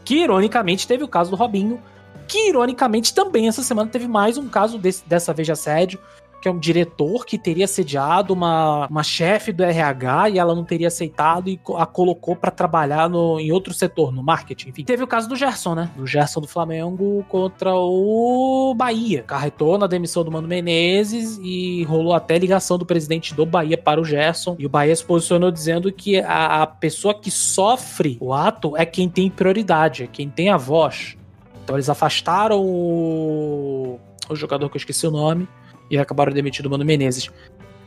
Que 0.06 0.24
ironicamente 0.24 0.88
teve 0.88 1.04
o 1.04 1.08
caso 1.10 1.30
do 1.30 1.36
Robinho, 1.36 1.82
que 2.26 2.48
ironicamente 2.48 3.14
também 3.14 3.50
essa 3.50 3.62
semana 3.62 3.90
teve 3.90 4.08
mais 4.08 4.38
um 4.38 4.48
caso 4.48 4.78
desse, 4.78 5.06
dessa 5.06 5.34
vez 5.34 5.46
de 5.46 5.52
assédio 5.52 6.00
que 6.42 6.48
é 6.48 6.52
um 6.52 6.60
diretor 6.60 7.26
que 7.26 7.38
teria 7.38 7.68
sediado 7.68 8.34
uma, 8.34 8.88
uma 8.88 9.04
chefe 9.04 9.52
do 9.52 9.64
RH 9.64 10.30
e 10.30 10.40
ela 10.40 10.56
não 10.56 10.64
teria 10.64 10.88
aceitado 10.88 11.50
e 11.50 11.60
a 11.76 11.86
colocou 11.86 12.36
para 12.36 12.52
trabalhar 12.52 13.10
no, 13.10 13.40
em 13.40 13.52
outro 13.52 13.74
setor, 13.74 14.12
no 14.12 14.24
marketing. 14.24 14.70
Enfim, 14.70 14.84
teve 14.84 15.04
o 15.04 15.08
caso 15.08 15.28
do 15.28 15.36
Gerson, 15.36 15.76
né? 15.76 15.92
Do 15.96 16.08
Gerson 16.08 16.42
do 16.42 16.48
Flamengo 16.48 17.26
contra 17.28 17.74
o 17.76 18.74
Bahia. 18.76 19.24
Carretou 19.24 19.78
na 19.78 19.88
demissão 19.88 20.24
do 20.24 20.32
Mano 20.32 20.48
Menezes 20.48 21.40
e 21.44 21.84
rolou 21.84 22.14
até 22.14 22.38
ligação 22.38 22.78
do 22.78 22.86
presidente 22.86 23.34
do 23.34 23.46
Bahia 23.46 23.78
para 23.78 24.00
o 24.00 24.06
Gerson. 24.06 24.56
E 24.58 24.66
o 24.66 24.70
Bahia 24.70 24.96
se 24.96 25.04
posicionou 25.04 25.52
dizendo 25.52 25.92
que 25.92 26.20
a, 26.20 26.64
a 26.64 26.68
pessoa 26.68 27.14
que 27.14 27.30
sofre 27.30 28.18
o 28.22 28.34
ato 28.34 28.78
é 28.78 28.86
quem 28.86 29.10
tem 29.10 29.30
prioridade, 29.30 30.04
é 30.04 30.08
quem 30.08 30.30
tem 30.30 30.50
a 30.50 30.58
voz. 30.58 31.18
Então 31.64 31.76
eles 31.76 31.90
afastaram 31.90 32.64
o, 32.64 34.00
o 34.30 34.36
jogador 34.36 34.70
que 34.70 34.78
eu 34.78 34.80
esqueci 34.80 35.06
o 35.06 35.12
nome 35.12 35.48
e 35.90 35.98
acabaram 35.98 36.32
demitindo 36.32 36.68
o 36.68 36.72
Mano 36.72 36.86
Menezes. 36.86 37.30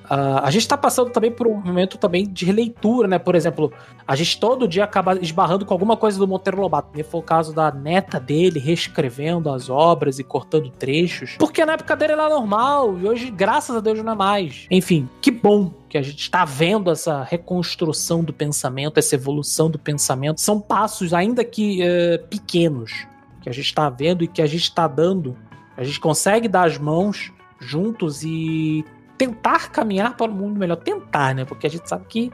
Uh, 0.04 0.42
a 0.42 0.50
gente 0.50 0.66
tá 0.66 0.76
passando 0.76 1.10
também 1.10 1.30
por 1.30 1.46
um 1.46 1.54
momento 1.54 1.96
também 1.96 2.26
de 2.26 2.44
releitura, 2.44 3.08
né? 3.08 3.18
Por 3.18 3.34
exemplo, 3.34 3.72
a 4.06 4.14
gente 4.16 4.38
todo 4.38 4.66
dia 4.68 4.84
acaba 4.84 5.18
esbarrando 5.18 5.64
com 5.64 5.72
alguma 5.72 5.96
coisa 5.96 6.18
do 6.18 6.26
Monteiro 6.26 6.60
Lobato. 6.60 6.96
Né? 6.96 7.02
Foi 7.02 7.20
o 7.20 7.22
caso 7.22 7.54
da 7.54 7.70
neta 7.70 8.18
dele 8.18 8.58
reescrevendo 8.58 9.48
as 9.50 9.70
obras 9.70 10.18
e 10.18 10.24
cortando 10.24 10.68
trechos. 10.70 11.36
Porque 11.38 11.64
na 11.64 11.74
época 11.74 11.96
dele 11.96 12.12
era 12.12 12.28
normal 12.28 12.98
e 12.98 13.08
hoje, 13.08 13.30
graças 13.30 13.74
a 13.74 13.80
Deus, 13.80 14.02
não 14.02 14.12
é 14.12 14.16
mais. 14.16 14.66
Enfim, 14.70 15.08
que 15.20 15.30
bom 15.30 15.72
que 15.88 15.96
a 15.96 16.02
gente 16.02 16.20
está 16.20 16.44
vendo 16.44 16.90
essa 16.90 17.22
reconstrução 17.22 18.24
do 18.24 18.32
pensamento, 18.32 18.98
essa 18.98 19.14
evolução 19.14 19.70
do 19.70 19.78
pensamento. 19.78 20.40
São 20.40 20.60
passos, 20.60 21.14
ainda 21.14 21.44
que 21.44 21.80
uh, 21.82 22.26
pequenos, 22.28 23.06
que 23.40 23.48
a 23.48 23.52
gente 23.52 23.66
está 23.66 23.88
vendo 23.88 24.24
e 24.24 24.28
que 24.28 24.42
a 24.42 24.46
gente 24.46 24.64
está 24.64 24.86
dando. 24.86 25.36
A 25.76 25.84
gente 25.84 25.98
consegue 26.00 26.48
dar 26.48 26.66
as 26.66 26.76
mãos 26.76 27.32
juntos 27.62 28.22
e 28.22 28.84
tentar 29.16 29.70
caminhar 29.70 30.16
para 30.16 30.30
um 30.30 30.34
mundo 30.34 30.58
melhor. 30.58 30.76
Tentar, 30.76 31.34
né? 31.34 31.44
Porque 31.44 31.66
a 31.66 31.70
gente 31.70 31.88
sabe 31.88 32.04
que 32.08 32.30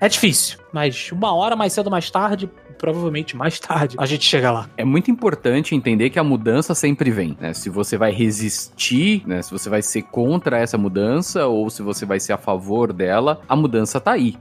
é 0.00 0.08
difícil, 0.08 0.58
mas 0.72 1.10
uma 1.10 1.34
hora 1.34 1.56
mais 1.56 1.72
cedo 1.72 1.86
ou 1.86 1.90
mais 1.90 2.08
tarde, 2.08 2.48
provavelmente 2.78 3.36
mais 3.36 3.58
tarde, 3.58 3.96
a 3.98 4.06
gente 4.06 4.24
chega 4.24 4.52
lá. 4.52 4.70
É 4.76 4.84
muito 4.84 5.10
importante 5.10 5.74
entender 5.74 6.10
que 6.10 6.18
a 6.18 6.24
mudança 6.24 6.74
sempre 6.74 7.10
vem, 7.10 7.36
né? 7.40 7.52
Se 7.52 7.68
você 7.68 7.98
vai 7.98 8.12
resistir, 8.12 9.22
né? 9.26 9.42
Se 9.42 9.50
você 9.50 9.68
vai 9.68 9.82
ser 9.82 10.02
contra 10.02 10.58
essa 10.58 10.78
mudança 10.78 11.46
ou 11.46 11.68
se 11.68 11.82
você 11.82 12.06
vai 12.06 12.20
ser 12.20 12.32
a 12.32 12.38
favor 12.38 12.92
dela, 12.92 13.40
a 13.48 13.56
mudança 13.56 14.00
tá 14.00 14.12
aí. 14.12 14.36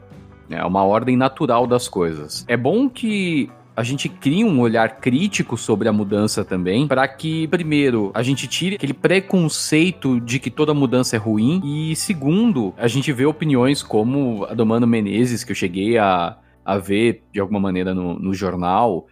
É 0.49 0.63
uma 0.63 0.83
ordem 0.83 1.17
natural 1.17 1.65
das 1.65 1.87
coisas. 1.87 2.45
É 2.47 2.55
bom 2.55 2.87
que 2.87 3.49
a 3.77 3.83
gente 3.83 4.09
cria 4.09 4.43
um 4.43 4.59
olhar 4.59 4.99
crítico 4.99 5.55
sobre 5.55 5.87
a 5.87 5.93
mudança 5.93 6.43
também, 6.43 6.87
para 6.87 7.07
que, 7.07 7.47
primeiro, 7.47 8.09
a 8.11 8.23
gente 8.23 8.47
tire 8.47 8.75
aquele 8.75 8.91
preconceito 8.91 10.19
de 10.19 10.39
que 10.39 10.49
toda 10.49 10.73
mudança 10.73 11.15
é 11.15 11.19
ruim, 11.19 11.61
e 11.63 11.95
segundo, 11.95 12.73
a 12.75 12.87
gente 12.87 13.13
vê 13.13 13.27
opiniões 13.27 13.83
como 13.83 14.45
a 14.45 14.55
do 14.55 14.65
Mano 14.65 14.87
Menezes, 14.87 15.43
que 15.43 15.51
eu 15.51 15.55
cheguei 15.55 15.95
a, 15.95 16.35
a 16.65 16.79
ver 16.79 17.21
de 17.31 17.39
alguma 17.39 17.59
maneira 17.59 17.93
no, 17.93 18.17
no 18.17 18.33
jornal, 18.33 19.05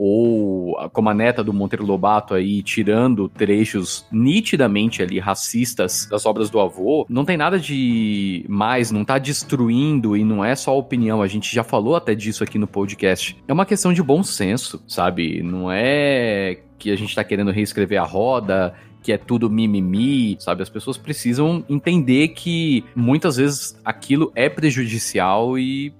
ou 0.00 0.76
como 0.92 1.10
a 1.10 1.14
neta 1.14 1.42
do 1.42 1.52
Monteiro 1.52 1.84
Lobato 1.84 2.32
aí 2.32 2.62
tirando 2.62 3.28
trechos 3.28 4.06
nitidamente 4.12 5.02
ali 5.02 5.18
racistas 5.18 6.06
das 6.08 6.24
obras 6.24 6.48
do 6.48 6.60
avô, 6.60 7.04
não 7.08 7.24
tem 7.24 7.36
nada 7.36 7.58
de 7.58 8.44
mais, 8.48 8.92
não 8.92 9.04
tá 9.04 9.18
destruindo 9.18 10.16
e 10.16 10.22
não 10.22 10.44
é 10.44 10.54
só 10.54 10.78
opinião, 10.78 11.20
a 11.20 11.26
gente 11.26 11.52
já 11.52 11.64
falou 11.64 11.96
até 11.96 12.14
disso 12.14 12.44
aqui 12.44 12.58
no 12.58 12.68
podcast. 12.68 13.36
É 13.48 13.52
uma 13.52 13.66
questão 13.66 13.92
de 13.92 14.00
bom 14.00 14.22
senso, 14.22 14.80
sabe? 14.86 15.42
Não 15.42 15.70
é 15.70 16.60
que 16.78 16.92
a 16.92 16.96
gente 16.96 17.12
tá 17.12 17.24
querendo 17.24 17.50
reescrever 17.50 18.00
a 18.00 18.04
roda, 18.04 18.74
que 19.02 19.10
é 19.10 19.18
tudo 19.18 19.50
mimimi, 19.50 20.36
sabe? 20.38 20.62
As 20.62 20.68
pessoas 20.68 20.96
precisam 20.96 21.64
entender 21.68 22.28
que 22.28 22.84
muitas 22.94 23.36
vezes 23.36 23.76
aquilo 23.84 24.30
é 24.36 24.48
prejudicial 24.48 25.58
e 25.58 25.92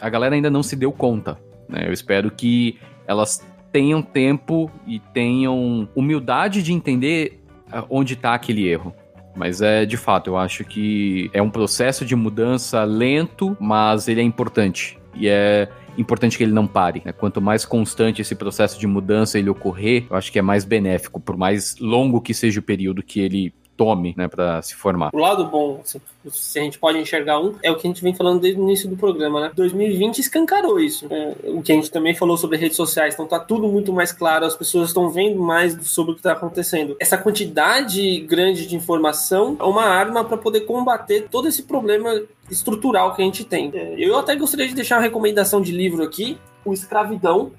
a 0.00 0.08
galera 0.08 0.34
ainda 0.34 0.48
não 0.50 0.62
se 0.62 0.74
deu 0.76 0.90
conta. 0.90 1.38
Né? 1.68 1.86
Eu 1.86 1.92
espero 1.92 2.30
que 2.30 2.78
elas 3.06 3.44
tenham 3.72 4.00
tempo 4.00 4.70
e 4.86 4.98
tenham 4.98 5.88
humildade 5.94 6.62
de 6.62 6.72
entender 6.72 7.40
ah, 7.70 7.84
onde 7.90 8.14
está 8.14 8.34
aquele 8.34 8.66
erro. 8.68 8.94
Mas 9.34 9.60
é 9.60 9.84
de 9.84 9.96
fato, 9.96 10.30
eu 10.30 10.36
acho 10.36 10.64
que 10.64 11.28
é 11.32 11.42
um 11.42 11.50
processo 11.50 12.04
de 12.04 12.14
mudança 12.14 12.84
lento, 12.84 13.56
mas 13.60 14.06
ele 14.06 14.20
é 14.20 14.24
importante. 14.24 14.98
E 15.16 15.28
é 15.28 15.68
importante 15.98 16.36
que 16.36 16.44
ele 16.44 16.52
não 16.52 16.66
pare. 16.66 17.02
Né? 17.04 17.12
Quanto 17.12 17.40
mais 17.40 17.64
constante 17.64 18.22
esse 18.22 18.34
processo 18.34 18.78
de 18.78 18.86
mudança 18.86 19.38
ele 19.38 19.50
ocorrer, 19.50 20.06
eu 20.08 20.16
acho 20.16 20.30
que 20.30 20.38
é 20.38 20.42
mais 20.42 20.64
benéfico, 20.64 21.20
por 21.20 21.36
mais 21.36 21.76
longo 21.80 22.20
que 22.20 22.32
seja 22.32 22.60
o 22.60 22.62
período 22.62 23.02
que 23.02 23.20
ele 23.20 23.52
tome, 23.76 24.14
né, 24.16 24.28
para 24.28 24.62
se 24.62 24.74
formar. 24.74 25.10
O 25.12 25.18
lado 25.18 25.44
bom, 25.46 25.80
assim, 25.82 26.00
se 26.30 26.58
a 26.58 26.62
gente 26.62 26.78
pode 26.78 26.98
enxergar 26.98 27.40
um, 27.40 27.54
é 27.62 27.70
o 27.70 27.76
que 27.76 27.86
a 27.86 27.90
gente 27.90 28.02
vem 28.02 28.14
falando 28.14 28.40
desde 28.40 28.60
o 28.60 28.62
início 28.62 28.88
do 28.88 28.96
programa, 28.96 29.40
né? 29.40 29.52
2020 29.54 30.18
escancarou 30.18 30.78
isso. 30.78 31.06
É, 31.10 31.34
o 31.44 31.62
que 31.62 31.72
a 31.72 31.74
gente 31.74 31.90
também 31.90 32.14
falou 32.14 32.36
sobre 32.36 32.56
redes 32.56 32.76
sociais, 32.76 33.14
então 33.14 33.26
tá 33.26 33.38
tudo 33.38 33.68
muito 33.68 33.92
mais 33.92 34.12
claro, 34.12 34.44
as 34.44 34.56
pessoas 34.56 34.88
estão 34.88 35.10
vendo 35.10 35.40
mais 35.40 35.76
sobre 35.86 36.12
o 36.12 36.16
que 36.16 36.22
tá 36.22 36.32
acontecendo. 36.32 36.96
Essa 37.00 37.18
quantidade 37.18 38.20
grande 38.20 38.66
de 38.66 38.76
informação 38.76 39.56
é 39.60 39.64
uma 39.64 39.84
arma 39.84 40.24
para 40.24 40.36
poder 40.36 40.62
combater 40.62 41.28
todo 41.30 41.48
esse 41.48 41.64
problema 41.64 42.22
estrutural 42.50 43.14
que 43.14 43.22
a 43.22 43.24
gente 43.24 43.44
tem. 43.44 43.70
É, 43.74 43.94
eu 43.98 44.18
até 44.18 44.34
gostaria 44.36 44.68
de 44.68 44.74
deixar 44.74 44.96
uma 44.96 45.02
recomendação 45.02 45.60
de 45.60 45.72
livro 45.72 46.02
aqui, 46.02 46.38
O 46.64 46.72
Escravidão, 46.72 47.52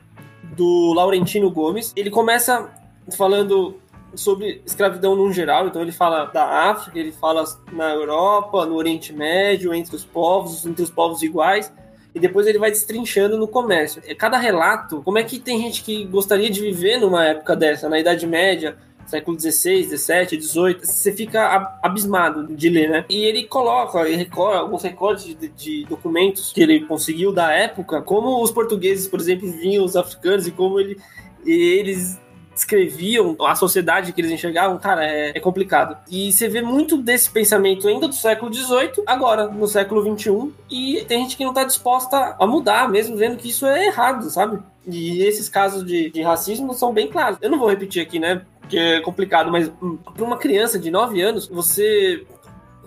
do 0.56 0.94
Laurentino 0.94 1.50
Gomes. 1.50 1.92
Ele 1.96 2.10
começa 2.10 2.70
falando 3.12 3.76
sobre 4.18 4.62
escravidão 4.66 5.16
no 5.16 5.32
geral. 5.32 5.68
Então 5.68 5.82
ele 5.82 5.92
fala 5.92 6.26
da 6.26 6.70
África, 6.70 6.98
ele 6.98 7.12
fala 7.12 7.44
na 7.72 7.94
Europa, 7.94 8.66
no 8.66 8.76
Oriente 8.76 9.14
Médio, 9.14 9.74
entre 9.74 9.96
os 9.96 10.06
povos, 10.06 10.66
entre 10.66 10.84
os 10.84 10.90
povos 10.90 11.22
iguais. 11.22 11.72
E 12.14 12.20
depois 12.20 12.48
ele 12.48 12.58
vai 12.58 12.72
destrinchando 12.72 13.38
no 13.38 13.48
comércio. 13.48 14.02
Cada 14.18 14.38
relato, 14.38 15.02
como 15.04 15.18
é 15.18 15.24
que 15.24 15.38
tem 15.38 15.60
gente 15.60 15.84
que 15.84 16.06
gostaria 16.06 16.50
de 16.50 16.62
viver 16.62 16.98
numa 17.00 17.26
época 17.26 17.56
dessa, 17.58 17.90
na 17.90 18.00
Idade 18.00 18.26
Média, 18.26 18.78
século 19.06 19.40
XVI, 19.40 19.84
XVII, 19.84 20.42
XVIII, 20.42 20.80
você 20.82 21.12
fica 21.12 21.78
abismado 21.82 22.48
de 22.56 22.70
ler, 22.70 22.90
né? 22.90 23.06
E 23.10 23.24
ele 23.24 23.44
coloca, 23.44 24.08
ele 24.08 24.16
recorre 24.18 24.58
alguns 24.58 24.84
recortes 24.84 25.26
de, 25.26 25.48
de, 25.50 25.86
documentos 25.86 26.52
que 26.52 26.62
ele 26.62 26.82
conseguiu 26.82 27.32
da 27.32 27.52
época, 27.52 28.02
como 28.02 28.42
os 28.42 28.52
portugueses, 28.52 29.08
por 29.08 29.20
exemplo, 29.20 29.52
vinham 29.52 29.84
os 29.84 29.96
africanos 29.96 30.48
e 30.48 30.52
como 30.52 30.80
ele, 30.80 30.98
eles 31.46 32.20
descreviam 32.56 33.36
a 33.42 33.54
sociedade 33.54 34.14
que 34.14 34.22
eles 34.22 34.32
enxergavam, 34.32 34.80
cara, 34.80 35.06
é, 35.06 35.32
é, 35.36 35.40
complicado. 35.40 35.98
E 36.10 36.32
você 36.32 36.48
vê 36.48 36.62
muito 36.62 36.98
desse 36.98 37.30
pensamento 37.30 37.88
ainda 37.88 38.08
do 38.08 38.16
século 38.16 38.52
XVIII, 38.52 39.04
agora, 39.06 39.48
no 39.48 39.68
século 39.68 40.02
XXI, 40.02 40.54
e 40.72 41.06
tem 41.06 41.22
gente 41.22 41.36
que 41.36 41.44
não 41.44 41.52
está 41.52 41.66
disposta 41.66 42.36
a 42.40 42.48
mudar, 42.48 42.90
mesmo 42.90 43.18
vendo 43.18 43.38
que 43.38 43.50
isso 43.50 43.68
é 43.68 43.88
errado, 43.88 44.30
sabe? 44.30 44.60
E 44.88 45.22
esses 45.22 45.50
casos 45.50 45.86
de, 45.86 46.10
de 46.10 46.22
racismo 46.22 46.74
são 46.74 46.94
bem 46.94 47.08
claros. 47.08 47.38
Eu 47.42 47.52
não 47.52 47.60
vou 47.60 47.70
repetir 47.70 48.02
aqui, 48.02 48.20
né? 48.20 48.42
Porque 48.62 48.78
é 48.78 49.02
complicado, 49.02 49.52
mas 49.52 49.70
hum, 49.82 49.98
para 49.98 50.24
uma 50.24 50.38
criança 50.38 50.80
de 50.80 50.90
9 50.90 51.22
anos, 51.22 51.48
você 51.48 52.26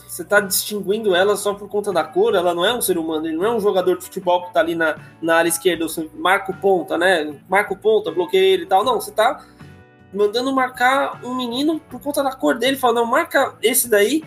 você 0.09 0.25
tá 0.25 0.41
distinguindo 0.41 1.15
ela 1.15 1.37
só 1.37 1.53
por 1.53 1.69
conta 1.69 1.93
da 1.93 2.03
cor, 2.03 2.35
ela 2.35 2.55
não 2.55 2.65
é 2.65 2.73
um 2.73 2.81
ser 2.81 2.97
humano, 2.97 3.27
ele 3.27 3.37
não 3.37 3.45
é 3.45 3.55
um 3.55 3.61
jogador 3.61 3.99
de 3.99 4.05
futebol 4.05 4.47
que 4.47 4.55
tá 4.55 4.61
ali 4.61 4.75
na, 4.75 4.97
na 5.21 5.37
área 5.37 5.49
esquerda, 5.49 5.87
você 5.87 6.09
marca 6.15 6.51
o 6.51 6.57
ponta, 6.57 6.97
né? 6.97 7.39
Marca 7.49 7.75
o 7.75 7.77
ponta, 7.77 8.11
bloqueia 8.11 8.55
ele 8.55 8.63
e 8.63 8.67
tal. 8.67 8.83
Não, 8.83 9.01
você 9.01 9.13
tá 9.13 9.45
mandando 10.13 10.55
marcar 10.55 11.21
um 11.25 11.35
menino 11.35 11.81
por 11.91 12.01
conta 12.01 12.23
da 12.23 12.35
cor 12.35 12.59
dele, 12.59 12.77
falando, 12.77 12.99
não, 12.99 13.07
marca 13.07 13.55
esse 13.63 13.89
daí, 13.89 14.25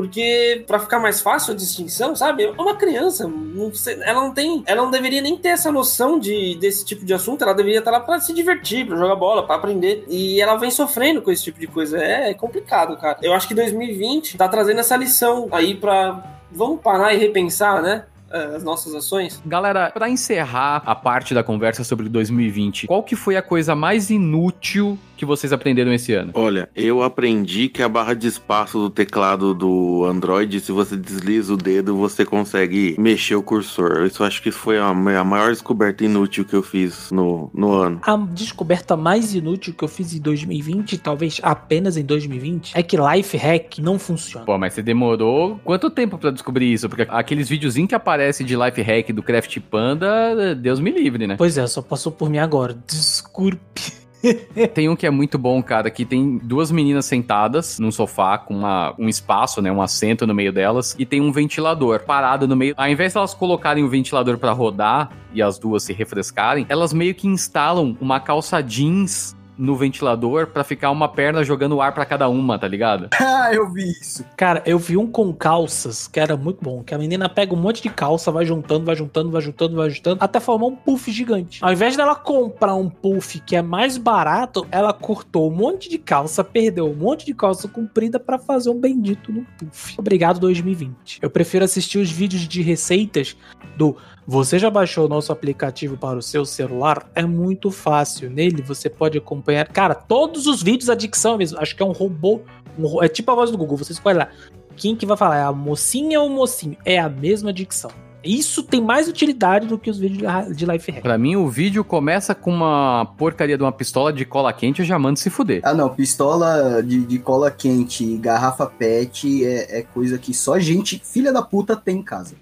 porque 0.00 0.64
para 0.66 0.78
ficar 0.78 0.98
mais 0.98 1.20
fácil 1.20 1.52
a 1.52 1.56
distinção, 1.56 2.16
sabe? 2.16 2.44
É 2.44 2.50
uma 2.50 2.74
criança, 2.74 3.28
não, 3.28 3.70
ela 4.02 4.22
não 4.22 4.32
tem, 4.32 4.62
ela 4.66 4.82
não 4.82 4.90
deveria 4.90 5.20
nem 5.20 5.36
ter 5.36 5.48
essa 5.48 5.70
noção 5.70 6.18
de 6.18 6.56
desse 6.56 6.84
tipo 6.84 7.04
de 7.04 7.12
assunto, 7.12 7.42
ela 7.42 7.52
deveria 7.52 7.80
estar 7.80 7.90
lá 7.90 8.00
para 8.00 8.18
se 8.20 8.32
divertir, 8.32 8.86
para 8.86 8.96
jogar 8.96 9.16
bola, 9.16 9.46
para 9.46 9.56
aprender. 9.56 10.04
E 10.08 10.40
ela 10.40 10.56
vem 10.56 10.70
sofrendo 10.70 11.20
com 11.20 11.30
esse 11.30 11.44
tipo 11.44 11.60
de 11.60 11.66
coisa. 11.66 11.98
É, 11.98 12.30
é 12.30 12.34
complicado, 12.34 12.96
cara. 12.96 13.18
Eu 13.22 13.34
acho 13.34 13.46
que 13.46 13.54
2020 13.54 14.38
tá 14.38 14.48
trazendo 14.48 14.80
essa 14.80 14.96
lição 14.96 15.48
aí 15.52 15.74
para 15.74 16.40
vamos 16.50 16.80
parar 16.80 17.12
e 17.12 17.18
repensar, 17.18 17.82
né? 17.82 18.04
É, 18.32 18.56
as 18.56 18.62
nossas 18.62 18.94
ações. 18.94 19.42
Galera, 19.44 19.90
para 19.90 20.08
encerrar 20.08 20.82
a 20.86 20.94
parte 20.94 21.34
da 21.34 21.42
conversa 21.42 21.82
sobre 21.82 22.08
2020, 22.08 22.86
qual 22.86 23.02
que 23.02 23.16
foi 23.16 23.36
a 23.36 23.42
coisa 23.42 23.74
mais 23.74 24.08
inútil 24.08 24.96
que 25.20 25.26
vocês 25.26 25.52
aprenderam 25.52 25.92
esse 25.92 26.14
ano? 26.14 26.32
Olha, 26.34 26.70
eu 26.74 27.02
aprendi 27.02 27.68
que 27.68 27.82
a 27.82 27.88
barra 27.90 28.14
de 28.14 28.26
espaço 28.26 28.78
do 28.78 28.88
teclado 28.88 29.52
do 29.52 30.06
Android, 30.06 30.58
se 30.60 30.72
você 30.72 30.96
desliza 30.96 31.52
o 31.52 31.58
dedo, 31.58 31.94
você 31.94 32.24
consegue 32.24 32.96
mexer 32.98 33.34
o 33.34 33.42
cursor. 33.42 34.06
Isso 34.06 34.24
acho 34.24 34.42
que 34.42 34.50
foi 34.50 34.78
a, 34.78 34.86
a 34.86 35.24
maior 35.24 35.50
descoberta 35.50 36.06
inútil 36.06 36.42
que 36.46 36.54
eu 36.54 36.62
fiz 36.62 37.10
no, 37.10 37.50
no 37.52 37.74
ano. 37.74 38.00
A 38.02 38.16
descoberta 38.16 38.96
mais 38.96 39.34
inútil 39.34 39.74
que 39.74 39.84
eu 39.84 39.88
fiz 39.88 40.14
em 40.14 40.20
2020, 40.20 40.96
talvez 40.96 41.38
apenas 41.42 41.98
em 41.98 42.04
2020, 42.04 42.72
é 42.74 42.82
que 42.82 42.96
Life 42.96 43.36
Hack 43.36 43.78
não 43.78 43.98
funciona. 43.98 44.46
Pô, 44.46 44.56
mas 44.56 44.72
você 44.72 44.80
demorou 44.82 45.60
quanto 45.62 45.90
tempo 45.90 46.16
para 46.16 46.30
descobrir 46.30 46.72
isso? 46.72 46.88
Porque 46.88 47.06
aqueles 47.10 47.46
videozinhos 47.46 47.90
que 47.90 47.94
aparecem 47.94 48.46
de 48.46 48.56
Life 48.56 48.80
Hack 48.80 49.12
do 49.12 49.22
Craft 49.22 49.58
Panda, 49.70 50.54
Deus 50.54 50.80
me 50.80 50.90
livre, 50.90 51.26
né? 51.26 51.34
Pois 51.36 51.58
é, 51.58 51.66
só 51.66 51.82
passou 51.82 52.10
por 52.10 52.30
mim 52.30 52.38
agora. 52.38 52.74
Desculpe. 52.88 54.00
tem 54.74 54.88
um 54.88 54.96
que 54.96 55.06
é 55.06 55.10
muito 55.10 55.38
bom, 55.38 55.62
cara, 55.62 55.90
que 55.90 56.04
tem 56.04 56.38
duas 56.38 56.70
meninas 56.70 57.06
sentadas 57.06 57.78
num 57.78 57.90
sofá 57.90 58.38
com 58.38 58.58
uma, 58.58 58.94
um 58.98 59.08
espaço, 59.08 59.62
né, 59.62 59.70
um 59.70 59.82
assento 59.82 60.26
no 60.26 60.34
meio 60.34 60.52
delas 60.52 60.94
e 60.98 61.06
tem 61.06 61.20
um 61.20 61.32
ventilador 61.32 62.00
parado 62.00 62.46
no 62.46 62.56
meio. 62.56 62.74
Ao 62.76 62.88
invés 62.88 63.12
de 63.12 63.18
elas 63.18 63.34
colocarem 63.34 63.84
o 63.84 63.88
ventilador 63.88 64.38
para 64.38 64.52
rodar 64.52 65.10
e 65.32 65.42
as 65.42 65.58
duas 65.58 65.82
se 65.82 65.92
refrescarem, 65.92 66.66
elas 66.68 66.92
meio 66.92 67.14
que 67.14 67.26
instalam 67.26 67.96
uma 68.00 68.20
calça 68.20 68.60
jeans 68.62 69.36
no 69.60 69.76
ventilador 69.76 70.46
para 70.46 70.64
ficar 70.64 70.90
uma 70.90 71.08
perna 71.08 71.44
jogando 71.44 71.80
ar 71.80 71.92
para 71.92 72.06
cada 72.06 72.28
uma, 72.28 72.58
tá 72.58 72.66
ligado? 72.66 73.08
ah, 73.20 73.50
eu 73.52 73.70
vi 73.70 73.90
isso. 73.90 74.24
Cara, 74.36 74.62
eu 74.64 74.78
vi 74.78 74.96
um 74.96 75.06
com 75.06 75.32
calças 75.32 76.08
que 76.08 76.18
era 76.18 76.36
muito 76.36 76.58
bom, 76.62 76.82
que 76.82 76.94
a 76.94 76.98
menina 76.98 77.28
pega 77.28 77.54
um 77.54 77.58
monte 77.58 77.82
de 77.82 77.90
calça, 77.90 78.32
vai 78.32 78.46
juntando, 78.46 78.86
vai 78.86 78.96
juntando, 78.96 79.30
vai 79.30 79.42
juntando, 79.42 79.76
vai 79.76 79.90
juntando, 79.90 80.24
até 80.24 80.40
formar 80.40 80.66
um 80.66 80.76
puff 80.76 81.12
gigante. 81.12 81.62
Ao 81.62 81.72
invés 81.72 81.96
dela 81.96 82.14
comprar 82.14 82.74
um 82.74 82.88
puff 82.88 83.38
que 83.40 83.54
é 83.54 83.62
mais 83.62 83.98
barato, 83.98 84.66
ela 84.70 84.92
cortou 84.92 85.50
um 85.50 85.54
monte 85.54 85.88
de 85.88 85.98
calça, 85.98 86.42
perdeu 86.42 86.90
um 86.90 86.94
monte 86.94 87.26
de 87.26 87.34
calça 87.34 87.68
comprida 87.68 88.18
para 88.18 88.38
fazer 88.38 88.70
um 88.70 88.80
bendito 88.80 89.30
no 89.30 89.44
puff. 89.58 89.94
Obrigado 89.98 90.40
2020. 90.40 91.18
Eu 91.20 91.28
prefiro 91.28 91.64
assistir 91.64 91.98
os 91.98 92.10
vídeos 92.10 92.48
de 92.48 92.62
receitas 92.62 93.36
do 93.76 93.96
você 94.30 94.60
já 94.60 94.70
baixou 94.70 95.06
o 95.06 95.08
nosso 95.08 95.32
aplicativo 95.32 95.96
para 95.96 96.16
o 96.16 96.22
seu 96.22 96.44
celular? 96.44 97.10
É 97.16 97.26
muito 97.26 97.68
fácil. 97.68 98.30
Nele 98.30 98.62
você 98.62 98.88
pode 98.88 99.18
acompanhar, 99.18 99.66
cara, 99.66 99.92
todos 99.92 100.46
os 100.46 100.62
vídeos 100.62 100.88
a 100.88 100.94
dicção 100.94 101.36
mesmo. 101.36 101.58
Acho 101.58 101.74
que 101.74 101.82
é 101.82 101.84
um 101.84 101.90
robô, 101.90 102.40
um, 102.78 103.02
é 103.02 103.08
tipo 103.08 103.28
a 103.32 103.34
voz 103.34 103.50
do 103.50 103.58
Google. 103.58 103.76
Você 103.78 103.92
escolhe 103.92 104.18
lá. 104.18 104.28
Quem 104.76 104.94
que 104.94 105.04
vai 105.04 105.16
falar? 105.16 105.38
É 105.38 105.42
a 105.42 105.50
mocinha 105.50 106.20
ou 106.20 106.28
o 106.28 106.30
mocinho? 106.30 106.76
É 106.84 106.96
a 107.00 107.08
mesma 107.08 107.52
dicção. 107.52 107.90
Isso 108.22 108.62
tem 108.62 108.80
mais 108.80 109.08
utilidade 109.08 109.66
do 109.66 109.76
que 109.76 109.90
os 109.90 109.98
vídeos 109.98 110.22
de 110.56 110.64
life 110.64 110.92
hack. 110.92 111.02
Pra 111.02 111.18
mim, 111.18 111.34
o 111.34 111.48
vídeo 111.48 111.82
começa 111.82 112.32
com 112.32 112.52
uma 112.52 113.12
porcaria 113.18 113.56
de 113.56 113.64
uma 113.64 113.72
pistola 113.72 114.12
de 114.12 114.24
cola 114.24 114.52
quente, 114.52 114.78
eu 114.78 114.86
já 114.86 114.96
mando 114.96 115.18
se 115.18 115.28
fuder. 115.28 115.60
Ah, 115.64 115.74
não. 115.74 115.88
Pistola 115.88 116.80
de, 116.84 117.04
de 117.04 117.18
cola 117.18 117.50
quente, 117.50 118.16
garrafa 118.18 118.66
pet 118.66 119.44
é, 119.44 119.80
é 119.80 119.82
coisa 119.82 120.18
que 120.18 120.32
só 120.32 120.56
gente, 120.60 121.02
filha 121.04 121.32
da 121.32 121.42
puta, 121.42 121.74
tem 121.74 121.96
em 121.96 122.02
casa. 122.02 122.36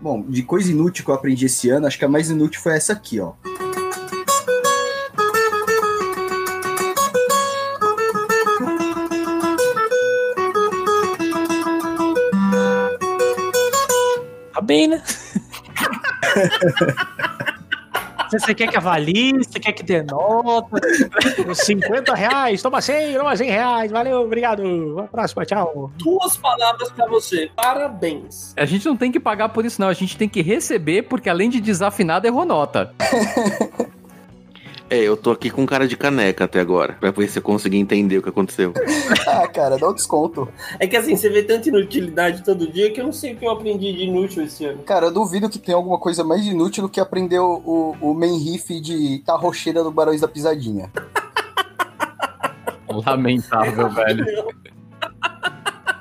Bom, 0.00 0.22
de 0.22 0.44
coisa 0.44 0.70
inútil 0.70 1.04
que 1.04 1.10
eu 1.10 1.14
aprendi 1.14 1.46
esse 1.46 1.68
ano, 1.70 1.86
acho 1.86 1.98
que 1.98 2.04
a 2.04 2.08
mais 2.08 2.30
inútil 2.30 2.60
foi 2.60 2.74
essa 2.74 2.92
aqui, 2.92 3.18
ó. 3.18 3.32
Tá 14.52 14.60
bem, 14.62 14.86
né? 14.86 15.02
Você 18.30 18.54
quer 18.54 18.68
que 18.68 18.76
avalie, 18.76 19.32
você 19.32 19.58
quer 19.58 19.72
que 19.72 19.82
dê 19.82 20.02
nota. 20.02 20.80
50 21.54 22.14
reais, 22.14 22.62
toma 22.62 22.80
100, 22.80 23.14
toma 23.14 23.36
100 23.36 23.50
reais. 23.50 23.90
Valeu, 23.90 24.22
obrigado. 24.22 24.62
Até 24.98 25.00
a 25.00 25.08
próxima, 25.08 25.46
tchau. 25.46 25.90
Duas 25.96 26.36
palavras 26.36 26.90
para 26.90 27.06
você. 27.06 27.50
Parabéns. 27.54 28.54
A 28.56 28.64
gente 28.64 28.86
não 28.86 28.96
tem 28.96 29.10
que 29.10 29.20
pagar 29.20 29.48
por 29.50 29.64
isso, 29.64 29.80
não. 29.80 29.88
A 29.88 29.94
gente 29.94 30.16
tem 30.16 30.28
que 30.28 30.42
receber, 30.42 31.02
porque 31.02 31.28
além 31.28 31.50
de 31.50 31.60
desafinado, 31.60 32.26
errou 32.26 32.44
nota. 32.44 32.94
É, 34.90 34.96
eu 34.96 35.16
tô 35.16 35.30
aqui 35.30 35.50
com 35.50 35.66
cara 35.66 35.86
de 35.86 35.96
caneca 35.96 36.44
até 36.44 36.60
agora, 36.60 36.94
pra 36.94 37.10
ver 37.10 37.28
se 37.28 37.38
eu 37.38 37.42
conseguir 37.42 37.76
entender 37.76 38.18
o 38.18 38.22
que 38.22 38.28
aconteceu. 38.30 38.72
ah, 39.28 39.46
cara, 39.46 39.76
dá 39.76 39.88
um 39.88 39.94
desconto. 39.94 40.48
É 40.78 40.86
que 40.86 40.96
assim, 40.96 41.14
você 41.14 41.28
vê 41.28 41.42
tanta 41.42 41.68
inutilidade 41.68 42.42
todo 42.42 42.70
dia 42.70 42.90
que 42.90 43.00
eu 43.00 43.04
não 43.04 43.12
sei 43.12 43.34
o 43.34 43.36
que 43.36 43.44
eu 43.44 43.50
aprendi 43.50 43.92
de 43.92 44.04
inútil 44.04 44.44
esse 44.44 44.64
ano. 44.64 44.82
Cara, 44.84 45.06
eu 45.06 45.12
duvido 45.12 45.48
que 45.50 45.58
tenha 45.58 45.76
alguma 45.76 45.98
coisa 45.98 46.24
mais 46.24 46.44
inútil 46.46 46.84
do 46.84 46.88
que 46.88 47.00
aprender 47.00 47.38
o, 47.38 47.62
o, 47.64 48.10
o 48.10 48.14
main 48.14 48.38
riff 48.38 48.80
de 48.80 49.18
Tarrocheira 49.26 49.84
do 49.84 49.90
Barões 49.90 50.22
da 50.22 50.28
Pisadinha. 50.28 50.90
Lamentável, 52.88 53.90
velho. 53.90 54.24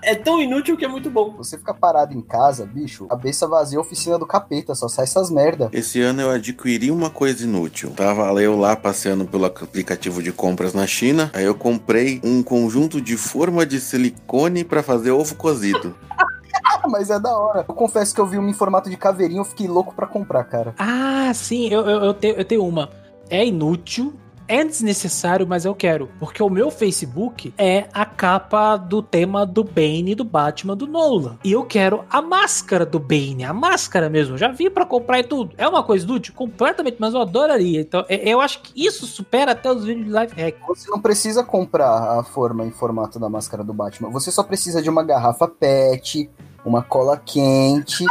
É 0.08 0.16
tão 0.16 0.42
inútil 0.42 0.78
que 0.78 0.86
é 0.86 0.88
muito 0.88 1.10
bom. 1.10 1.36
Você 1.36 1.58
fica 1.58 1.74
parado 1.74 2.14
em 2.14 2.22
casa, 2.22 2.66
bicho, 2.66 3.08
cabeça 3.08 3.46
vazia, 3.46 3.78
oficina 3.78 4.18
do 4.18 4.26
capeta, 4.26 4.74
só 4.74 4.88
sai 4.88 5.04
essas 5.04 5.30
merda. 5.30 5.70
Esse 5.74 6.00
ano 6.00 6.22
eu 6.22 6.30
adquiri 6.32 6.90
uma 6.90 7.10
coisa 7.10 7.44
inútil. 7.44 7.92
Tava 7.92 8.24
eu 8.42 8.58
lá 8.58 8.74
passeando 8.74 9.26
pelo 9.26 9.44
aplicativo 9.44 10.24
de 10.24 10.32
compras 10.32 10.74
na 10.74 10.88
China, 10.88 11.30
aí 11.34 11.44
eu 11.44 11.54
comprei 11.54 12.22
um 12.24 12.42
conjunto 12.42 13.02
de 13.02 13.18
forma 13.18 13.66
de 13.66 13.82
silicone 13.82 14.64
para 14.64 14.82
fazer 14.82 15.12
ovo 15.12 15.36
cozido. 15.36 15.94
Mas 16.90 17.10
é 17.10 17.20
da 17.20 17.38
hora. 17.38 17.66
Eu 17.68 17.76
confesso 17.76 18.16
que 18.16 18.22
eu 18.22 18.26
vi 18.26 18.40
um 18.40 18.48
em 18.48 18.54
formato 18.54 18.90
de 18.90 18.96
caveirinho, 18.96 19.42
eu 19.42 19.46
fiquei 19.46 19.68
louco 19.68 19.94
para 19.94 20.08
comprar, 20.08 20.46
cara. 20.46 20.74
Ah, 20.80 21.34
sim, 21.34 21.68
eu, 21.68 21.82
eu, 21.82 22.04
eu, 22.06 22.14
tenho, 22.14 22.36
eu 22.36 22.46
tenho 22.46 22.66
uma. 22.66 22.90
É 23.30 23.46
inútil, 23.46 24.14
é 24.48 24.64
desnecessário, 24.64 25.46
mas 25.46 25.66
eu 25.66 25.76
quero. 25.76 26.10
Porque 26.20 26.42
o 26.42 26.50
meu 26.50 26.72
Facebook 26.72 27.54
é 27.58 27.88
a 27.94 28.06
capa 28.06 28.78
do 28.78 29.02
tema 29.02 29.46
do 29.46 29.64
Bane 29.64 30.16
do 30.16 30.24
Batman 30.24 30.76
do 30.76 30.88
Nolan. 30.88 31.38
E 31.44 31.52
eu 31.52 31.66
quero 31.66 32.06
a 32.10 32.22
máscara 32.22 32.86
do 32.86 33.00
Bane, 33.00 33.44
a 33.44 33.54
máscara 33.54 34.10
mesmo. 34.10 34.38
Já 34.38 34.50
vi 34.50 34.70
para 34.70 34.86
comprar 34.86 35.20
e 35.20 35.24
tudo. 35.24 35.54
É 35.58 35.68
uma 35.68 35.84
coisa 35.84 36.12
útil? 36.12 36.34
Completamente, 36.34 36.98
mas 37.00 37.14
eu 37.14 37.22
adoraria. 37.22 37.82
Então, 37.82 38.06
é, 38.08 38.30
eu 38.30 38.40
acho 38.40 38.62
que 38.62 38.86
isso 38.86 39.06
supera 39.06 39.52
até 39.52 39.72
os 39.72 39.84
vídeos 39.84 40.06
de 40.06 40.12
live 40.12 40.34
hack. 40.36 40.56
Você 40.68 40.90
não 40.90 41.02
precisa 41.02 41.44
comprar 41.44 42.20
a 42.20 42.24
forma 42.24 42.66
em 42.66 42.72
formato 42.72 43.20
da 43.20 43.30
máscara 43.30 43.64
do 43.64 43.74
Batman. 43.74 44.10
Você 44.12 44.32
só 44.32 44.44
precisa 44.44 44.82
de 44.82 44.90
uma 44.90 45.04
garrafa 45.04 45.48
PET, 45.48 46.30
uma 46.64 46.82
cola 46.82 47.18
quente. 47.18 48.06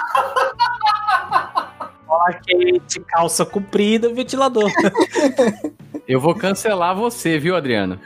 cola 2.06 2.32
quente, 2.34 3.00
calça 3.00 3.44
comprida, 3.44 4.12
ventilador. 4.12 4.70
Eu 6.08 6.20
vou 6.20 6.34
cancelar 6.34 6.94
você, 6.94 7.36
viu, 7.36 7.56
Adriano? 7.56 7.98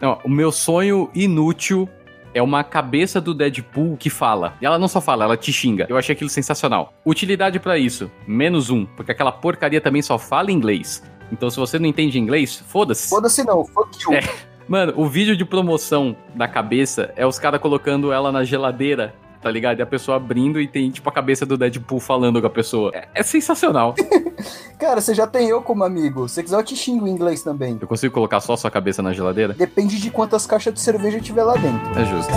Não, 0.00 0.20
o 0.24 0.28
meu 0.28 0.52
sonho 0.52 1.10
inútil 1.12 1.88
é 2.32 2.40
uma 2.40 2.62
cabeça 2.62 3.20
do 3.20 3.34
Deadpool 3.34 3.96
que 3.96 4.08
fala. 4.08 4.54
E 4.60 4.66
ela 4.66 4.78
não 4.78 4.86
só 4.86 5.00
fala, 5.00 5.24
ela 5.24 5.36
te 5.36 5.52
xinga. 5.52 5.86
Eu 5.88 5.96
achei 5.96 6.14
aquilo 6.14 6.30
sensacional. 6.30 6.92
Utilidade 7.04 7.58
para 7.58 7.76
isso, 7.76 8.10
menos 8.26 8.70
um, 8.70 8.86
porque 8.86 9.10
aquela 9.10 9.32
porcaria 9.32 9.80
também 9.80 10.02
só 10.02 10.16
fala 10.16 10.52
inglês. 10.52 11.02
Então 11.32 11.50
se 11.50 11.56
você 11.56 11.78
não 11.78 11.86
entende 11.86 12.18
inglês, 12.18 12.62
foda-se. 12.68 13.08
Foda-se 13.08 13.42
não, 13.44 13.64
fuck 13.64 13.90
you. 14.04 14.14
É. 14.14 14.20
Mano, 14.68 14.94
o 14.96 15.06
vídeo 15.06 15.36
de 15.36 15.44
promoção 15.44 16.16
da 16.34 16.46
cabeça 16.46 17.12
é 17.16 17.26
os 17.26 17.38
caras 17.38 17.60
colocando 17.60 18.12
ela 18.12 18.30
na 18.30 18.44
geladeira 18.44 19.14
tá 19.44 19.50
ligado? 19.50 19.78
E 19.78 19.82
a 19.82 19.86
pessoa 19.86 20.16
abrindo 20.16 20.58
e 20.58 20.66
tem, 20.66 20.90
tipo, 20.90 21.06
a 21.06 21.12
cabeça 21.12 21.44
do 21.44 21.58
Deadpool 21.58 22.00
falando 22.00 22.40
com 22.40 22.46
a 22.46 22.50
pessoa. 22.50 22.90
É, 22.94 23.06
é 23.16 23.22
sensacional. 23.22 23.94
Cara, 24.80 25.02
você 25.02 25.14
já 25.14 25.26
tem 25.26 25.50
eu 25.50 25.60
como 25.60 25.84
amigo. 25.84 26.26
Se 26.30 26.42
quiser, 26.42 26.56
eu 26.56 26.64
te 26.64 26.74
xingo 26.74 27.06
em 27.06 27.10
inglês 27.10 27.42
também. 27.42 27.76
Eu 27.78 27.86
consigo 27.86 28.14
colocar 28.14 28.40
só 28.40 28.54
a 28.54 28.56
sua 28.56 28.70
cabeça 28.70 29.02
na 29.02 29.12
geladeira? 29.12 29.52
Depende 29.52 30.00
de 30.00 30.10
quantas 30.10 30.46
caixas 30.46 30.72
de 30.72 30.80
cerveja 30.80 31.20
tiver 31.20 31.44
lá 31.44 31.56
dentro. 31.56 32.00
É 32.00 32.06
justo. 32.06 32.32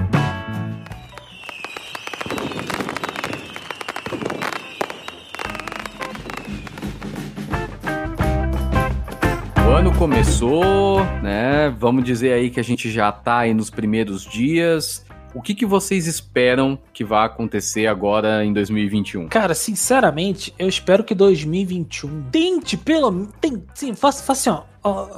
começou, 9.99 11.03
né? 11.21 11.75
Vamos 11.77 12.05
dizer 12.05 12.31
aí 12.31 12.49
que 12.49 12.57
a 12.57 12.63
gente 12.63 12.89
já 12.89 13.11
tá 13.11 13.39
aí 13.39 13.53
nos 13.53 13.69
primeiros 13.69 14.23
dias. 14.23 15.05
O 15.35 15.41
que, 15.41 15.53
que 15.53 15.65
vocês 15.65 16.07
esperam 16.07 16.79
que 16.93 17.03
vai 17.03 17.25
acontecer 17.25 17.85
agora 17.85 18.45
em 18.45 18.53
2021? 18.53 19.27
Cara, 19.27 19.53
sinceramente, 19.53 20.55
eu 20.57 20.69
espero 20.69 21.03
que 21.03 21.13
2021 21.13 22.23
tente 22.31 22.77
pelo 22.77 23.27
tem, 23.41 23.61
sim, 23.75 23.93
faça, 23.93 24.23
faça 24.23 24.51
assim, 24.51 24.61
ó, 24.61 24.68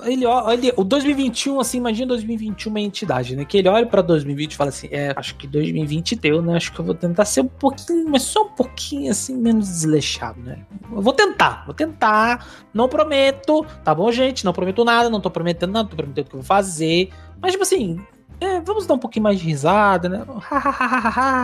ele, 0.06 0.26
ele, 0.26 0.74
o 0.76 0.84
2021, 0.84 1.60
assim, 1.60 1.78
imagina 1.78 2.08
2021 2.08 2.70
uma 2.72 2.80
entidade, 2.80 3.36
né? 3.36 3.46
Que 3.46 3.60
ele 3.60 3.70
olha 3.70 3.86
pra 3.86 4.02
2020 4.02 4.52
e 4.52 4.58
fala 4.58 4.70
assim: 4.70 4.88
é, 4.92 5.14
acho 5.16 5.36
que 5.36 5.46
2020 5.46 6.16
deu, 6.16 6.42
né? 6.42 6.58
Acho 6.58 6.74
que 6.74 6.80
eu 6.80 6.86
vou 6.86 6.96
tentar 6.96 7.26
ser 7.26 7.42
um 7.42 7.48
pouquinho, 7.48 8.10
mas 8.10 8.24
só 8.24 8.44
um 8.44 8.50
pouquinho, 8.50 9.12
assim, 9.12 9.38
menos 9.38 9.68
desleixado, 9.68 10.40
né? 10.42 10.66
Eu 10.92 11.02
vou 11.02 11.14
tentar, 11.14 11.64
vou 11.66 11.76
tentar, 11.76 12.48
não 12.74 12.90
prometo, 12.90 13.64
tá 13.84 13.94
bom, 13.94 14.12
gente? 14.12 14.44
Não 14.44 14.52
prometo 14.52 14.84
nada, 14.84 15.12
não 15.12 15.22
tô 15.22 15.30
prometendo 15.30 15.72
nada, 15.72 15.88
tô 15.88 15.96
prometendo 15.96 16.26
o 16.26 16.30
que 16.30 16.36
eu 16.36 16.40
vou 16.40 16.48
fazer, 16.48 17.12
mas, 17.40 17.52
tipo 17.52 17.64
assim, 17.64 18.00
é, 18.40 18.60
vamos 18.62 18.88
dar 18.88 18.96
um 18.96 19.00
pouquinho 19.00 19.24
mais 19.24 19.40
de 19.40 19.46
risada, 19.46 20.10
né? 20.10 20.26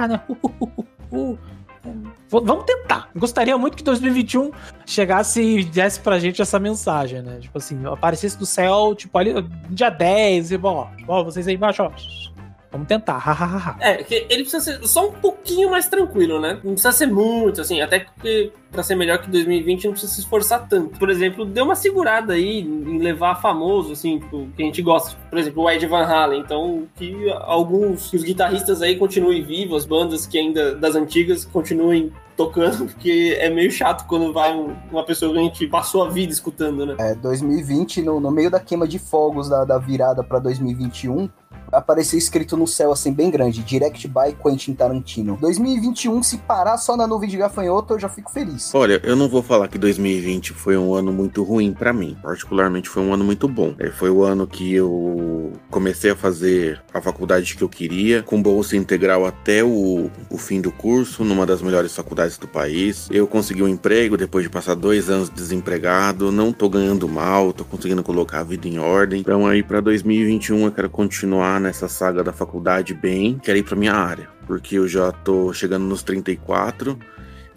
né? 0.09 0.21
Vamos 2.29 2.65
tentar. 2.65 3.09
Gostaria 3.15 3.57
muito 3.57 3.77
que 3.77 3.83
2021 3.83 4.51
chegasse 4.85 5.41
e 5.41 5.63
desse 5.63 5.99
pra 5.99 6.19
gente 6.19 6.41
essa 6.41 6.59
mensagem, 6.59 7.21
né? 7.21 7.39
Tipo 7.39 7.57
assim, 7.57 7.85
aparecesse 7.85 8.37
do 8.37 8.45
céu, 8.45 8.93
tipo, 8.95 9.17
ali, 9.17 9.33
dia 9.69 9.89
10, 9.89 10.51
e 10.51 10.57
bom, 10.57 10.89
ó, 11.07 11.23
vocês 11.23 11.47
aí 11.47 11.55
embaixo, 11.55 11.83
ó. 11.83 11.91
Vamos 12.71 12.87
tentar. 12.87 13.77
é, 13.79 14.05
ele 14.29 14.43
precisa 14.43 14.59
ser 14.59 14.87
só 14.87 15.07
um 15.07 15.13
pouquinho 15.13 15.71
mais 15.71 15.87
tranquilo, 15.87 16.39
né? 16.39 16.59
Não 16.63 16.73
precisa 16.73 16.91
ser 16.91 17.07
muito, 17.07 17.61
assim, 17.61 17.81
até 17.81 17.99
porque 17.99 18.51
para 18.71 18.83
ser 18.83 18.95
melhor 18.95 19.19
que 19.19 19.29
2020 19.29 19.85
não 19.85 19.91
precisa 19.91 20.13
se 20.13 20.19
esforçar 20.19 20.67
tanto. 20.67 20.99
Por 20.99 21.09
exemplo, 21.09 21.45
deu 21.45 21.63
uma 21.63 21.75
segurada 21.75 22.33
aí 22.33 22.59
em 22.61 22.99
levar 22.99 23.35
famoso, 23.35 23.93
assim, 23.93 24.19
tipo, 24.19 24.47
que 24.55 24.61
a 24.61 24.65
gente 24.65 24.81
gosta. 24.81 25.17
Por 25.29 25.39
exemplo, 25.39 25.63
o 25.63 25.69
Ed 25.69 25.85
Van 25.85 26.03
Halen. 26.03 26.41
Então, 26.41 26.83
que 26.95 27.29
alguns 27.31 28.11
os 28.13 28.23
guitarristas 28.23 28.81
aí 28.81 28.97
continuem 28.97 29.43
vivos, 29.43 29.83
as 29.83 29.85
bandas 29.85 30.25
que 30.25 30.37
ainda 30.37 30.75
das 30.75 30.95
antigas 30.95 31.45
continuem 31.45 32.11
tocando, 32.35 32.85
porque 32.93 33.35
é 33.39 33.49
meio 33.49 33.71
chato 33.71 34.05
quando 34.07 34.31
vai 34.31 34.55
um, 34.55 34.75
uma 34.91 35.03
pessoa 35.03 35.33
que 35.33 35.39
a 35.39 35.41
gente 35.41 35.67
passou 35.67 36.03
a 36.03 36.09
vida 36.09 36.31
escutando, 36.31 36.85
né? 36.85 36.95
É, 36.99 37.15
2020, 37.15 38.03
no, 38.03 38.19
no 38.19 38.31
meio 38.31 38.51
da 38.51 38.59
queima 38.59 38.87
de 38.87 38.99
fogos 38.99 39.49
da, 39.49 39.65
da 39.65 39.77
virada 39.77 40.23
para 40.23 40.39
2021, 40.39 41.27
apareceu 41.71 42.17
escrito 42.17 42.55
no 42.55 42.67
céu 42.67 42.91
assim 42.91 43.11
bem 43.11 43.29
grande, 43.29 43.63
Direct 43.63 44.07
by 44.07 44.35
Quentin 44.41 44.73
Tarantino. 44.73 45.37
2021, 45.39 46.23
se 46.23 46.37
parar 46.37 46.77
só 46.77 46.95
na 46.95 47.07
nuvem 47.07 47.29
de 47.29 47.37
gafanhoto, 47.37 47.93
eu 47.93 47.99
já 47.99 48.09
fico 48.09 48.31
feliz. 48.31 48.73
Olha, 48.73 48.99
eu 49.03 49.15
não 49.15 49.27
vou 49.27 49.41
falar 49.41 49.67
que 49.67 49.77
2020 49.77 50.53
foi 50.53 50.77
um 50.77 50.93
ano 50.93 51.11
muito 51.11 51.43
ruim 51.43 51.73
para 51.73 51.93
mim. 51.93 52.17
Particularmente 52.21 52.89
foi 52.89 53.03
um 53.03 53.13
ano 53.13 53.23
muito 53.23 53.47
bom. 53.47 53.73
É, 53.79 53.89
foi 53.89 54.09
o 54.09 54.23
ano 54.23 54.47
que 54.47 54.73
eu 54.73 55.51
comecei 55.69 56.11
a 56.11 56.15
fazer 56.15 56.81
a 56.93 57.01
faculdade 57.01 57.55
que 57.55 57.63
eu 57.63 57.69
queria, 57.69 58.23
com 58.23 58.41
bolsa 58.41 58.75
integral 58.75 59.25
até 59.25 59.63
o, 59.63 60.09
o 60.29 60.37
fim 60.37 60.61
do 60.61 60.71
curso, 60.71 61.23
numa 61.23 61.45
das 61.45 61.61
melhores 61.61 61.95
faculdades 61.95 62.37
do 62.37 62.47
país. 62.47 63.07
Eu 63.11 63.27
consegui 63.27 63.63
um 63.63 63.67
emprego 63.67 64.17
depois 64.17 64.43
de 64.43 64.49
passar 64.49 64.75
dois 64.75 65.09
anos 65.09 65.29
desempregado. 65.29 66.31
Não 66.31 66.51
tô 66.51 66.69
ganhando 66.69 67.07
mal, 67.07 67.53
tô 67.53 67.63
conseguindo 67.63 68.03
colocar 68.03 68.39
a 68.39 68.43
vida 68.43 68.67
em 68.67 68.79
ordem. 68.79 69.21
Então 69.21 69.45
aí 69.45 69.63
para 69.63 69.81
2021 69.81 70.65
eu 70.65 70.71
quero 70.71 70.89
continuar 70.89 71.56
nessa 71.59 71.87
saga 71.87 72.23
da 72.23 72.33
faculdade 72.33 72.93
bem, 72.93 73.37
quero 73.39 73.57
ir 73.57 73.63
para 73.63 73.75
minha 73.75 73.93
área, 73.93 74.29
porque 74.45 74.77
eu 74.77 74.87
já 74.87 75.11
tô 75.11 75.53
chegando 75.53 75.85
nos 75.85 76.03
34 76.03 76.97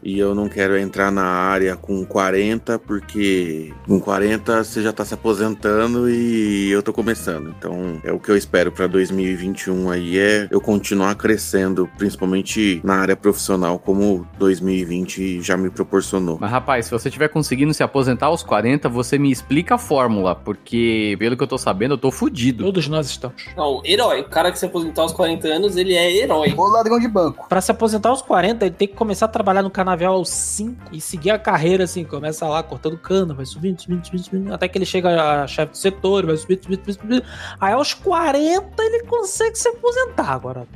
e 0.03 0.19
eu 0.19 0.35
não 0.35 0.49
quero 0.49 0.79
entrar 0.79 1.11
na 1.11 1.25
área 1.25 1.77
com 1.77 2.05
40, 2.05 2.79
porque 2.79 3.73
com 3.87 4.01
40 4.01 4.65
você 4.65 4.83
já 4.83 4.93
tá 4.93 5.05
se 5.05 5.15
aposentando 5.15 6.11
e 6.11 6.71
eu 6.71 6.83
tô 6.83 6.93
começando. 6.93 7.55
Então, 7.59 8.01
é 8.05 8.13
o 8.13 8.19
que 8.19 8.31
eu 8.31 8.37
espero 8.37 8.73
para 8.73 8.87
2021 8.87 9.91
aí 9.91 10.19
é 10.19 10.49
eu 10.51 10.61
continuar 10.61 11.15
crescendo, 11.15 11.89
principalmente 11.99 12.81
na 12.85 12.97
área 12.97 13.17
profissional, 13.17 13.79
como 13.79 14.27
2020 14.39 15.43
já 15.43 15.57
me 15.57 15.71
proporcionou. 15.71 16.39
Mas 16.41 16.51
rapaz, 16.51 16.87
se 16.87 16.91
você 16.91 17.09
estiver 17.09 17.29
conseguindo 17.29 17.73
se 17.75 17.83
aposentar 17.83 18.27
aos 18.27 18.43
40, 18.43 18.89
você 18.89 19.19
me 19.19 19.31
explica 19.31 19.75
a 19.75 19.79
fórmula, 19.79 20.35
porque 20.35 21.17
pelo 21.19 21.37
que 21.37 21.43
eu 21.43 21.47
tô 21.47 21.59
sabendo, 21.59 21.95
eu 21.95 21.99
tô 21.99 22.11
fudido. 22.11 22.65
Todos 22.65 22.89
nós 22.89 23.07
estamos. 23.09 23.45
Não, 23.57 23.83
herói. 23.85 24.21
O 24.21 24.29
cara 24.29 24.51
que 24.51 24.59
se 24.59 24.67
aposentar 24.67 25.03
aos 25.03 25.13
40 25.13 25.49
anos, 25.49 25.77
ele 25.77 25.95
é 25.95 26.17
herói. 26.17 26.55
Ou 26.57 26.69
ladrão 26.69 26.99
de 26.99 27.09
banco. 27.09 27.47
Para 27.49 27.61
se 27.61 27.71
aposentar 27.71 28.09
aos 28.09 28.23
40, 28.23 28.67
ele 28.67 28.75
tem 28.75 28.89
que 28.89 28.95
começar 28.95 29.27
a 29.27 29.29
trabalhar 29.29 29.63
no 29.63 29.71
canal 29.71 29.90
Canavial 29.91 30.15
aos 30.15 30.31
5 30.31 30.77
e 30.93 31.01
seguir 31.01 31.31
a 31.31 31.39
carreira 31.39 31.85
assim, 31.85 32.05
começa 32.05 32.47
lá 32.47 32.63
cortando 32.63 32.97
cana, 32.97 33.35
vai 33.35 33.45
subindo, 33.45 33.81
subindo, 33.81 34.05
subindo, 34.05 34.23
subindo, 34.23 34.55
até 34.55 34.69
que 34.69 34.79
ele 34.79 34.87
chega 34.87 35.43
a 35.43 35.47
chefe 35.47 35.73
do 35.73 35.79
setor, 35.79 36.27
vai 36.27 36.37
subindo, 36.37 36.63
subindo, 36.63 36.81
subindo, 36.81 37.01
subindo. 37.01 37.25
Aí 37.61 37.73
aos 37.73 37.93
40 37.95 38.83
ele 38.83 39.05
consegue 39.05 39.59
se 39.59 39.69
aposentar. 39.69 40.31
Agora, 40.31 40.67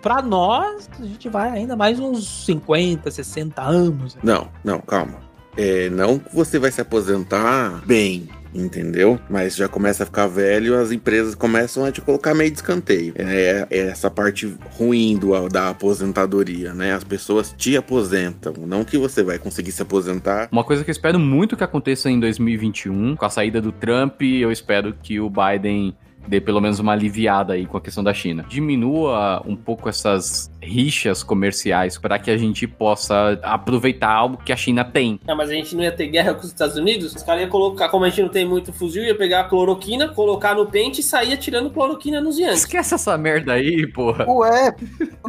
pra 0.00 0.22
nós, 0.22 0.88
a 0.98 1.04
gente 1.04 1.28
vai 1.28 1.50
ainda 1.50 1.76
mais 1.76 2.00
uns 2.00 2.46
50, 2.46 3.10
60 3.10 3.60
anos. 3.60 4.16
Não, 4.22 4.48
não, 4.64 4.80
calma. 4.80 5.20
É, 5.56 5.90
não 5.90 6.18
que 6.18 6.34
você 6.34 6.58
vai 6.58 6.70
se 6.70 6.80
aposentar 6.80 7.82
bem, 7.84 8.26
entendeu? 8.54 9.18
Mas 9.28 9.56
já 9.56 9.68
começa 9.68 10.02
a 10.02 10.06
ficar 10.06 10.26
velho, 10.26 10.78
as 10.78 10.92
empresas 10.92 11.34
começam 11.34 11.84
a 11.84 11.92
te 11.92 12.00
colocar 12.00 12.34
meio 12.34 12.50
de 12.50 12.56
escanteio. 12.56 13.14
É, 13.16 13.66
é 13.70 13.78
essa 13.88 14.10
parte 14.10 14.54
ruim 14.76 15.16
do, 15.16 15.48
da 15.48 15.70
aposentadoria, 15.70 16.74
né? 16.74 16.92
As 16.92 17.04
pessoas 17.04 17.54
te 17.56 17.76
aposentam, 17.76 18.54
não 18.66 18.84
que 18.84 18.98
você 18.98 19.22
vai 19.22 19.38
conseguir 19.38 19.72
se 19.72 19.82
aposentar. 19.82 20.48
Uma 20.50 20.64
coisa 20.64 20.84
que 20.84 20.90
eu 20.90 20.92
espero 20.92 21.18
muito 21.18 21.56
que 21.56 21.64
aconteça 21.64 22.10
em 22.10 22.18
2021, 22.20 23.16
com 23.16 23.24
a 23.24 23.30
saída 23.30 23.60
do 23.60 23.72
Trump, 23.72 24.22
eu 24.22 24.50
espero 24.52 24.94
que 25.02 25.20
o 25.20 25.30
Biden 25.30 25.94
dê 26.26 26.40
pelo 26.40 26.60
menos 26.60 26.78
uma 26.78 26.92
aliviada 26.92 27.54
aí 27.54 27.66
com 27.66 27.76
a 27.76 27.80
questão 27.80 28.02
da 28.02 28.14
China. 28.14 28.44
Diminua 28.48 29.42
um 29.46 29.56
pouco 29.56 29.88
essas 29.88 30.50
rixas 30.60 31.22
comerciais 31.22 31.98
para 31.98 32.18
que 32.18 32.30
a 32.30 32.36
gente 32.36 32.66
possa 32.66 33.38
aproveitar 33.42 34.10
algo 34.10 34.36
que 34.36 34.52
a 34.52 34.56
China 34.56 34.84
tem. 34.84 35.18
É, 35.26 35.34
mas 35.34 35.50
a 35.50 35.54
gente 35.54 35.74
não 35.74 35.82
ia 35.82 35.92
ter 35.92 36.06
guerra 36.06 36.34
com 36.34 36.40
os 36.40 36.48
Estados 36.48 36.76
Unidos? 36.76 37.14
Os 37.14 37.22
caras 37.22 37.42
iam 37.42 37.50
colocar, 37.50 37.88
como 37.88 38.04
a 38.04 38.08
gente 38.08 38.22
não 38.22 38.28
tem 38.28 38.46
muito 38.46 38.72
fuzil, 38.72 39.04
ia 39.04 39.16
pegar 39.16 39.40
a 39.40 39.44
cloroquina, 39.44 40.08
colocar 40.08 40.54
no 40.54 40.66
pente 40.66 41.00
e 41.00 41.04
sair 41.04 41.36
tirando 41.36 41.70
cloroquina 41.70 42.20
nos 42.20 42.38
Yankees. 42.38 42.60
Esquece 42.60 42.94
essa 42.94 43.16
merda 43.18 43.54
aí, 43.54 43.86
porra. 43.86 44.24
Ué, 44.28 44.74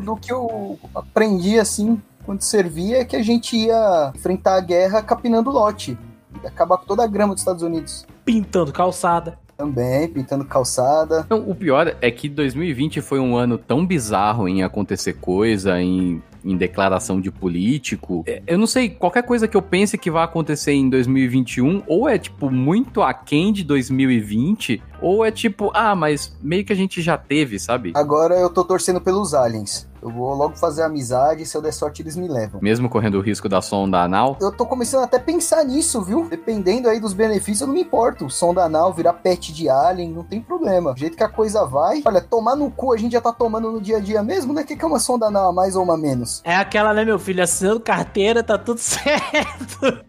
do 0.01 0.15
que 0.15 0.31
eu 0.31 0.79
aprendi 0.95 1.59
assim 1.59 2.01
quando 2.25 2.41
servia 2.41 2.99
é 2.99 3.05
que 3.05 3.15
a 3.15 3.21
gente 3.21 3.55
ia 3.55 4.11
enfrentar 4.15 4.55
a 4.55 4.61
guerra 4.61 5.01
capinando 5.01 5.51
lote. 5.51 5.97
Acabar 6.45 6.77
com 6.77 6.85
toda 6.85 7.03
a 7.03 7.07
grama 7.07 7.33
dos 7.33 7.41
Estados 7.41 7.63
Unidos. 7.63 8.05
Pintando 8.25 8.71
calçada. 8.71 9.39
Também, 9.57 10.07
pintando 10.07 10.45
calçada. 10.45 11.25
Não, 11.29 11.49
o 11.49 11.55
pior 11.55 11.95
é 12.01 12.11
que 12.11 12.27
2020 12.27 13.01
foi 13.01 13.19
um 13.19 13.35
ano 13.35 13.57
tão 13.57 13.85
bizarro 13.85 14.47
em 14.47 14.63
acontecer 14.63 15.13
coisa, 15.13 15.79
em, 15.79 16.21
em 16.43 16.57
declaração 16.57 17.21
de 17.21 17.31
político. 17.31 18.23
É, 18.27 18.41
Eu 18.47 18.57
não 18.57 18.67
sei, 18.67 18.89
qualquer 18.89 19.23
coisa 19.23 19.47
que 19.47 19.55
eu 19.55 19.61
pense 19.61 19.97
que 19.97 20.09
vai 20.09 20.23
acontecer 20.23 20.73
em 20.73 20.89
2021, 20.89 21.83
ou 21.87 22.09
é 22.09 22.17
tipo 22.17 22.49
muito 22.49 23.01
aquém 23.01 23.53
de 23.53 23.63
2020, 23.63 24.81
ou 25.01 25.23
é 25.23 25.31
tipo, 25.31 25.71
ah, 25.73 25.95
mas 25.95 26.35
meio 26.41 26.65
que 26.65 26.73
a 26.73 26.75
gente 26.75 27.01
já 27.01 27.17
teve, 27.17 27.59
sabe? 27.59 27.93
Agora 27.95 28.35
eu 28.35 28.49
tô 28.49 28.63
torcendo 28.63 28.99
pelos 28.99 29.33
aliens. 29.33 29.87
Eu 30.03 30.09
vou 30.09 30.33
logo 30.33 30.57
fazer 30.57 30.83
amizade 30.83 31.43
e 31.43 31.45
se 31.45 31.55
eu 31.55 31.61
der 31.61 31.71
sorte 31.71 32.01
eles 32.01 32.17
me 32.17 32.27
levam. 32.27 32.59
Mesmo 32.61 32.89
correndo 32.89 33.15
o 33.15 33.21
risco 33.21 33.47
da 33.47 33.61
sonda 33.61 34.01
anal. 34.01 34.37
Eu 34.41 34.51
tô 34.51 34.65
começando 34.65 35.05
até 35.05 35.15
a 35.15 35.19
pensar 35.19 35.63
nisso, 35.63 36.01
viu? 36.01 36.27
Dependendo 36.29 36.89
aí 36.89 36.99
dos 36.99 37.13
benefícios, 37.13 37.61
eu 37.61 37.67
não 37.67 37.73
me 37.73 37.83
importo. 37.83 38.29
Sonda 38.29 38.65
anal, 38.65 38.91
virar 38.93 39.13
pet 39.13 39.53
de 39.53 39.69
alien, 39.69 40.11
não 40.11 40.23
tem 40.23 40.41
problema. 40.41 40.91
Do 40.93 40.99
jeito 40.99 41.15
que 41.15 41.23
a 41.23 41.29
coisa 41.29 41.65
vai. 41.65 42.01
Olha, 42.05 42.19
tomar 42.19 42.57
no 42.57 42.69
cu 42.69 42.91
a 42.91 42.97
gente 42.97 43.13
já 43.13 43.21
tá 43.21 43.31
tomando 43.31 43.71
no 43.71 43.79
dia 43.79 43.95
a 43.95 43.99
dia 44.01 44.21
mesmo, 44.21 44.51
né? 44.51 44.63
O 44.63 44.65
que, 44.65 44.75
que 44.75 44.83
é 44.83 44.87
uma 44.87 44.99
sonda 44.99 45.27
anal 45.27 45.51
a 45.51 45.53
mais 45.53 45.73
ou 45.77 45.83
uma 45.83 45.93
a 45.93 45.97
menos? 45.97 46.41
É 46.43 46.57
aquela, 46.57 46.93
né, 46.93 47.05
meu 47.05 47.17
filho? 47.17 47.41
Assinando 47.41 47.79
carteira, 47.79 48.43
tá 48.43 48.57
tudo 48.57 48.79
certo. 48.83 50.03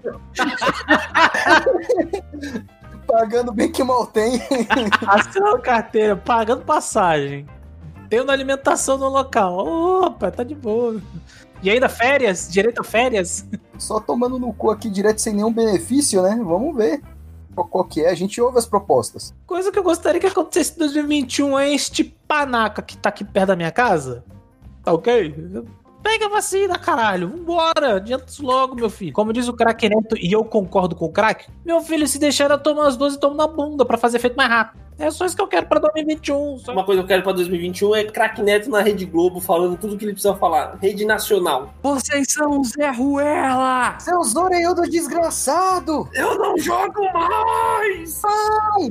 Pagando 3.06 3.52
bem 3.52 3.70
que 3.70 3.84
mal 3.84 4.06
tem. 4.06 4.42
Assinando 5.06 5.60
carteira, 5.60 6.16
pagando 6.16 6.64
passagem. 6.64 7.46
Tendo 8.08 8.30
alimentação 8.30 8.98
no 8.98 9.08
local. 9.08 9.56
Opa, 10.04 10.30
tá 10.30 10.44
de 10.44 10.54
boa. 10.54 11.00
E 11.62 11.70
ainda 11.70 11.88
férias? 11.88 12.48
Direito 12.50 12.80
a 12.80 12.84
férias? 12.84 13.46
Só 13.78 14.00
tomando 14.00 14.38
no 14.38 14.52
cu 14.52 14.70
aqui 14.70 14.90
direto 14.90 15.20
sem 15.20 15.32
nenhum 15.32 15.52
benefício, 15.52 16.22
né? 16.22 16.38
Vamos 16.42 16.76
ver 16.76 17.00
qual, 17.54 17.84
que 17.84 18.02
é. 18.02 18.10
A 18.10 18.14
gente 18.14 18.40
ouve 18.40 18.58
as 18.58 18.66
propostas. 18.66 19.34
Coisa 19.46 19.70
que 19.70 19.78
eu 19.78 19.82
gostaria 19.82 20.20
que 20.20 20.26
acontecesse 20.26 20.74
em 20.74 20.78
2021 20.78 21.58
é 21.58 21.72
este 21.72 22.04
panaca 22.04 22.82
que 22.82 22.96
tá 22.96 23.08
aqui 23.08 23.24
perto 23.24 23.48
da 23.48 23.56
minha 23.56 23.70
casa. 23.70 24.24
Tá 24.82 24.92
ok? 24.92 25.34
Pega 26.04 26.26
a 26.26 26.28
vacina, 26.28 26.78
caralho. 26.78 27.30
Vambora. 27.30 27.96
Adianta 27.96 28.26
isso 28.28 28.44
logo, 28.44 28.74
meu 28.74 28.90
filho. 28.90 29.14
Como 29.14 29.32
diz 29.32 29.48
o 29.48 29.54
craque 29.54 29.88
Neto, 29.88 30.14
e 30.18 30.30
eu 30.30 30.44
concordo 30.44 30.94
com 30.94 31.06
o 31.06 31.12
craque, 31.12 31.50
meu 31.64 31.80
filho, 31.80 32.06
se 32.06 32.18
deixar 32.18 32.50
eu 32.50 32.58
tomar 32.58 32.88
as 32.88 32.96
duas 32.96 33.14
e 33.14 33.18
tomo 33.18 33.34
na 33.34 33.46
bunda 33.46 33.86
pra 33.86 33.96
fazer 33.96 34.18
efeito 34.18 34.36
mais 34.36 34.50
rápido. 34.50 34.84
É 34.96 35.10
só 35.10 35.24
isso 35.26 35.34
que 35.34 35.42
eu 35.42 35.48
quero 35.48 35.66
pra 35.66 35.80
2021. 35.80 36.58
Só... 36.58 36.72
Uma 36.72 36.84
coisa 36.84 37.00
que 37.00 37.04
eu 37.04 37.08
quero 37.08 37.22
pra 37.22 37.32
2021 37.32 37.94
é 37.96 38.04
craque 38.04 38.42
Neto 38.42 38.70
na 38.70 38.80
Rede 38.80 39.04
Globo 39.04 39.40
falando 39.40 39.76
tudo 39.76 39.96
que 39.96 40.04
ele 40.04 40.12
precisa 40.12 40.36
falar. 40.36 40.78
Rede 40.80 41.04
Nacional. 41.04 41.74
Vocês 41.82 42.32
são 42.32 42.62
Zé 42.62 42.90
Ruela! 42.90 43.98
Seus 43.98 44.36
orelhudos 44.36 44.88
desgraçado! 44.90 46.08
Eu 46.12 46.38
não 46.38 46.56
jogo 46.58 47.02
mais! 47.12 48.22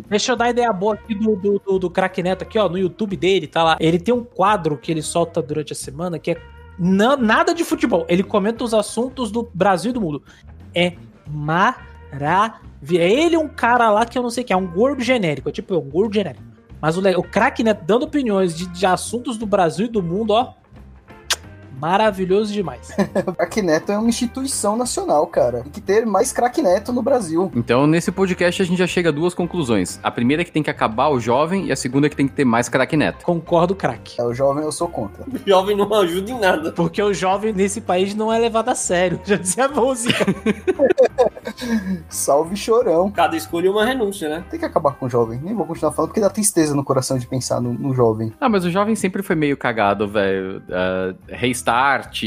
Deixa 0.08 0.34
eu 0.34 0.36
dar 0.36 0.50
ideia 0.50 0.74
boa 0.74 0.96
aqui 0.96 1.16
do, 1.16 1.36
do, 1.38 1.60
do, 1.60 1.80
do 1.80 1.94
Neto 2.22 2.42
aqui, 2.42 2.60
ó, 2.60 2.68
no 2.68 2.78
YouTube 2.78 3.16
dele, 3.16 3.48
tá 3.48 3.64
lá. 3.64 3.78
Ele 3.80 4.00
tem 4.00 4.14
um 4.14 4.24
quadro 4.24 4.78
que 4.78 4.92
ele 4.92 5.02
solta 5.02 5.42
durante 5.42 5.72
a 5.72 5.76
semana 5.76 6.20
que 6.20 6.32
é 6.32 6.38
na- 6.78 7.18
nada 7.18 7.54
de 7.54 7.64
futebol. 7.64 8.06
Ele 8.10 8.24
comenta 8.24 8.64
os 8.64 8.74
assuntos 8.74 9.32
do 9.32 9.50
Brasil 9.54 9.92
e 9.92 9.94
do 9.94 10.02
mundo. 10.02 10.24
É 10.74 10.94
maravilhoso. 11.28 11.94
É 12.92 13.12
ele 13.12 13.38
um 13.38 13.48
cara 13.48 13.90
lá 13.90 14.06
que 14.06 14.18
eu 14.18 14.24
não 14.24 14.30
sei 14.30 14.44
que, 14.44 14.52
é 14.52 14.58
um 14.58 14.68
gordo 14.68 15.02
genérico. 15.02 15.50
É 15.50 15.52
tipo, 15.52 15.74
é 15.74 15.78
um 15.78 15.90
gordo 15.90 16.14
genérico. 16.14 16.44
Mas 16.82 16.98
o, 16.98 17.02
o 17.18 17.24
craque 17.24 17.64
Neto 17.64 17.86
dando 17.86 18.04
opiniões 18.04 18.56
de, 18.56 18.68
de 18.68 18.86
assuntos 18.86 19.38
do 19.38 19.46
Brasil 19.46 19.86
e 19.86 19.90
do 19.90 20.04
mundo, 20.04 20.32
ó. 20.32 20.54
Maravilhoso 21.84 22.54
demais. 22.54 22.96
Crack 23.36 23.62
Neto 23.62 23.92
é 23.92 23.98
uma 23.98 24.08
instituição 24.08 24.78
nacional, 24.78 25.28
cara. 25.28 25.64
Tem 25.64 25.72
que 25.74 25.82
ter 25.82 26.06
mais 26.06 26.32
craque 26.32 26.62
Neto 26.62 26.94
no 26.94 27.02
Brasil. 27.02 27.52
Então, 27.54 27.86
nesse 27.86 28.10
podcast, 28.10 28.62
a 28.62 28.66
gente 28.66 28.78
já 28.78 28.88
chega 28.88 29.10
a 29.10 29.12
duas 29.12 29.34
conclusões. 29.34 30.00
A 30.02 30.10
primeira 30.10 30.44
é 30.44 30.46
que 30.46 30.52
tem 30.52 30.64
que 30.64 30.70
acabar 30.70 31.10
o 31.10 31.20
jovem, 31.20 31.66
e 31.66 31.74
a 31.74 31.76
segunda 31.76 32.08
é 32.08 32.10
que 32.10 32.16
tem 32.16 32.26
que 32.26 32.34
ter 32.34 32.46
mais 32.46 32.70
craque 32.70 32.96
neto. 32.96 33.26
Concordo, 33.26 33.76
craque. 33.76 34.16
É 34.18 34.24
o 34.24 34.34
jovem, 34.34 34.64
eu 34.64 34.72
sou 34.72 34.88
contra. 34.88 35.26
O 35.44 35.50
jovem 35.50 35.76
não 35.76 35.94
ajuda 35.94 36.32
em 36.32 36.40
nada. 36.40 36.72
Porque 36.72 37.02
o 37.04 37.14
jovem 37.14 37.52
nesse 37.52 37.82
país 37.82 38.16
não 38.16 38.32
é 38.32 38.40
levado 38.40 38.70
a 38.70 38.76
sério. 38.76 39.20
Já 39.26 39.36
dizia 39.36 39.66
a 39.66 39.68
música. 39.68 40.26
Salve 42.08 42.56
chorão. 42.56 43.12
Cada 43.12 43.36
escolha 43.36 43.68
é 43.68 43.70
uma 43.70 43.84
renúncia, 43.84 44.30
né? 44.30 44.46
Tem 44.50 44.58
que 44.58 44.66
acabar 44.66 44.94
com 44.94 45.08
o 45.08 45.10
jovem. 45.10 45.38
Nem 45.44 45.54
vou 45.54 45.66
continuar 45.66 45.92
falando 45.92 46.10
porque 46.10 46.22
dá 46.22 46.30
tristeza 46.30 46.74
no 46.74 46.84
coração 46.84 47.18
de 47.18 47.28
pensar 47.28 47.60
no, 47.60 47.74
no 47.74 47.94
jovem. 47.94 48.32
Ah, 48.40 48.48
mas 48.48 48.64
o 48.64 48.72
jovem 48.72 48.96
sempre 48.96 49.22
foi 49.22 49.36
meio 49.36 49.58
cagado, 49.58 50.08
velho. 50.08 50.64
Ah, 50.72 51.14
Restart, 51.74 52.22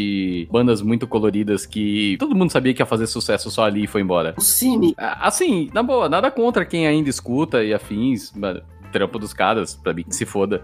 bandas 0.50 0.82
muito 0.82 1.06
coloridas 1.06 1.64
que 1.64 2.16
todo 2.18 2.34
mundo 2.34 2.50
sabia 2.50 2.74
que 2.74 2.82
ia 2.82 2.86
fazer 2.86 3.06
sucesso 3.06 3.50
só 3.50 3.64
ali 3.64 3.84
e 3.84 3.86
foi 3.86 4.00
embora. 4.00 4.34
O 4.36 4.40
Cine. 4.40 4.94
Assim, 4.98 5.70
na 5.72 5.82
boa, 5.82 6.08
nada 6.08 6.30
contra 6.30 6.64
quem 6.64 6.86
ainda 6.86 7.08
escuta 7.08 7.62
e 7.62 7.72
afins, 7.72 8.32
mano, 8.32 8.62
trampo 8.92 9.18
dos 9.18 9.32
caras, 9.32 9.74
pra 9.76 9.94
mim 9.94 10.02
que 10.02 10.16
se 10.16 10.26
foda. 10.26 10.62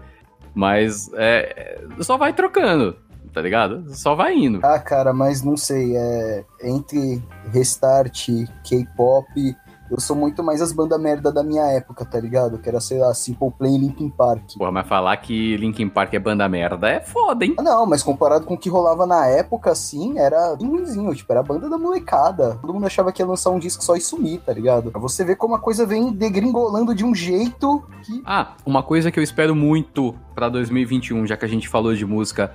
Mas 0.53 1.09
é, 1.13 1.81
é, 1.97 2.03
só 2.03 2.17
vai 2.17 2.33
trocando, 2.33 2.95
tá 3.31 3.41
ligado? 3.41 3.85
Só 3.95 4.15
vai 4.15 4.35
indo. 4.35 4.59
Ah, 4.63 4.79
cara, 4.79 5.13
mas 5.13 5.41
não 5.41 5.55
sei. 5.55 5.95
É 5.95 6.45
entre 6.61 7.23
Restart, 7.51 8.27
K-pop. 8.63 9.55
Eu 9.91 9.99
sou 9.99 10.15
muito 10.15 10.43
mais 10.43 10.61
as 10.61 10.71
bandas 10.71 10.99
merda 10.99 11.31
da 11.31 11.43
minha 11.43 11.63
época, 11.65 12.05
tá 12.05 12.19
ligado? 12.19 12.57
Que 12.57 12.69
era, 12.69 12.79
sei 12.79 12.99
lá, 12.99 13.13
Simple 13.13 13.51
Plan 13.51 13.69
e 13.69 13.77
Linkin 13.77 14.09
Park. 14.09 14.55
Porra, 14.57 14.71
mas 14.71 14.87
falar 14.87 15.15
que 15.17 15.57
Linkin 15.57 15.89
Park 15.89 16.13
é 16.13 16.19
banda 16.19 16.47
merda 16.47 16.89
é 16.89 16.99
foda, 16.99 17.45
hein? 17.45 17.55
Ah, 17.57 17.63
não, 17.63 17.85
mas 17.85 18.01
comparado 18.01 18.45
com 18.45 18.55
o 18.55 18.57
que 18.57 18.69
rolava 18.69 19.05
na 19.05 19.27
época, 19.27 19.71
assim, 19.71 20.17
era 20.17 20.55
ruimzinho. 20.55 21.13
Tipo, 21.13 21.33
era 21.33 21.41
a 21.41 21.43
banda 21.43 21.69
da 21.69 21.77
molecada. 21.77 22.57
Todo 22.61 22.73
mundo 22.73 22.85
achava 22.85 23.11
que 23.11 23.21
ia 23.21 23.25
lançar 23.25 23.51
um 23.51 23.59
disco 23.59 23.83
só 23.83 23.95
e 23.95 24.01
sumir, 24.01 24.41
tá 24.41 24.53
ligado? 24.53 24.91
Pra 24.91 24.99
você 24.99 25.23
ver 25.23 25.35
como 25.35 25.55
a 25.55 25.59
coisa 25.59 25.85
vem 25.85 26.11
degringolando 26.11 26.95
de 26.95 27.05
um 27.05 27.13
jeito 27.13 27.83
que. 28.03 28.21
Ah, 28.25 28.53
uma 28.65 28.81
coisa 28.81 29.11
que 29.11 29.19
eu 29.19 29.23
espero 29.23 29.55
muito 29.55 30.15
pra 30.33 30.49
2021, 30.49 31.27
já 31.27 31.37
que 31.37 31.45
a 31.45 31.49
gente 31.49 31.67
falou 31.67 31.93
de 31.93 32.05
música. 32.05 32.51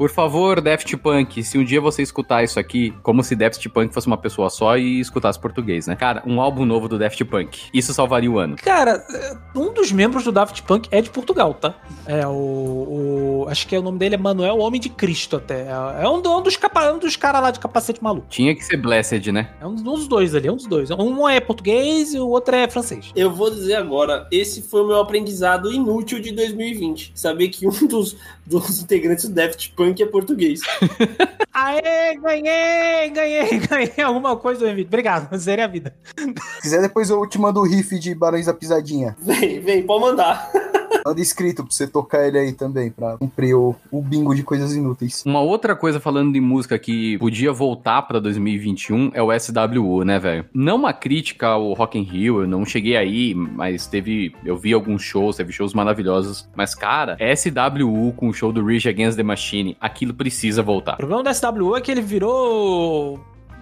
Por 0.00 0.08
favor, 0.08 0.62
Daft 0.62 0.96
Punk, 0.96 1.42
se 1.44 1.58
um 1.58 1.62
dia 1.62 1.78
você 1.78 2.00
escutar 2.00 2.42
isso 2.42 2.58
aqui, 2.58 2.94
como 3.02 3.22
se 3.22 3.36
Daft 3.36 3.68
Punk 3.68 3.92
fosse 3.92 4.06
uma 4.06 4.16
pessoa 4.16 4.48
só 4.48 4.78
e 4.78 4.98
escutasse 4.98 5.38
português, 5.38 5.86
né? 5.86 5.94
Cara, 5.94 6.22
um 6.26 6.40
álbum 6.40 6.64
novo 6.64 6.88
do 6.88 6.98
Daft 6.98 7.22
Punk. 7.26 7.64
Isso 7.74 7.92
salvaria 7.92 8.30
o 8.30 8.38
ano. 8.38 8.56
Cara, 8.56 9.04
um 9.54 9.74
dos 9.74 9.92
membros 9.92 10.24
do 10.24 10.32
Daft 10.32 10.62
Punk 10.62 10.88
é 10.90 11.02
de 11.02 11.10
Portugal, 11.10 11.52
tá? 11.52 11.74
É 12.06 12.26
o. 12.26 12.30
o- 13.44 13.46
acho 13.50 13.66
que 13.68 13.76
é 13.76 13.78
o 13.78 13.82
nome 13.82 13.98
dele 13.98 14.14
é 14.14 14.18
Manuel 14.18 14.56
Homem 14.60 14.80
de 14.80 14.88
Cristo, 14.88 15.36
até. 15.36 15.66
É 16.00 16.08
um, 16.08 16.22
do- 16.22 16.34
um 16.34 16.40
dos, 16.40 16.56
capa, 16.56 16.90
um 16.92 16.98
dos 16.98 17.14
caras 17.16 17.42
lá 17.42 17.50
de 17.50 17.60
capacete 17.60 18.02
maluco. 18.02 18.26
Tinha 18.30 18.54
que 18.54 18.64
ser 18.64 18.78
Blessed, 18.78 19.30
né? 19.30 19.50
É 19.60 19.66
um 19.66 19.74
dos 19.74 20.08
dois 20.08 20.34
ali, 20.34 20.48
é 20.48 20.52
um 20.52 20.56
dos 20.56 20.66
dois. 20.66 20.90
Um 20.92 21.28
é 21.28 21.40
português 21.40 22.14
e 22.14 22.18
o 22.18 22.26
outro 22.26 22.56
é 22.56 22.66
francês. 22.70 23.12
Eu 23.14 23.30
vou 23.34 23.50
dizer 23.50 23.74
agora, 23.74 24.26
esse 24.32 24.62
foi 24.62 24.80
o 24.80 24.86
meu 24.86 24.98
aprendizado 24.98 25.70
inútil 25.70 26.20
de 26.20 26.32
2020. 26.32 27.12
Saber 27.14 27.48
que 27.48 27.68
um 27.68 27.86
dos, 27.86 28.16
dos 28.46 28.82
integrantes 28.82 29.28
do 29.28 29.34
Daft 29.34 29.72
Punk 29.76 29.89
é 29.98 30.06
português. 30.06 30.60
Aê, 31.52 32.16
ganhei, 32.16 33.10
ganhei, 33.10 33.58
ganhei 33.68 34.04
alguma 34.04 34.36
coisa, 34.36 34.68
Henrique. 34.68 34.88
Obrigado, 34.88 35.34
zerei 35.36 35.64
a 35.64 35.68
vida. 35.68 35.94
Se 36.16 36.62
quiser, 36.62 36.80
depois 36.80 37.10
eu 37.10 37.26
te 37.26 37.38
mando 37.38 37.60
o 37.60 37.64
riff 37.64 37.98
de 37.98 38.14
Barões 38.14 38.46
da 38.46 38.54
Pisadinha. 38.54 39.16
Vem, 39.20 39.60
vem, 39.60 39.82
pode 39.82 40.04
mandar. 40.04 40.50
Manda 41.04 41.20
escrito 41.20 41.64
pra 41.64 41.72
você 41.72 41.86
tocar 41.86 42.26
ele 42.26 42.38
aí 42.38 42.52
também, 42.52 42.90
pra 42.90 43.16
cumprir 43.16 43.54
o, 43.54 43.74
o 43.90 44.02
bingo 44.02 44.34
de 44.34 44.42
coisas 44.42 44.74
inúteis. 44.74 45.22
Uma 45.26 45.40
outra 45.40 45.74
coisa 45.76 46.00
falando 46.00 46.32
de 46.32 46.40
música 46.40 46.78
que 46.78 47.18
podia 47.18 47.52
voltar 47.52 48.02
pra 48.02 48.18
2021 48.18 49.10
é 49.14 49.22
o 49.22 49.28
SWU, 49.38 50.04
né, 50.04 50.18
velho? 50.18 50.44
Não 50.52 50.76
uma 50.76 50.92
crítica 50.92 51.48
ao 51.48 51.72
Rock 51.72 51.98
in 51.98 52.02
Rio, 52.02 52.40
eu 52.42 52.48
não 52.48 52.64
cheguei 52.64 52.96
aí, 52.96 53.34
mas 53.34 53.86
teve, 53.86 54.34
eu 54.44 54.56
vi 54.56 54.72
alguns 54.72 55.02
shows, 55.02 55.36
teve 55.36 55.52
shows 55.52 55.74
maravilhosos, 55.74 56.48
mas 56.54 56.74
cara, 56.74 57.16
SWU 57.36 58.12
com 58.16 58.28
o 58.28 58.32
show 58.32 58.52
do 58.52 58.64
Rage 58.64 58.88
Against 58.88 59.16
the 59.16 59.22
Machine, 59.22 59.76
aquilo 59.80 60.14
precisa 60.14 60.62
O 60.62 60.64
voltar. 60.64 60.96
problema 60.96 61.22
do 61.22 61.34
SWU 61.34 61.76
é 61.76 61.80
que 61.80 61.90
ele 61.90 62.00
virou 62.00 63.20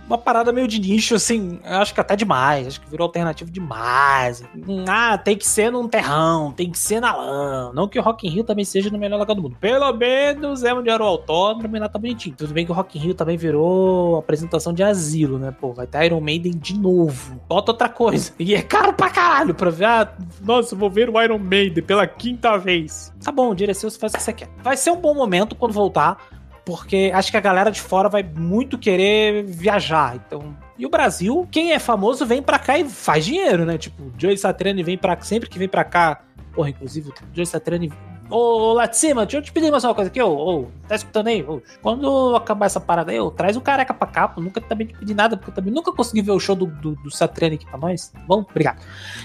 uma 0.08 0.16
parada 0.18 0.50
meio 0.52 0.66
de 0.66 0.80
nicho, 0.80 1.14
assim, 1.14 1.60
acho 1.62 1.92
que 1.92 2.00
até 2.00 2.16
demais. 2.16 2.66
Acho 2.66 2.80
que 2.80 2.90
virou 2.90 3.04
alternativo 3.04 3.50
demais. 3.50 4.42
Ah, 4.88 5.18
tem 5.18 5.36
que 5.36 5.46
ser 5.46 5.70
num 5.70 5.86
terrão, 5.86 6.50
tem 6.52 6.70
que 6.70 6.78
ser 6.78 7.00
na 7.00 7.14
lã. 7.14 7.72
Não 7.74 7.86
que 7.86 7.98
o 7.98 8.02
Rock 8.02 8.26
in 8.26 8.30
Rio 8.30 8.44
também 8.44 8.64
seja 8.64 8.90
no 8.90 8.98
melhor 8.98 9.18
lugar 9.18 9.34
do 9.34 9.42
mundo. 9.42 9.56
Pelo 9.60 9.92
menos 9.92 10.64
é 10.64 10.72
onde 10.72 10.88
era 10.88 11.02
o 11.02 11.06
autódromo 11.06 11.76
e 11.76 11.80
lá 11.80 11.88
tá 11.88 11.98
bonitinho. 11.98 12.34
Tudo 12.34 12.54
bem 12.54 12.64
que 12.64 12.72
o 12.72 12.74
Rock 12.74 12.98
in 12.98 13.02
Rio 13.02 13.14
também 13.14 13.36
virou 13.36 14.16
apresentação 14.16 14.72
de 14.72 14.82
asilo, 14.82 15.38
né? 15.38 15.54
Pô, 15.60 15.72
vai 15.72 15.86
ter 15.86 16.06
Iron 16.06 16.20
Maiden 16.20 16.52
de 16.52 16.78
novo. 16.78 17.38
Bota 17.46 17.72
outra 17.72 17.88
coisa. 17.88 18.32
E 18.38 18.54
é 18.54 18.62
caro 18.62 18.94
pra 18.94 19.10
caralho 19.10 19.54
pra 19.54 19.70
ver. 19.70 19.84
Ah, 19.84 20.12
nossa, 20.42 20.74
vou 20.74 20.90
ver 20.90 21.10
o 21.10 21.22
Iron 21.22 21.38
Maiden 21.38 21.84
pela 21.84 22.06
quinta 22.06 22.56
vez. 22.56 23.12
Tá 23.22 23.30
bom, 23.30 23.54
você 23.54 23.98
faz 23.98 24.14
o 24.14 24.16
que 24.16 24.22
você 24.22 24.32
quer. 24.32 24.48
Vai 24.62 24.76
ser 24.76 24.90
um 24.90 25.00
bom 25.00 25.14
momento 25.14 25.54
quando 25.54 25.72
voltar 25.72 26.37
porque 26.68 27.10
acho 27.14 27.30
que 27.30 27.36
a 27.38 27.40
galera 27.40 27.70
de 27.70 27.80
fora 27.80 28.10
vai 28.10 28.22
muito 28.22 28.76
querer 28.76 29.42
viajar. 29.42 30.16
Então, 30.16 30.54
e 30.76 30.84
o 30.84 30.90
Brasil, 30.90 31.48
quem 31.50 31.72
é 31.72 31.78
famoso 31.78 32.26
vem 32.26 32.42
para 32.42 32.58
cá 32.58 32.78
e 32.78 32.84
faz 32.86 33.24
dinheiro, 33.24 33.64
né? 33.64 33.78
Tipo, 33.78 34.12
Joey 34.18 34.36
Satriani 34.36 34.82
vem 34.82 34.98
para 34.98 35.18
sempre 35.22 35.48
que 35.48 35.58
vem 35.58 35.66
para 35.66 35.82
cá. 35.82 36.20
Porra, 36.52 36.68
inclusive, 36.68 37.08
o 37.08 37.14
Joey 37.32 37.46
Satriani 37.46 37.90
Ô, 38.30 38.76
cima, 38.92 39.24
deixa 39.24 39.38
eu 39.38 39.42
te 39.42 39.50
pedir 39.50 39.70
mais 39.70 39.84
uma 39.84 39.94
coisa 39.94 40.10
aqui, 40.10 40.20
ô, 40.20 40.30
ô, 40.30 40.66
tá 40.86 40.94
escutando 40.94 41.28
aí? 41.28 41.42
Ô, 41.42 41.62
quando 41.80 42.36
acabar 42.36 42.66
essa 42.66 42.78
parada 42.78 43.10
aí, 43.10 43.18
ô, 43.18 43.30
traz 43.30 43.56
o 43.56 43.60
careca 43.60 43.94
pra 43.94 44.06
cá, 44.06 44.28
pô, 44.28 44.40
nunca 44.40 44.60
também 44.60 44.86
te 44.86 44.94
pedi 44.94 45.14
nada, 45.14 45.34
porque 45.34 45.50
eu 45.50 45.54
também 45.54 45.72
nunca 45.72 45.92
consegui 45.92 46.20
ver 46.20 46.32
o 46.32 46.40
show 46.40 46.54
do, 46.54 46.66
do, 46.66 46.94
do 46.96 47.10
Satriani 47.10 47.54
aqui 47.54 47.64
pra 47.64 47.78
nós. 47.78 48.12
Bom, 48.26 48.44
obrigado. 48.48 48.82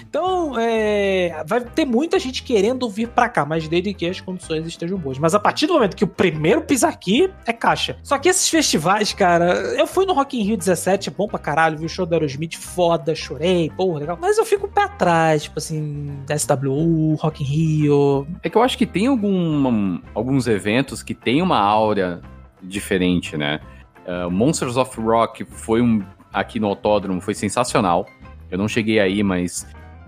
Então, 0.08 0.58
é, 0.58 1.44
vai 1.46 1.60
ter 1.60 1.84
muita 1.84 2.18
gente 2.18 2.42
querendo 2.42 2.88
vir 2.88 3.08
pra 3.08 3.28
cá, 3.28 3.44
mas 3.44 3.68
desde 3.68 3.92
que 3.92 4.06
as 4.06 4.20
condições 4.22 4.66
estejam 4.66 4.96
boas. 4.96 5.18
Mas 5.18 5.34
a 5.34 5.38
partir 5.38 5.66
do 5.66 5.74
momento 5.74 5.96
que 5.96 6.04
o 6.04 6.08
primeiro 6.08 6.62
pisa 6.62 6.88
aqui, 6.88 7.30
é 7.44 7.52
caixa. 7.52 7.98
Só 8.02 8.18
que 8.18 8.28
esses 8.28 8.48
festivais, 8.48 9.12
cara, 9.12 9.52
eu 9.78 9.86
fui 9.86 10.06
no 10.06 10.14
Rock 10.14 10.38
in 10.40 10.44
Rio 10.44 10.56
17, 10.56 11.10
é 11.10 11.12
bom 11.12 11.28
pra 11.28 11.38
caralho, 11.38 11.76
vi 11.76 11.84
o 11.84 11.88
show 11.90 12.06
do 12.06 12.14
Aerosmith, 12.14 12.56
foda, 12.56 13.14
chorei, 13.14 13.70
porra, 13.76 13.98
legal. 13.98 14.18
Mas 14.18 14.38
eu 14.38 14.46
fico 14.46 14.66
pé 14.66 14.84
atrás, 14.84 15.42
tipo 15.42 15.58
assim, 15.58 16.16
SWU, 16.38 17.16
Rock 17.16 17.42
in 17.42 17.46
Rio. 17.46 18.26
É 18.42 18.48
que 18.48 18.56
eu 18.56 18.62
acho 18.62 18.78
que 18.78 18.93
tem 18.94 19.08
algum, 19.08 19.98
alguns 20.14 20.46
eventos 20.46 21.02
que 21.02 21.14
tem 21.14 21.42
uma 21.42 21.58
áurea 21.58 22.20
diferente, 22.62 23.36
né? 23.36 23.58
Uh, 24.06 24.30
Monsters 24.30 24.76
of 24.76 25.00
Rock 25.00 25.44
foi 25.44 25.82
um 25.82 26.00
aqui 26.32 26.60
no 26.60 26.68
autódromo, 26.68 27.20
foi 27.20 27.34
sensacional. 27.34 28.06
Eu 28.48 28.56
não 28.56 28.68
cheguei 28.68 29.00
aí, 29.00 29.20
mas 29.24 29.66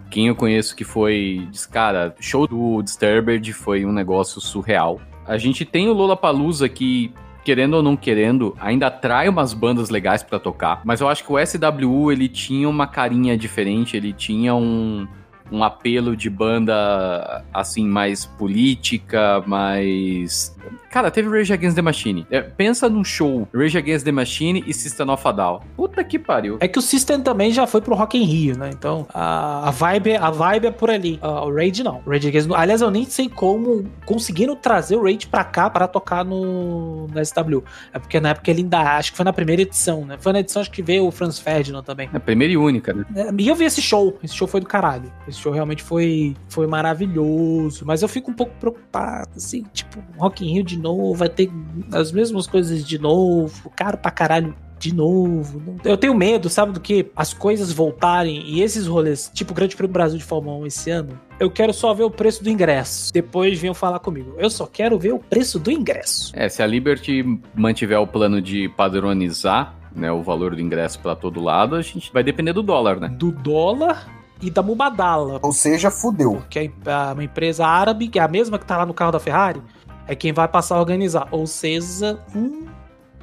quem 0.09 0.28
eu 0.28 0.37
conheço 0.37 0.76
que 0.76 0.84
foi, 0.84 1.49
diz, 1.51 1.66
cara, 1.66 2.14
show 2.20 2.47
do 2.47 2.80
Disturbed 2.80 3.53
foi 3.53 3.84
um 3.84 3.91
negócio 3.91 4.41
surreal. 4.41 5.01
A 5.26 5.37
gente 5.37 5.64
tem 5.64 5.89
o 5.89 5.93
Lollapalooza 5.93 6.68
que 6.68 7.12
querendo 7.43 7.74
ou 7.74 7.82
não 7.82 7.97
querendo, 7.97 8.57
ainda 8.61 8.89
atrai 8.89 9.28
umas 9.28 9.53
bandas 9.53 9.89
legais 9.89 10.20
para 10.20 10.39
tocar, 10.39 10.80
mas 10.84 11.01
eu 11.01 11.09
acho 11.09 11.24
que 11.24 11.32
o 11.32 11.39
SWU 11.39 12.11
ele 12.11 12.28
tinha 12.28 12.68
uma 12.68 12.89
carinha 12.89 13.39
diferente, 13.39 13.97
ele 13.97 14.12
tinha 14.12 14.53
um 14.53 15.07
um 15.51 15.62
apelo 15.62 16.16
de 16.16 16.28
banda 16.28 17.44
assim 17.53 17.86
mais 17.86 18.24
política, 18.24 19.42
mais 19.47 20.57
Cara, 20.90 21.11
teve 21.11 21.28
Rage 21.28 21.53
Against 21.53 21.76
the 21.76 21.82
Machine. 21.82 22.26
É, 22.30 22.40
pensa 22.40 22.88
num 22.88 23.05
show 23.05 23.47
Rage 23.53 23.76
Against 23.76 24.05
the 24.05 24.12
Machine 24.12 24.64
e 24.66 24.72
System 24.72 25.11
of 25.11 25.28
a 25.28 25.32
Down. 25.32 25.61
Puta 25.76 26.03
que 26.03 26.18
pariu. 26.18 26.57
É 26.59 26.66
que 26.66 26.78
o 26.78 26.82
System 26.82 27.20
também 27.20 27.51
já 27.51 27.66
foi 27.66 27.80
pro 27.80 27.94
Rock 27.94 28.16
in 28.16 28.24
Rio, 28.24 28.59
né? 28.59 28.70
Então, 28.72 29.07
a, 29.12 29.68
a 29.68 29.70
vibe, 29.70 30.16
a 30.16 30.30
vibe 30.30 30.68
é 30.68 30.70
por 30.70 30.90
ali. 30.90 31.20
Uh, 31.22 31.47
o 31.47 31.55
Rage 31.55 31.82
não. 31.82 32.01
Rage 32.07 32.28
Against... 32.28 32.51
Aliás, 32.51 32.80
eu 32.80 32.90
nem 32.90 33.05
sei 33.05 33.28
como 33.28 33.84
conseguiram 34.07 34.57
trazer 34.57 34.97
o 34.97 35.03
Rage 35.03 35.26
pra 35.26 35.44
cá 35.44 35.68
para 35.68 35.86
tocar 35.86 36.24
no, 36.24 37.07
no 37.09 37.24
SW. 37.26 37.62
É 37.92 37.99
porque 37.99 38.18
na 38.18 38.30
época 38.30 38.51
ele 38.51 38.62
ainda... 38.62 38.97
Acho 38.97 39.11
que 39.11 39.16
foi 39.16 39.24
na 39.24 39.32
primeira 39.32 39.62
edição, 39.62 40.07
né? 40.07 40.16
Foi 40.18 40.32
na 40.32 40.40
edição 40.40 40.62
acho 40.62 40.70
que 40.70 40.82
veio 40.82 41.07
o 41.07 41.11
Franz 41.11 41.38
Ferdinand 41.38 41.82
também. 41.82 42.09
É 42.11 42.16
a 42.16 42.20
primeira 42.20 42.53
e 42.55 42.57
única, 42.57 42.94
né? 42.94 43.05
É, 43.14 43.28
e 43.38 43.49
eu 43.49 43.55
vi 43.55 43.64
esse 43.64 43.82
show. 43.82 44.18
Esse 44.22 44.34
show 44.34 44.49
foi 44.49 44.61
do 44.61 44.66
caralho. 44.66 45.12
Esse 45.28 45.36
show 45.39 45.53
realmente 45.53 45.82
foi, 45.82 46.34
foi 46.49 46.66
maravilhoso. 46.66 47.84
Mas 47.84 48.03
eu 48.03 48.09
fico 48.09 48.30
um 48.30 48.34
pouco 48.34 48.53
preocupado, 48.59 49.30
assim, 49.37 49.64
tipo, 49.72 50.03
Rock 50.18 50.45
in 50.45 50.55
Rio 50.55 50.64
de 50.64 50.78
novo, 50.78 51.14
vai 51.14 51.28
ter 51.28 51.51
as 51.93 52.12
mesmas 52.12 52.47
coisas 52.47 52.87
de 52.87 52.99
novo, 52.99 53.70
caro 53.70 53.99
pra 53.99 54.11
caralho 54.11 54.55
de 54.78 54.95
novo. 54.95 55.76
Eu 55.84 55.97
tenho 55.97 56.14
medo, 56.14 56.49
sabe 56.49 56.72
do 56.72 56.80
que? 56.80 57.11
As 57.16 57.32
coisas 57.32 57.72
voltarem 57.72 58.43
e 58.47 58.62
esses 58.62 58.87
rolês, 58.87 59.30
tipo 59.32 59.53
o 59.53 59.55
Grande 59.55 59.76
Prêmio 59.76 59.93
Brasil 59.93 60.18
de 60.18 60.24
Fórmula 60.24 60.59
1 60.59 60.66
esse 60.66 60.91
ano, 60.91 61.18
eu 61.41 61.51
quero 61.51 61.72
só 61.72 61.93
ver 61.95 62.05
o 62.05 62.11
preço 62.11 62.43
do 62.43 62.51
ingresso. 62.51 63.12
Depois 63.12 63.59
venham 63.59 63.74
falar 63.74 63.99
comigo. 63.99 64.34
Eu 64.39 64.51
só 64.51 64.66
quero 64.66 64.99
ver 64.99 65.12
o 65.12 65.18
preço 65.18 65.59
do 65.59 65.70
ingresso. 65.70 66.32
É, 66.34 66.49
se 66.49 66.62
a 66.62 66.66
Liberty 66.66 67.24
mantiver 67.55 68.01
o 68.01 68.07
plano 68.07 68.41
de 68.41 68.68
padronizar 68.70 69.74
né, 69.95 70.12
o 70.12 70.22
valor 70.22 70.55
do 70.55 70.61
ingresso 70.61 70.99
para 71.01 71.16
todo 71.16 71.41
lado, 71.41 71.74
a 71.74 71.82
gente 71.82 72.12
vai 72.12 72.22
depender 72.22 72.53
do 72.53 72.62
dólar, 72.62 73.01
né? 73.01 73.09
Do 73.09 73.32
dólar 73.32 74.07
e 74.41 74.51
da 74.51 74.62
Mubadala. 74.62 75.39
Ou 75.43 75.53
seja, 75.53 75.91
fudeu. 75.91 76.43
Que 76.49 76.59
é 76.59 77.12
uma 77.12 77.24
empresa 77.24 77.66
árabe, 77.66 78.09
que 78.09 78.18
é 78.18 78.22
a 78.22 78.28
mesma 78.28 78.59
que 78.59 78.66
tá 78.66 78.76
lá 78.76 78.87
no 78.87 78.95
carro 78.95 79.12
da 79.12 79.20
Ferrari, 79.20 79.62
é 80.07 80.14
quem 80.14 80.32
vai 80.32 80.49
passar 80.49 80.76
a 80.76 80.80
organizar. 80.80 81.28
Ou 81.30 81.47
seja, 81.47 82.18
hum, 82.34 82.66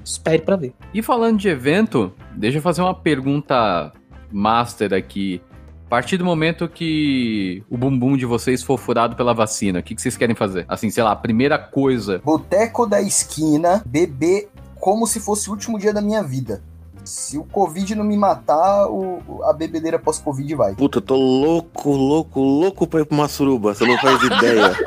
espere 0.03 0.41
para 0.41 0.55
ver. 0.55 0.73
E 0.93 1.01
falando 1.01 1.37
de 1.37 1.49
evento, 1.49 2.13
deixa 2.35 2.57
eu 2.57 2.61
fazer 2.61 2.81
uma 2.81 2.95
pergunta 2.95 3.91
master 4.31 4.93
aqui. 4.93 5.41
A 5.85 5.89
partir 5.89 6.17
do 6.17 6.25
momento 6.25 6.67
que 6.67 7.63
o 7.69 7.77
bumbum 7.77 8.17
de 8.17 8.25
vocês 8.25 8.63
for 8.63 8.79
furado 8.79 9.15
pela 9.15 9.31
vacina, 9.31 9.79
o 9.79 9.83
que, 9.83 9.93
que 9.93 10.01
vocês 10.01 10.17
querem 10.17 10.35
fazer? 10.35 10.65
Assim, 10.67 10.89
sei 10.89 11.03
lá, 11.03 11.11
a 11.11 11.15
primeira 11.15 11.59
coisa. 11.59 12.19
Boteco 12.25 12.87
da 12.87 12.99
esquina, 12.99 13.83
beber 13.85 14.49
como 14.79 15.05
se 15.05 15.19
fosse 15.19 15.49
o 15.49 15.51
último 15.51 15.77
dia 15.77 15.93
da 15.93 16.01
minha 16.01 16.23
vida. 16.23 16.63
Se 17.03 17.37
o 17.37 17.43
Covid 17.43 17.95
não 17.95 18.03
me 18.03 18.15
matar, 18.15 18.87
o, 18.89 19.41
a 19.43 19.53
bebedeira 19.53 19.99
pós-Covid 19.99 20.55
vai. 20.55 20.75
Puta, 20.75 20.97
eu 20.97 21.01
tô 21.01 21.15
louco, 21.15 21.91
louco, 21.91 22.39
louco 22.39 22.87
pra 22.87 23.01
ir 23.01 23.05
pra 23.05 23.15
uma 23.15 23.27
suruba. 23.27 23.73
Você 23.73 23.85
não 23.85 23.97
faz 23.97 24.21
ideia. 24.23 24.73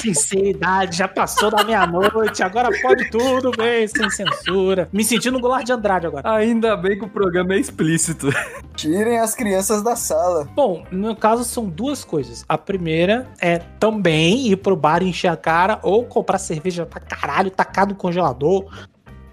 Sinceridade, 0.00 0.96
já 0.96 1.08
passou 1.08 1.50
da 1.50 1.64
meia-noite, 1.64 2.42
agora 2.42 2.70
pode 2.80 3.10
tudo 3.10 3.50
bem, 3.50 3.86
sem 3.86 4.08
censura. 4.08 4.88
Me 4.92 5.04
sentindo 5.04 5.34
no 5.34 5.40
Goulart 5.40 5.66
de 5.66 5.72
Andrade 5.72 6.06
agora. 6.06 6.32
Ainda 6.32 6.76
bem 6.76 6.96
que 6.96 7.04
o 7.04 7.08
programa 7.08 7.54
é 7.54 7.58
explícito. 7.58 8.28
Tirem 8.74 9.18
as 9.18 9.34
crianças 9.34 9.82
da 9.82 9.96
sala. 9.96 10.48
Bom, 10.54 10.84
no 10.90 10.98
meu 10.98 11.16
caso 11.16 11.44
são 11.44 11.68
duas 11.68 12.04
coisas. 12.04 12.44
A 12.48 12.56
primeira 12.56 13.28
é 13.40 13.58
também 13.58 14.46
ir 14.46 14.56
pro 14.56 14.76
bar 14.76 15.02
encher 15.02 15.28
a 15.28 15.36
cara 15.36 15.78
ou 15.82 16.04
comprar 16.04 16.38
cerveja 16.38 16.86
pra 16.86 17.00
caralho, 17.00 17.50
tacar 17.50 17.86
no 17.86 17.94
congelador, 17.94 18.66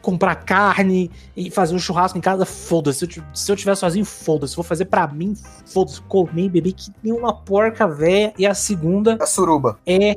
comprar 0.07 0.35
carne 0.35 1.11
e 1.35 1.51
fazer 1.51 1.75
um 1.75 1.79
churrasco 1.79 2.17
em 2.17 2.21
casa, 2.21 2.45
foda-se. 2.45 3.05
Se, 3.05 3.23
se, 3.33 3.51
eu 3.51 3.57
tiver 3.57 3.75
sozinho, 3.75 4.05
foda-se. 4.05 4.55
Vou 4.55 4.63
fazer 4.63 4.85
para 4.85 5.05
mim, 5.05 5.35
foda-se. 5.65 6.01
Comer 6.03 6.43
e 6.43 6.49
beber 6.49 6.71
que 6.71 6.89
nem 7.03 7.11
uma 7.11 7.33
porca 7.33 7.85
véia. 7.85 8.33
E 8.37 8.45
a 8.47 8.53
segunda. 8.53 9.17
A 9.19 9.25
suruba. 9.25 9.77
É. 9.85 10.15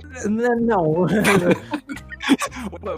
Não. 0.60 1.06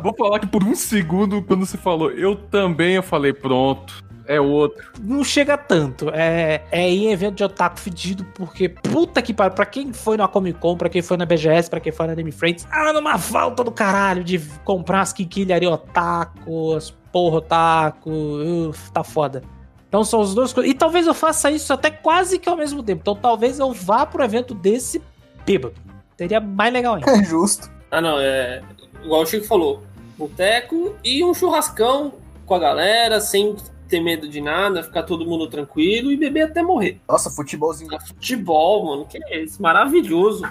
Vou 0.03 0.15
falar 0.19 0.41
que 0.41 0.47
por 0.47 0.63
um 0.63 0.75
segundo, 0.75 1.43
quando 1.43 1.65
você 1.65 1.79
falou, 1.79 2.11
eu 2.11 2.37
também 2.37 2.97
eu 2.97 3.03
falei, 3.03 3.33
pronto 3.33 4.05
é 4.33 4.41
outro. 4.41 4.93
Não 5.01 5.23
chega 5.23 5.59
tanto. 5.59 6.09
É, 6.11 6.63
é 6.71 6.89
em 6.89 7.13
evento 7.13 7.37
de 7.37 7.45
otaku 7.45 7.79
fedido, 7.79 8.25
porque 8.35 8.69
puta 8.69 9.21
que 9.21 9.35
pariu. 9.35 9.55
Pra 9.55 9.67
quem 9.67 9.93
foi 9.93 10.17
na 10.17 10.27
Comic 10.27 10.59
Con, 10.59 10.77
pra 10.77 10.89
quem 10.89 11.03
foi 11.03 11.17
na 11.17 11.27
BGS, 11.27 11.69
pra 11.69 11.81
quem 11.81 11.93
foi 11.93 12.07
na 12.07 12.13
Anime 12.13 12.33
Friends, 12.33 12.67
ah, 12.71 12.93
numa 12.93 13.19
falta 13.19 13.63
do 13.63 13.71
caralho 13.71 14.25
de 14.25 14.39
comprar 14.65 15.03
as 15.03 15.13
quinquilharias 15.13 15.73
otaku, 15.73 16.75
as 16.75 16.91
porra 17.13 17.39
otaku. 17.39 18.11
Uf, 18.11 18.91
tá 18.91 19.05
foda. 19.05 19.43
Então 19.89 20.03
são 20.03 20.21
os 20.21 20.35
dois 20.35 20.53
coisas. 20.53 20.73
E 20.73 20.75
talvez 20.75 21.07
eu 21.07 21.13
faça 21.13 21.51
isso 21.51 21.71
até 21.73 21.91
quase 21.91 22.39
que 22.39 22.49
ao 22.49 22.57
mesmo 22.57 22.83
tempo. 22.83 23.03
Então 23.03 23.15
talvez 23.15 23.59
eu 23.59 23.73
vá 23.73 24.07
pro 24.07 24.25
evento 24.25 24.55
desse 24.55 25.03
bêbado. 25.45 25.75
Seria 26.17 26.41
mais 26.41 26.73
legal 26.73 26.95
ainda. 26.95 27.11
É 27.11 27.25
justo. 27.25 27.71
Ah, 27.91 28.01
não, 28.01 28.19
é. 28.19 28.63
Igual 29.05 29.23
o 29.23 29.27
Chico 29.27 29.45
falou. 29.45 29.83
Boteco 30.17 30.97
e 31.05 31.23
um 31.23 31.35
churrascão 31.35 32.15
com 32.47 32.55
a 32.55 32.59
galera, 32.59 33.21
sem 33.21 33.55
ter 33.93 34.01
medo 34.01 34.27
de 34.27 34.41
nada, 34.41 34.83
ficar 34.83 35.03
todo 35.03 35.27
mundo 35.27 35.47
tranquilo 35.47 36.11
e 36.11 36.17
beber 36.17 36.45
até 36.45 36.63
morrer. 36.63 36.99
Nossa, 37.07 37.29
futebolzinho. 37.29 37.95
Ah, 37.95 38.01
futebol, 38.01 38.87
mano, 38.87 39.05
que 39.05 39.23
é 39.23 39.43
isso? 39.43 39.61
Maravilhoso. 39.61 40.43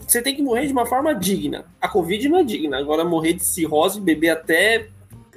Você 0.00 0.22
tem 0.22 0.34
que 0.34 0.40
morrer 0.40 0.66
de 0.66 0.72
uma 0.72 0.86
forma 0.86 1.14
digna. 1.14 1.66
A 1.78 1.86
Covid 1.86 2.26
não 2.30 2.38
é 2.38 2.44
digna. 2.44 2.78
Agora, 2.78 3.04
morrer 3.04 3.34
de 3.34 3.44
cirrose, 3.44 4.00
beber 4.00 4.30
até 4.30 4.88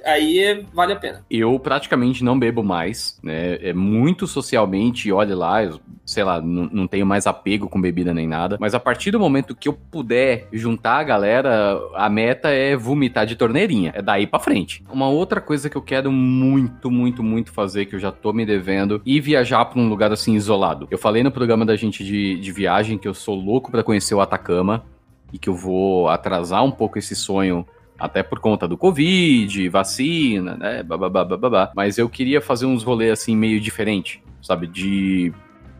aí 0.05 0.39
é, 0.39 0.63
vale 0.73 0.93
a 0.93 0.95
pena. 0.95 1.25
Eu 1.29 1.59
praticamente 1.59 2.23
não 2.23 2.37
bebo 2.37 2.63
mais, 2.63 3.19
né? 3.23 3.55
É 3.61 3.73
muito 3.73 4.27
socialmente, 4.27 5.11
olha 5.11 5.35
lá, 5.35 5.63
eu, 5.63 5.79
sei 6.05 6.23
lá, 6.23 6.39
não 6.41 6.87
tenho 6.87 7.05
mais 7.05 7.25
apego 7.25 7.67
com 7.67 7.81
bebida 7.81 8.13
nem 8.13 8.27
nada. 8.27 8.57
Mas 8.59 8.75
a 8.75 8.79
partir 8.79 9.11
do 9.11 9.19
momento 9.19 9.55
que 9.55 9.67
eu 9.67 9.73
puder 9.73 10.47
juntar 10.53 10.99
a 10.99 11.03
galera, 11.03 11.79
a 11.95 12.09
meta 12.09 12.49
é 12.49 12.75
vomitar 12.75 13.25
de 13.25 13.35
torneirinha. 13.35 13.91
É 13.95 14.01
daí 14.01 14.27
para 14.27 14.39
frente. 14.39 14.83
Uma 14.91 15.09
outra 15.09 15.41
coisa 15.41 15.69
que 15.69 15.75
eu 15.75 15.81
quero 15.81 16.11
muito, 16.11 16.91
muito, 16.91 17.23
muito 17.23 17.51
fazer, 17.51 17.85
que 17.85 17.95
eu 17.95 17.99
já 17.99 18.11
tô 18.11 18.31
me 18.31 18.45
devendo, 18.45 19.01
e 19.05 19.19
viajar 19.19 19.65
pra 19.65 19.79
um 19.79 19.89
lugar 19.89 20.11
assim 20.11 20.35
isolado. 20.35 20.87
Eu 20.91 20.97
falei 20.97 21.23
no 21.23 21.31
programa 21.31 21.65
da 21.65 21.75
gente 21.75 22.03
de, 22.03 22.39
de 22.39 22.51
viagem 22.51 22.97
que 22.97 23.07
eu 23.07 23.13
sou 23.13 23.35
louco 23.35 23.71
para 23.71 23.83
conhecer 23.83 24.13
o 24.13 24.21
Atacama 24.21 24.85
e 25.33 25.37
que 25.37 25.49
eu 25.49 25.55
vou 25.55 26.07
atrasar 26.07 26.63
um 26.63 26.71
pouco 26.71 26.97
esse 26.99 27.15
sonho 27.15 27.65
Até 27.97 28.21
por 28.21 28.39
conta 28.39 28.67
do 28.67 28.77
Covid, 28.77 29.69
vacina, 29.69 30.55
né? 30.55 30.83
Bababá, 30.83 31.23
bababá. 31.23 31.71
Mas 31.75 31.97
eu 31.97 32.09
queria 32.09 32.41
fazer 32.41 32.65
uns 32.65 32.83
rolês 32.83 33.11
assim 33.11 33.35
meio 33.35 33.59
diferente, 33.59 34.21
sabe? 34.41 34.67
De 34.67 35.33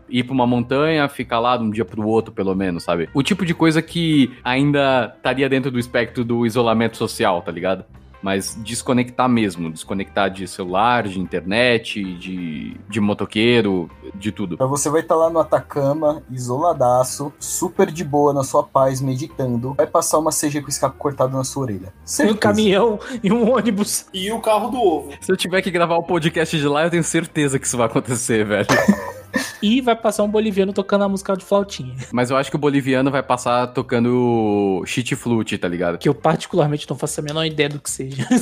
ir 0.09 0.23
pra 0.23 0.33
uma 0.33 0.47
montanha, 0.47 1.07
ficar 1.09 1.39
lá 1.39 1.57
de 1.57 1.63
um 1.63 1.69
dia 1.69 1.83
pro 1.83 2.07
outro, 2.07 2.33
pelo 2.33 2.55
menos, 2.55 2.83
sabe? 2.83 3.09
O 3.13 3.23
tipo 3.23 3.45
de 3.45 3.53
coisa 3.53 3.81
que 3.81 4.31
ainda 4.43 5.13
estaria 5.15 5.49
dentro 5.49 5.71
do 5.71 5.79
espectro 5.79 6.23
do 6.23 6.45
isolamento 6.45 6.95
social, 6.97 7.41
tá 7.41 7.51
ligado? 7.51 7.85
Mas 8.25 8.57
desconectar 8.57 9.29
mesmo, 9.29 9.71
desconectar 9.71 10.31
de 10.31 10.47
celular, 10.47 11.07
de 11.07 11.19
internet, 11.19 12.01
de, 12.15 12.75
de 12.89 12.99
motoqueiro, 12.99 13.87
de 14.15 14.31
tudo. 14.31 14.55
Então 14.55 14.67
você 14.67 14.89
vai 14.89 15.01
estar 15.01 15.15
lá 15.15 15.29
no 15.29 15.37
Atacama, 15.37 16.23
isoladaço, 16.31 17.31
super 17.39 17.91
de 17.91 18.03
boa 18.03 18.33
na 18.33 18.43
sua 18.43 18.63
paz, 18.63 18.99
meditando. 18.99 19.75
Vai 19.75 19.85
passar 19.85 20.17
uma 20.17 20.31
CG 20.31 20.59
com 20.63 20.69
escape 20.69 20.97
cortado 20.97 21.37
na 21.37 21.43
sua 21.43 21.65
orelha. 21.65 21.79
Tem 21.81 21.91
um 21.91 22.07
Certeza. 22.07 22.37
caminhão 22.39 22.99
e 23.23 23.31
um 23.31 23.47
ônibus. 23.53 24.07
E 24.11 24.31
o 24.31 24.41
carro 24.41 24.69
do 24.69 24.79
ovo. 24.81 25.11
Se 25.21 25.31
eu 25.31 25.37
tiver 25.37 25.61
que 25.61 25.69
gravar 25.69 25.95
o 25.95 26.01
podcast 26.01 26.57
de 26.57 26.67
lá, 26.67 26.85
eu 26.85 26.89
tenho 26.89 27.03
certeza 27.03 27.59
que 27.59 27.67
isso 27.67 27.77
vai 27.77 27.85
acontecer, 27.85 28.43
velho. 28.43 28.65
E 29.61 29.81
vai 29.81 29.95
passar 29.95 30.23
um 30.23 30.29
boliviano 30.29 30.73
tocando 30.73 31.03
a 31.03 31.09
música 31.09 31.35
de 31.35 31.43
flautinha. 31.43 31.95
Mas 32.11 32.29
eu 32.29 32.37
acho 32.37 32.49
que 32.49 32.55
o 32.55 32.59
boliviano 32.59 33.09
vai 33.09 33.23
passar 33.23 33.67
tocando 33.67 34.83
shit 34.85 35.15
flute, 35.15 35.57
tá 35.57 35.67
ligado? 35.67 35.97
Que 35.97 36.09
eu 36.09 36.15
particularmente 36.15 36.89
não 36.89 36.97
faço 36.97 37.19
a 37.19 37.23
menor 37.23 37.45
ideia 37.45 37.69
do 37.69 37.79
que 37.79 37.89
seja. 37.89 38.27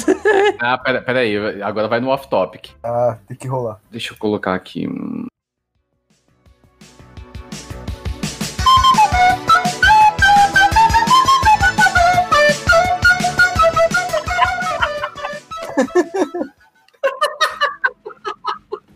Ah, 0.59 0.78
pera, 0.78 1.01
pera 1.01 1.20
aí, 1.20 1.61
agora 1.61 1.89
vai 1.89 1.99
no 1.99 2.09
off-topic. 2.09 2.70
Ah, 2.84 3.18
tem 3.28 3.36
que 3.36 3.47
rolar. 3.47 3.82
Deixa 3.91 4.14
eu 4.14 4.18
colocar 4.18 4.53
aqui. 4.53 4.88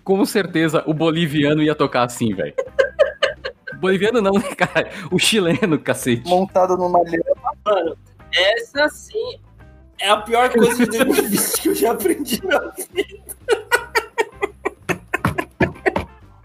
Com 0.08 0.24
certeza 0.24 0.82
o 0.88 0.94
boliviano 0.94 1.62
ia 1.62 1.76
tocar 1.76 2.04
assim, 2.04 2.34
velho. 2.34 2.54
Boliviano 3.82 4.22
não, 4.22 4.32
né, 4.32 4.56
cara? 4.56 4.90
O 5.12 5.20
chileno, 5.20 5.78
cacete. 5.78 6.26
Montado 6.26 6.78
numa 6.78 7.00
lhama. 7.00 7.52
Mano, 7.66 7.98
essa 8.34 8.88
sim 8.88 9.38
é 10.00 10.10
a 10.10 10.16
pior 10.16 10.50
coisa 10.50 10.88
de 10.88 10.98
2020 10.98 11.62
que 11.62 11.68
eu 11.68 11.76
já 11.76 11.92
aprendi 11.92 12.42
na 12.46 12.58
vida. 12.70 13.27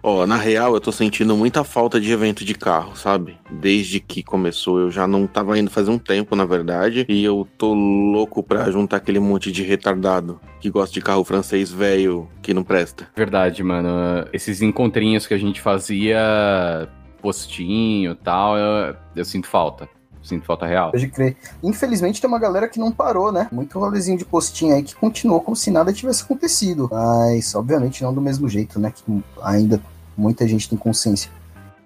Ó, 0.02 0.26
na 0.26 0.36
real, 0.36 0.74
eu 0.74 0.80
tô 0.80 0.90
sentindo 0.90 1.36
muita 1.36 1.62
falta 1.62 2.00
de 2.00 2.10
evento 2.10 2.44
de 2.44 2.54
carro, 2.54 2.96
sabe? 2.96 3.38
Desde 3.48 4.00
que 4.00 4.22
começou, 4.22 4.80
eu 4.80 4.90
já 4.90 5.06
não 5.06 5.28
tava 5.28 5.56
indo 5.56 5.70
faz 5.70 5.88
um 5.88 5.96
tempo, 5.96 6.34
na 6.34 6.44
verdade. 6.44 7.06
E 7.08 7.22
eu 7.22 7.46
tô 7.56 7.72
louco 7.72 8.42
pra 8.42 8.68
juntar 8.70 8.96
aquele 8.96 9.20
monte 9.20 9.52
de 9.52 9.62
retardado 9.62 10.40
que 10.60 10.68
gosta 10.68 10.92
de 10.92 11.00
carro 11.00 11.22
francês 11.22 11.70
velho 11.70 12.28
que 12.42 12.52
não 12.52 12.64
presta. 12.64 13.08
Verdade, 13.14 13.62
mano. 13.62 14.26
Esses 14.32 14.60
encontrinhos 14.60 15.24
que 15.24 15.34
a 15.34 15.38
gente 15.38 15.60
fazia, 15.60 16.88
postinho 17.20 18.12
e 18.12 18.16
tal, 18.16 18.58
eu, 18.58 18.96
eu 19.14 19.24
sinto 19.24 19.46
falta. 19.46 19.88
Sinto 20.22 20.46
falta 20.46 20.66
real. 20.66 20.92
Pode 20.92 21.08
crer. 21.08 21.36
Infelizmente 21.62 22.20
tem 22.20 22.28
uma 22.28 22.38
galera 22.38 22.68
que 22.68 22.78
não 22.78 22.92
parou, 22.92 23.32
né? 23.32 23.48
Muito 23.50 23.78
rolezinho 23.78 24.16
de 24.16 24.24
postinho 24.24 24.74
aí 24.74 24.82
que 24.82 24.94
continuou 24.94 25.40
como 25.40 25.56
se 25.56 25.70
nada 25.70 25.92
tivesse 25.92 26.22
acontecido. 26.22 26.88
Mas, 26.90 27.54
obviamente, 27.54 28.02
não 28.02 28.14
do 28.14 28.20
mesmo 28.20 28.48
jeito, 28.48 28.78
né? 28.78 28.92
Que 28.94 29.02
ainda 29.42 29.82
muita 30.16 30.46
gente 30.46 30.68
tem 30.68 30.78
consciência. 30.78 31.30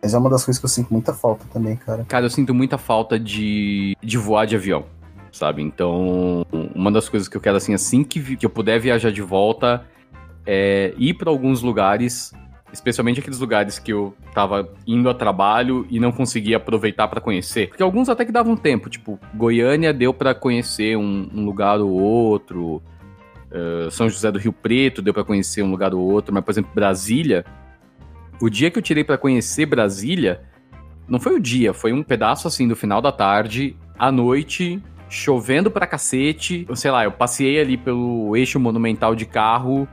Mas 0.03 0.15
é 0.15 0.19
uma 0.19 0.31
das 0.31 0.45
coisas 0.45 0.61
que 0.61 0.65
eu 0.65 0.71
sinto 0.71 0.93
muita 0.93 1.13
falta 1.13 1.45
também, 1.53 1.77
cara. 1.77 2.05
Cara, 2.07 2.27
eu 2.27 2.31
sinto 2.31 2.55
muita 2.55 2.79
falta 2.79 3.19
de, 3.19 3.97
de 4.03 4.19
voar 4.19 4.47
de 4.47 4.55
avião, 4.55 4.85
sabe? 5.33 5.63
Então, 5.63 6.47
uma 6.75 6.93
das 6.93 7.09
coisas 7.09 7.29
que 7.29 7.37
eu 7.37 7.41
quero, 7.41 7.57
assim, 7.57 7.75
assim 7.75 8.05
que, 8.05 8.37
que 8.37 8.47
eu 8.47 8.51
puder 8.51 8.79
viajar 8.79 9.11
de 9.11 9.23
volta, 9.23 9.85
é 10.47 10.95
ir 10.97 11.15
pra 11.15 11.31
alguns 11.31 11.63
lugares, 11.63 12.33
especialmente 12.73 13.21
aqueles 13.21 13.41
lugares 13.41 13.79
que 13.79 13.93
eu 13.93 14.15
tava 14.33 14.69
indo 14.87 15.09
a 15.09 15.15
trabalho 15.15 15.87
e 15.91 15.99
não 15.99 16.13
conseguia 16.13 16.59
aproveitar 16.59 17.09
pra 17.09 17.21
conhecer. 17.21 17.69
Porque 17.69 17.83
alguns 17.83 18.09
até 18.09 18.25
que 18.25 18.33
davam 18.33 18.57
tempo, 18.57 18.89
tipo, 18.89 19.19
Goiânia 19.35 19.93
deu 19.93 20.15
pra 20.15 20.35
conhecer 20.35 20.97
um, 20.97 21.29
um 21.35 21.45
lugar 21.45 21.81
ou 21.81 21.91
outro, 21.91 22.83
eh, 23.51 23.89
São 23.91 24.09
José 24.09 24.31
do 24.31 24.39
Rio 24.39 24.53
Preto 24.53 25.03
deu 25.03 25.15
pra 25.15 25.25
conhecer 25.25 25.63
um 25.63 25.71
lugar 25.71 25.95
ou 25.95 26.01
outro, 26.01 26.35
mas, 26.35 26.45
por 26.45 26.51
exemplo, 26.51 26.71
Brasília, 26.75 27.45
o 28.41 28.49
dia 28.49 28.71
que 28.71 28.79
eu 28.79 28.83
tirei 28.83 29.05
pra 29.05 29.19
conhecer 29.19 29.67
Brasília, 29.67 30.43
não 31.09 31.21
foi 31.21 31.35
o 31.35 31.41
dia, 31.41 31.73
foi 31.73 31.93
um 31.93 32.03
pedaço 32.03 32.49
assim 32.49 32.67
do 32.67 32.77
final 32.77 33.01
da 33.01 33.13
tarde, 33.13 33.77
à 33.99 34.11
noite, 34.11 34.83
chovendo 35.09 35.71
pra 35.71 35.87
cacete. 35.87 36.67
Sei 36.75 36.91
lá, 36.91 37.05
eu 37.05 37.13
passei 37.13 37.61
ali 37.61 37.77
pelo 37.77 38.37
eixo 38.37 38.59
monumental 38.59 39.15
de 39.15 39.25
carro, 39.25 39.89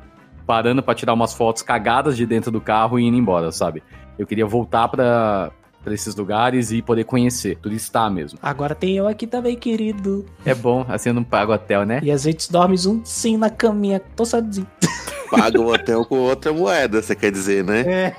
parando 0.46 0.82
pra 0.82 0.96
tirar 0.96 1.14
umas 1.14 1.34
fotos 1.34 1.62
cagadas 1.62 2.18
de 2.18 2.26
dentro 2.26 2.52
do 2.52 2.60
carro 2.60 3.00
e 3.00 3.04
indo 3.04 3.18
embora, 3.18 3.52
sabe? 3.52 3.84
Eu 4.18 4.26
queria 4.26 4.46
voltar 4.46 4.88
pra 4.88 5.52
pra 5.84 5.94
esses 5.94 6.16
lugares 6.16 6.72
e 6.72 6.82
poder 6.82 7.04
conhecer, 7.04 7.58
turistar 7.58 8.10
mesmo. 8.10 8.40
Agora 8.42 8.74
tem 8.74 8.96
eu 8.96 9.06
aqui 9.06 9.28
também, 9.28 9.58
querido. 9.58 10.26
É 10.46 10.56
bom, 10.56 10.86
assim 10.88 11.10
eu 11.10 11.14
não 11.14 11.24
pago 11.24 11.54
hotel, 11.54 11.86
né? 11.86 12.00
E 12.02 12.10
a 12.10 12.18
gente 12.18 12.50
dorme 12.50 12.78
juntinho 12.78 13.38
na 13.38 13.50
caminha, 13.50 14.00
tô 14.00 14.26
sozinho. 14.26 14.66
Paga 15.36 15.60
o 15.60 15.74
hotel 15.74 16.06
com 16.06 16.20
outra 16.20 16.54
moeda, 16.54 17.02
você 17.02 17.16
quer 17.16 17.32
dizer, 17.32 17.64
né? 17.64 17.82
É. 17.82 18.14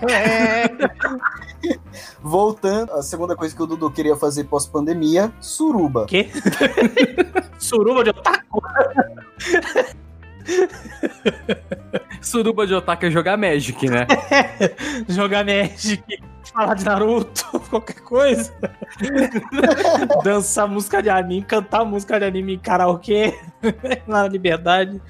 Voltando, 2.20 2.92
a 2.92 3.02
segunda 3.02 3.36
coisa 3.36 3.54
que 3.54 3.62
o 3.62 3.66
Dudu 3.66 3.88
queria 3.88 4.16
fazer 4.16 4.42
pós-pandemia, 4.44 5.32
suruba. 5.40 6.06
Quê? 6.06 6.28
Suruba 7.56 8.02
de 8.02 8.10
otaku? 8.10 8.60
Suruba 12.20 12.66
de 12.66 12.74
Otaka 12.74 13.06
é 13.06 13.10
jogar 13.10 13.36
Magic, 13.36 13.88
né? 13.88 14.06
Jogar 15.08 15.44
Magic, 15.44 16.02
falar 16.52 16.74
de 16.74 16.84
Naruto, 16.84 17.60
qualquer 17.70 18.00
coisa. 18.00 18.52
Dançar 20.24 20.66
música 20.66 21.02
de 21.02 21.10
anime, 21.10 21.44
cantar 21.44 21.84
música 21.84 22.18
de 22.18 22.26
anime 22.26 22.54
em 22.54 22.58
karaokê, 22.58 23.38
na 24.06 24.26
liberdade. 24.26 25.00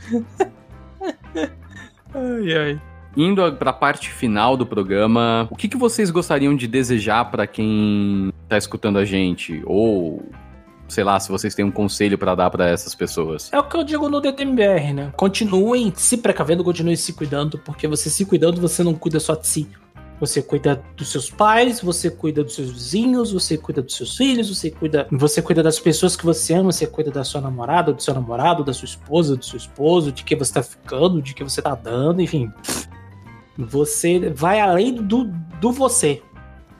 Ai, 2.14 2.56
ai. 2.56 2.80
Indo 3.16 3.52
para 3.54 3.70
a 3.70 3.72
parte 3.72 4.10
final 4.10 4.56
do 4.56 4.66
programa, 4.66 5.46
o 5.50 5.56
que, 5.56 5.68
que 5.68 5.76
vocês 5.76 6.10
gostariam 6.10 6.56
de 6.56 6.66
desejar 6.66 7.30
para 7.30 7.46
quem 7.46 8.32
tá 8.48 8.58
escutando 8.58 8.98
a 8.98 9.04
gente? 9.04 9.62
Ou, 9.66 10.22
sei 10.88 11.04
lá, 11.04 11.18
se 11.20 11.30
vocês 11.30 11.54
têm 11.54 11.64
um 11.64 11.70
conselho 11.70 12.18
para 12.18 12.34
dar 12.34 12.50
para 12.50 12.68
essas 12.68 12.94
pessoas? 12.94 13.52
É 13.52 13.58
o 13.58 13.62
que 13.62 13.76
eu 13.76 13.84
digo 13.84 14.08
no 14.08 14.20
DTMBR, 14.20 14.92
né? 14.92 15.12
Continuem 15.16 15.92
se 15.94 16.16
precavendo, 16.16 16.64
continuem 16.64 16.96
se 16.96 17.12
cuidando, 17.12 17.56
porque 17.58 17.86
você 17.86 18.10
se 18.10 18.24
cuidando, 18.24 18.60
você 18.60 18.82
não 18.82 18.94
cuida 18.94 19.20
só 19.20 19.34
de 19.36 19.46
si. 19.46 19.68
Você 20.24 20.40
cuida 20.40 20.82
dos 20.96 21.10
seus 21.10 21.30
pais, 21.30 21.82
você 21.82 22.10
cuida 22.10 22.42
dos 22.42 22.54
seus 22.54 22.70
vizinhos, 22.70 23.30
você 23.30 23.58
cuida 23.58 23.82
dos 23.82 23.94
seus 23.94 24.16
filhos, 24.16 24.48
você 24.48 24.70
cuida, 24.70 25.06
você 25.12 25.42
cuida 25.42 25.62
das 25.62 25.78
pessoas 25.78 26.16
que 26.16 26.24
você 26.24 26.54
ama, 26.54 26.72
você 26.72 26.86
cuida 26.86 27.10
da 27.10 27.22
sua 27.22 27.42
namorada, 27.42 27.92
do 27.92 28.02
seu 28.02 28.14
namorado, 28.14 28.64
da 28.64 28.72
sua 28.72 28.86
esposa, 28.86 29.36
do 29.36 29.44
seu 29.44 29.58
esposo, 29.58 30.10
de 30.10 30.24
quem 30.24 30.38
você 30.38 30.54
tá 30.54 30.62
ficando, 30.62 31.20
de 31.20 31.34
quem 31.34 31.46
você 31.46 31.60
tá 31.60 31.74
dando, 31.74 32.22
enfim. 32.22 32.50
Você 33.58 34.30
vai 34.30 34.60
além 34.60 34.94
do, 34.94 35.24
do 35.60 35.70
você. 35.70 36.22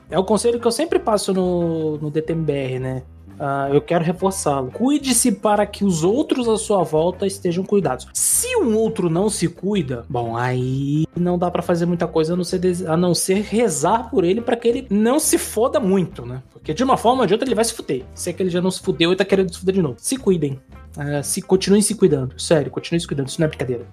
É 0.09 0.19
o 0.19 0.25
conselho 0.25 0.59
que 0.59 0.67
eu 0.67 0.73
sempre 0.73 0.99
passo 0.99 1.35
no, 1.35 1.99
no 1.99 2.11
DTMBR, 2.11 2.79
né? 2.79 3.03
Ah, 3.39 3.69
eu 3.73 3.81
quero 3.81 4.05
reforçá-lo. 4.05 4.71
Cuide-se 4.71 5.33
para 5.33 5.67
que 5.67 5.85
os 5.85 6.05
outros 6.05 6.49
à 6.49 6.57
sua 6.57 6.83
volta 6.83 7.27
estejam 7.27 7.65
cuidados. 7.65 8.07
Se 8.13 8.57
um 8.57 8.77
outro 8.77 9.11
não 9.11 9.29
se 9.29 9.49
cuida, 9.49 10.05
bom, 10.09 10.37
aí 10.37 11.07
não 11.17 11.39
dá 11.39 11.51
pra 11.51 11.63
fazer 11.63 11.87
muita 11.87 12.07
coisa 12.07 12.35
a 12.35 12.37
não 12.37 12.45
ser, 12.45 12.61
a 12.87 12.97
não 12.97 13.15
ser 13.15 13.43
rezar 13.43 14.11
por 14.11 14.25
ele 14.25 14.41
para 14.41 14.57
que 14.57 14.69
ele 14.69 14.87
não 14.91 15.19
se 15.19 15.39
foda 15.39 15.81
muito, 15.81 16.25
né? 16.25 16.43
Porque 16.53 16.75
de 16.75 16.85
uma 16.85 16.97
forma 16.97 17.23
ou 17.23 17.27
de 17.27 17.35
outra 17.35 17.49
ele 17.49 17.55
vai 17.55 17.65
se 17.65 17.75
fuder. 17.75 18.05
Se 18.15 18.31
é 18.31 18.33
que 18.33 18.43
ele 18.43 18.51
já 18.51 18.61
não 18.61 18.71
se 18.71 18.81
fudeu 18.81 19.13
e 19.13 19.17
tá 19.17 19.25
querendo 19.25 19.53
se 19.53 19.59
fuder 19.59 19.75
de 19.75 19.83
novo. 19.83 19.97
Se 19.99 20.17
cuidem. 20.17 20.61
Ah, 20.97 21.23
se 21.23 21.43
continuem 21.43 21.83
se 21.83 21.95
cuidando. 21.95 22.39
Sério, 22.41 22.71
continuem 22.71 23.01
se 23.01 23.07
cuidando. 23.07 23.29
Isso 23.29 23.41
não 23.41 23.47
é 23.47 23.49
brincadeira. 23.49 23.87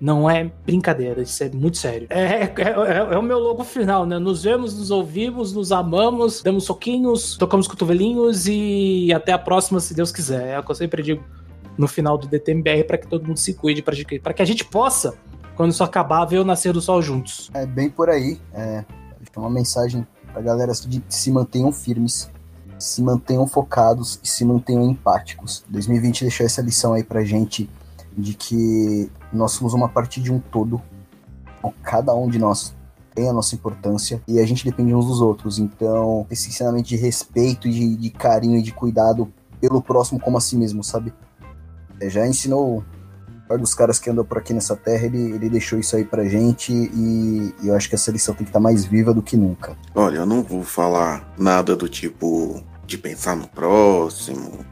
Não 0.00 0.30
é 0.30 0.50
brincadeira, 0.64 1.22
isso 1.22 1.42
é 1.42 1.48
muito 1.48 1.76
sério. 1.76 2.06
É, 2.10 2.22
é, 2.44 2.54
é- 2.56 3.14
é 3.14 3.18
o 3.18 3.22
meu 3.22 3.38
logo 3.38 3.64
final, 3.64 4.06
né? 4.06 4.18
Nos 4.18 4.44
vemos, 4.44 4.78
nos 4.78 4.90
ouvimos, 4.92 5.52
nos 5.52 5.72
amamos, 5.72 6.40
damos 6.40 6.64
soquinhos, 6.64 7.36
tocamos 7.36 7.66
cotovelinhos 7.66 8.46
e 8.46 9.12
até 9.12 9.32
a 9.32 9.38
próxima, 9.38 9.80
se 9.80 9.94
Deus 9.94 10.12
quiser. 10.12 10.46
É 10.48 10.58
o 10.58 10.62
que 10.62 10.70
eu 10.70 10.74
sempre 10.76 11.02
digo 11.02 11.24
no 11.76 11.88
final 11.88 12.16
do 12.16 12.28
DTMBR 12.28 12.84
para 12.84 12.98
que 12.98 13.08
todo 13.08 13.26
mundo 13.26 13.38
se 13.38 13.54
cuide, 13.54 13.82
para 13.82 14.32
que 14.34 14.42
a 14.42 14.44
gente 14.44 14.64
possa, 14.64 15.14
quando 15.56 15.72
isso 15.72 15.82
acabar, 15.82 16.24
ver 16.24 16.38
o 16.38 16.44
nascer 16.44 16.72
do 16.72 16.80
sol 16.80 17.02
juntos. 17.02 17.50
É 17.52 17.66
bem 17.66 17.90
por 17.90 18.08
aí. 18.08 18.38
É, 18.54 18.84
que 19.32 19.36
é 19.36 19.40
uma 19.40 19.50
mensagem 19.50 20.06
pra 20.32 20.40
galera 20.40 20.72
de 20.72 21.00
que 21.00 21.14
se 21.14 21.30
mantenham 21.32 21.72
firmes, 21.72 22.30
se 22.78 23.02
mantenham 23.02 23.46
focados 23.48 24.20
e 24.22 24.28
se 24.28 24.44
mantenham 24.44 24.84
empáticos. 24.88 25.64
2020 25.68 26.20
deixou 26.22 26.46
essa 26.46 26.62
lição 26.62 26.94
aí 26.94 27.02
pra 27.02 27.24
gente 27.24 27.68
de 28.18 28.34
que 28.34 29.10
nós 29.32 29.52
somos 29.52 29.72
uma 29.72 29.88
parte 29.88 30.20
de 30.20 30.32
um 30.32 30.40
todo. 30.40 30.82
Então, 31.58 31.72
cada 31.82 32.14
um 32.14 32.28
de 32.28 32.38
nós 32.38 32.74
tem 33.14 33.28
a 33.28 33.32
nossa 33.32 33.54
importância 33.54 34.22
e 34.28 34.38
a 34.38 34.46
gente 34.46 34.64
depende 34.64 34.94
uns 34.94 35.06
dos 35.06 35.20
outros. 35.20 35.58
Então, 35.58 36.26
esse 36.30 36.48
ensinamento 36.48 36.88
de 36.88 36.96
respeito, 36.96 37.68
de, 37.68 37.96
de 37.96 38.10
carinho 38.10 38.58
e 38.58 38.62
de 38.62 38.72
cuidado 38.72 39.32
pelo 39.60 39.82
próximo 39.82 40.20
como 40.20 40.36
a 40.36 40.40
si 40.40 40.56
mesmo, 40.56 40.84
sabe? 40.84 41.12
É, 42.00 42.08
já 42.08 42.26
ensinou 42.26 42.84
um 43.50 43.58
dos 43.58 43.74
caras 43.74 43.98
que 43.98 44.10
andou 44.10 44.24
por 44.24 44.38
aqui 44.38 44.52
nessa 44.52 44.76
terra, 44.76 45.06
ele, 45.06 45.32
ele 45.32 45.48
deixou 45.48 45.78
isso 45.78 45.96
aí 45.96 46.04
pra 46.04 46.24
gente 46.28 46.72
e, 46.72 47.54
e 47.62 47.68
eu 47.68 47.74
acho 47.74 47.88
que 47.88 47.94
essa 47.94 48.10
lição 48.10 48.34
tem 48.34 48.44
que 48.44 48.50
estar 48.50 48.58
tá 48.58 48.62
mais 48.62 48.84
viva 48.84 49.14
do 49.14 49.22
que 49.22 49.36
nunca. 49.36 49.76
Olha, 49.94 50.18
eu 50.18 50.26
não 50.26 50.42
vou 50.42 50.62
falar 50.62 51.32
nada 51.38 51.74
do 51.74 51.88
tipo 51.88 52.62
de 52.86 52.98
pensar 52.98 53.36
no 53.36 53.48
próximo, 53.48 54.64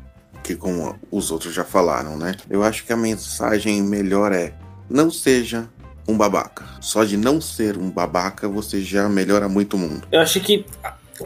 que 0.47 0.55
como 0.55 0.95
os 1.11 1.33
outros 1.33 1.53
já 1.53 1.65
falaram, 1.65 2.17
né? 2.17 2.37
Eu 2.49 2.63
acho 2.63 2.85
que 2.85 2.93
a 2.93 2.97
mensagem 2.97 3.83
melhor 3.83 4.31
é 4.31 4.55
não 4.89 5.11
seja 5.11 5.69
um 6.07 6.17
babaca. 6.17 6.65
Só 6.81 7.03
de 7.03 7.17
não 7.17 7.41
ser 7.41 7.77
um 7.77 7.91
babaca, 7.91 8.49
você 8.49 8.81
já 8.81 9.09
melhora 9.09 9.49
muito 9.49 9.75
o 9.75 9.79
mundo. 9.79 10.07
Eu 10.13 10.21
acho 10.21 10.39
que 10.39 10.65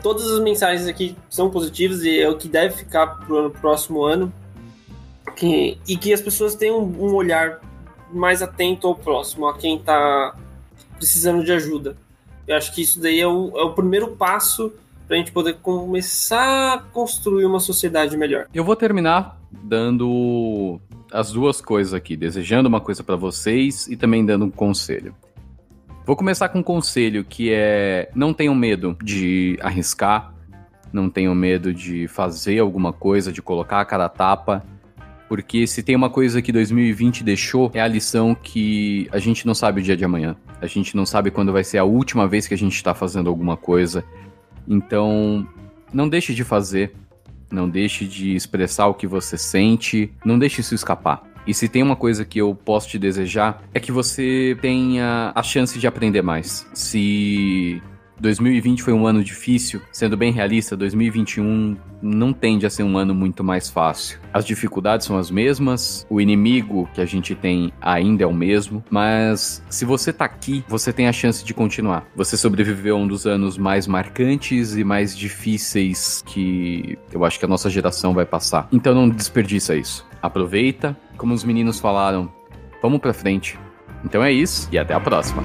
todas 0.03 0.31
as 0.31 0.41
mensagens 0.41 0.89
aqui 0.89 1.14
são 1.29 1.51
positivas 1.51 2.03
e 2.03 2.18
é 2.18 2.31
o 2.31 2.39
que 2.39 2.49
deve 2.49 2.75
ficar 2.75 3.07
pro 3.27 3.51
próximo 3.51 4.03
ano. 4.03 4.33
Que, 5.37 5.79
e 5.87 5.99
que 5.99 6.14
as 6.14 6.23
pessoas 6.23 6.55
tenham 6.55 6.83
um 6.83 7.14
olhar 7.14 7.61
mais 8.11 8.43
atento 8.43 8.87
ao 8.87 8.95
próximo, 8.95 9.47
a 9.47 9.57
quem 9.57 9.77
está 9.77 10.35
precisando 10.97 11.45
de 11.45 11.53
ajuda. 11.53 11.95
Eu 12.49 12.57
acho 12.57 12.75
que 12.75 12.81
isso 12.81 12.99
daí 12.99 13.21
é 13.21 13.27
o, 13.27 13.53
é 13.55 13.62
o 13.62 13.75
primeiro 13.75 14.09
passo 14.16 14.73
para 15.11 15.16
a 15.16 15.18
gente 15.18 15.32
poder 15.32 15.54
começar 15.54 16.74
a 16.74 16.78
construir 16.78 17.44
uma 17.44 17.58
sociedade 17.58 18.16
melhor. 18.16 18.46
Eu 18.54 18.62
vou 18.62 18.76
terminar 18.76 19.40
dando 19.50 20.80
as 21.12 21.32
duas 21.32 21.61
coisas 21.61 21.92
aqui, 21.92 22.16
desejando 22.16 22.68
uma 22.68 22.80
coisa 22.80 23.02
para 23.02 23.16
vocês 23.16 23.88
e 23.88 23.96
também 23.96 24.24
dando 24.24 24.44
um 24.44 24.50
conselho. 24.52 25.12
Vou 26.06 26.14
começar 26.14 26.48
com 26.50 26.61
um 26.61 26.62
conselho 26.62 27.24
que 27.24 27.50
é 27.52 28.08
não 28.14 28.32
tenham 28.32 28.54
medo 28.54 28.96
de 29.02 29.58
arriscar, 29.61 30.32
não 30.92 31.11
tenham 31.11 31.34
medo 31.34 31.74
de 31.74 32.06
fazer 32.06 32.61
alguma 32.61 32.92
coisa, 32.92 33.32
de 33.32 33.42
colocar 33.42 33.80
a 33.80 33.84
cara 33.84 34.04
a 34.04 34.08
tapa, 34.08 34.64
porque 35.28 35.66
se 35.66 35.82
tem 35.82 35.96
uma 35.96 36.08
coisa 36.08 36.40
que 36.40 36.52
2020 36.52 37.24
deixou 37.24 37.68
é 37.74 37.80
a 37.80 37.88
lição 37.88 38.32
que 38.32 39.08
a 39.11 39.18
gente 39.18 39.44
não 39.44 39.54
sabe 39.54 39.80
o 39.80 39.82
dia 39.82 39.96
de 39.96 40.04
amanhã. 40.04 40.36
A 40.61 40.68
gente 40.68 40.96
não 40.96 41.04
sabe 41.04 41.32
quando 41.32 41.52
vai 41.52 41.64
ser 41.64 41.78
a 41.78 41.84
última 41.84 42.28
vez 42.28 42.46
que 42.46 42.54
a 42.54 42.56
gente 42.56 42.76
está 42.76 42.94
fazendo 42.94 43.28
alguma 43.28 43.56
coisa. 43.56 44.04
Então, 44.71 45.45
não 45.93 46.09
deixe 46.09 46.33
de 46.33 46.45
fazer, 46.45 46.95
não 47.51 47.68
deixe 47.68 48.07
de 48.07 48.37
expressar 48.37 48.87
o 48.87 48.95
que 48.95 49.07
você 49.07 49.37
sente, 49.37 50.12
não 50.25 50.39
deixe 50.39 50.61
isso 50.61 50.77
escapar. 50.77 51.25
E 51.45 51.53
se 51.53 51.68
tem 51.68 51.83
uma 51.83 51.97
coisa 51.97 52.25
que 52.25 52.41
eu 52.41 52.55
posso 52.55 52.89
te 52.89 52.99
desejar, 52.99 53.64
é 53.75 53.81
que 53.81 53.91
você 53.91 54.57
tenha 54.62 55.33
a 55.35 55.43
chance 55.43 55.77
de 55.77 55.87
aprender 55.89 56.23
mais. 56.23 56.64
Se 56.73 57.83
2020 58.21 58.83
foi 58.83 58.93
um 58.93 59.07
ano 59.07 59.25
difícil, 59.25 59.81
sendo 59.91 60.16
bem 60.16 60.31
realista, 60.31 60.77
2021 60.77 61.77
não 62.03 62.33
tende 62.33 62.66
a 62.66 62.71
ser 62.71 62.83
um 62.83 62.97
ano 62.97 63.14
muito 63.14 63.43
mais 63.43 63.71
fácil. 63.71 64.18
As 64.33 64.45
dificuldades 64.45 65.07
são 65.07 65.18
as 65.18 65.31
mesmas, 65.31 66.07
o 66.09 66.21
inimigo 66.21 66.89
que 66.95 67.01
a 67.01 67.07
gente 67.07 67.35
tem 67.35 67.73
ainda 67.81 68.25
é 68.25 68.27
o 68.27 68.33
mesmo, 68.33 68.85
mas 68.91 69.62
se 69.71 69.85
você 69.85 70.12
tá 70.12 70.27
aqui, 70.27 70.62
você 70.68 70.93
tem 70.93 71.09
a 71.09 71.12
chance 71.12 71.45
de 71.45 71.55
continuar. 71.55 72.07
Você 72.14 72.37
sobreviveu 72.37 72.97
a 72.97 72.99
um 72.99 73.07
dos 73.07 73.27
anos 73.27 73.57
mais 73.57 73.87
marcantes 73.87 74.77
e 74.77 74.85
mais 74.85 75.16
difíceis 75.16 76.23
que 76.27 76.99
eu 77.12 77.25
acho 77.25 77.39
que 77.39 77.45
a 77.45 77.49
nossa 77.49 77.71
geração 77.71 78.12
vai 78.12 78.27
passar. 78.27 78.68
Então 78.71 78.95
não 78.95 79.09
desperdiça 79.09 79.75
isso. 79.75 80.07
Aproveita, 80.21 80.97
como 81.16 81.33
os 81.33 81.43
meninos 81.43 81.81
falaram, 81.81 82.31
vamos 82.83 83.01
pra 83.01 83.14
frente. 83.14 83.59
Então 84.05 84.23
é 84.23 84.31
isso 84.31 84.68
e 84.71 84.79
até 84.79 84.95
a 84.95 85.01
próxima. 85.01 85.43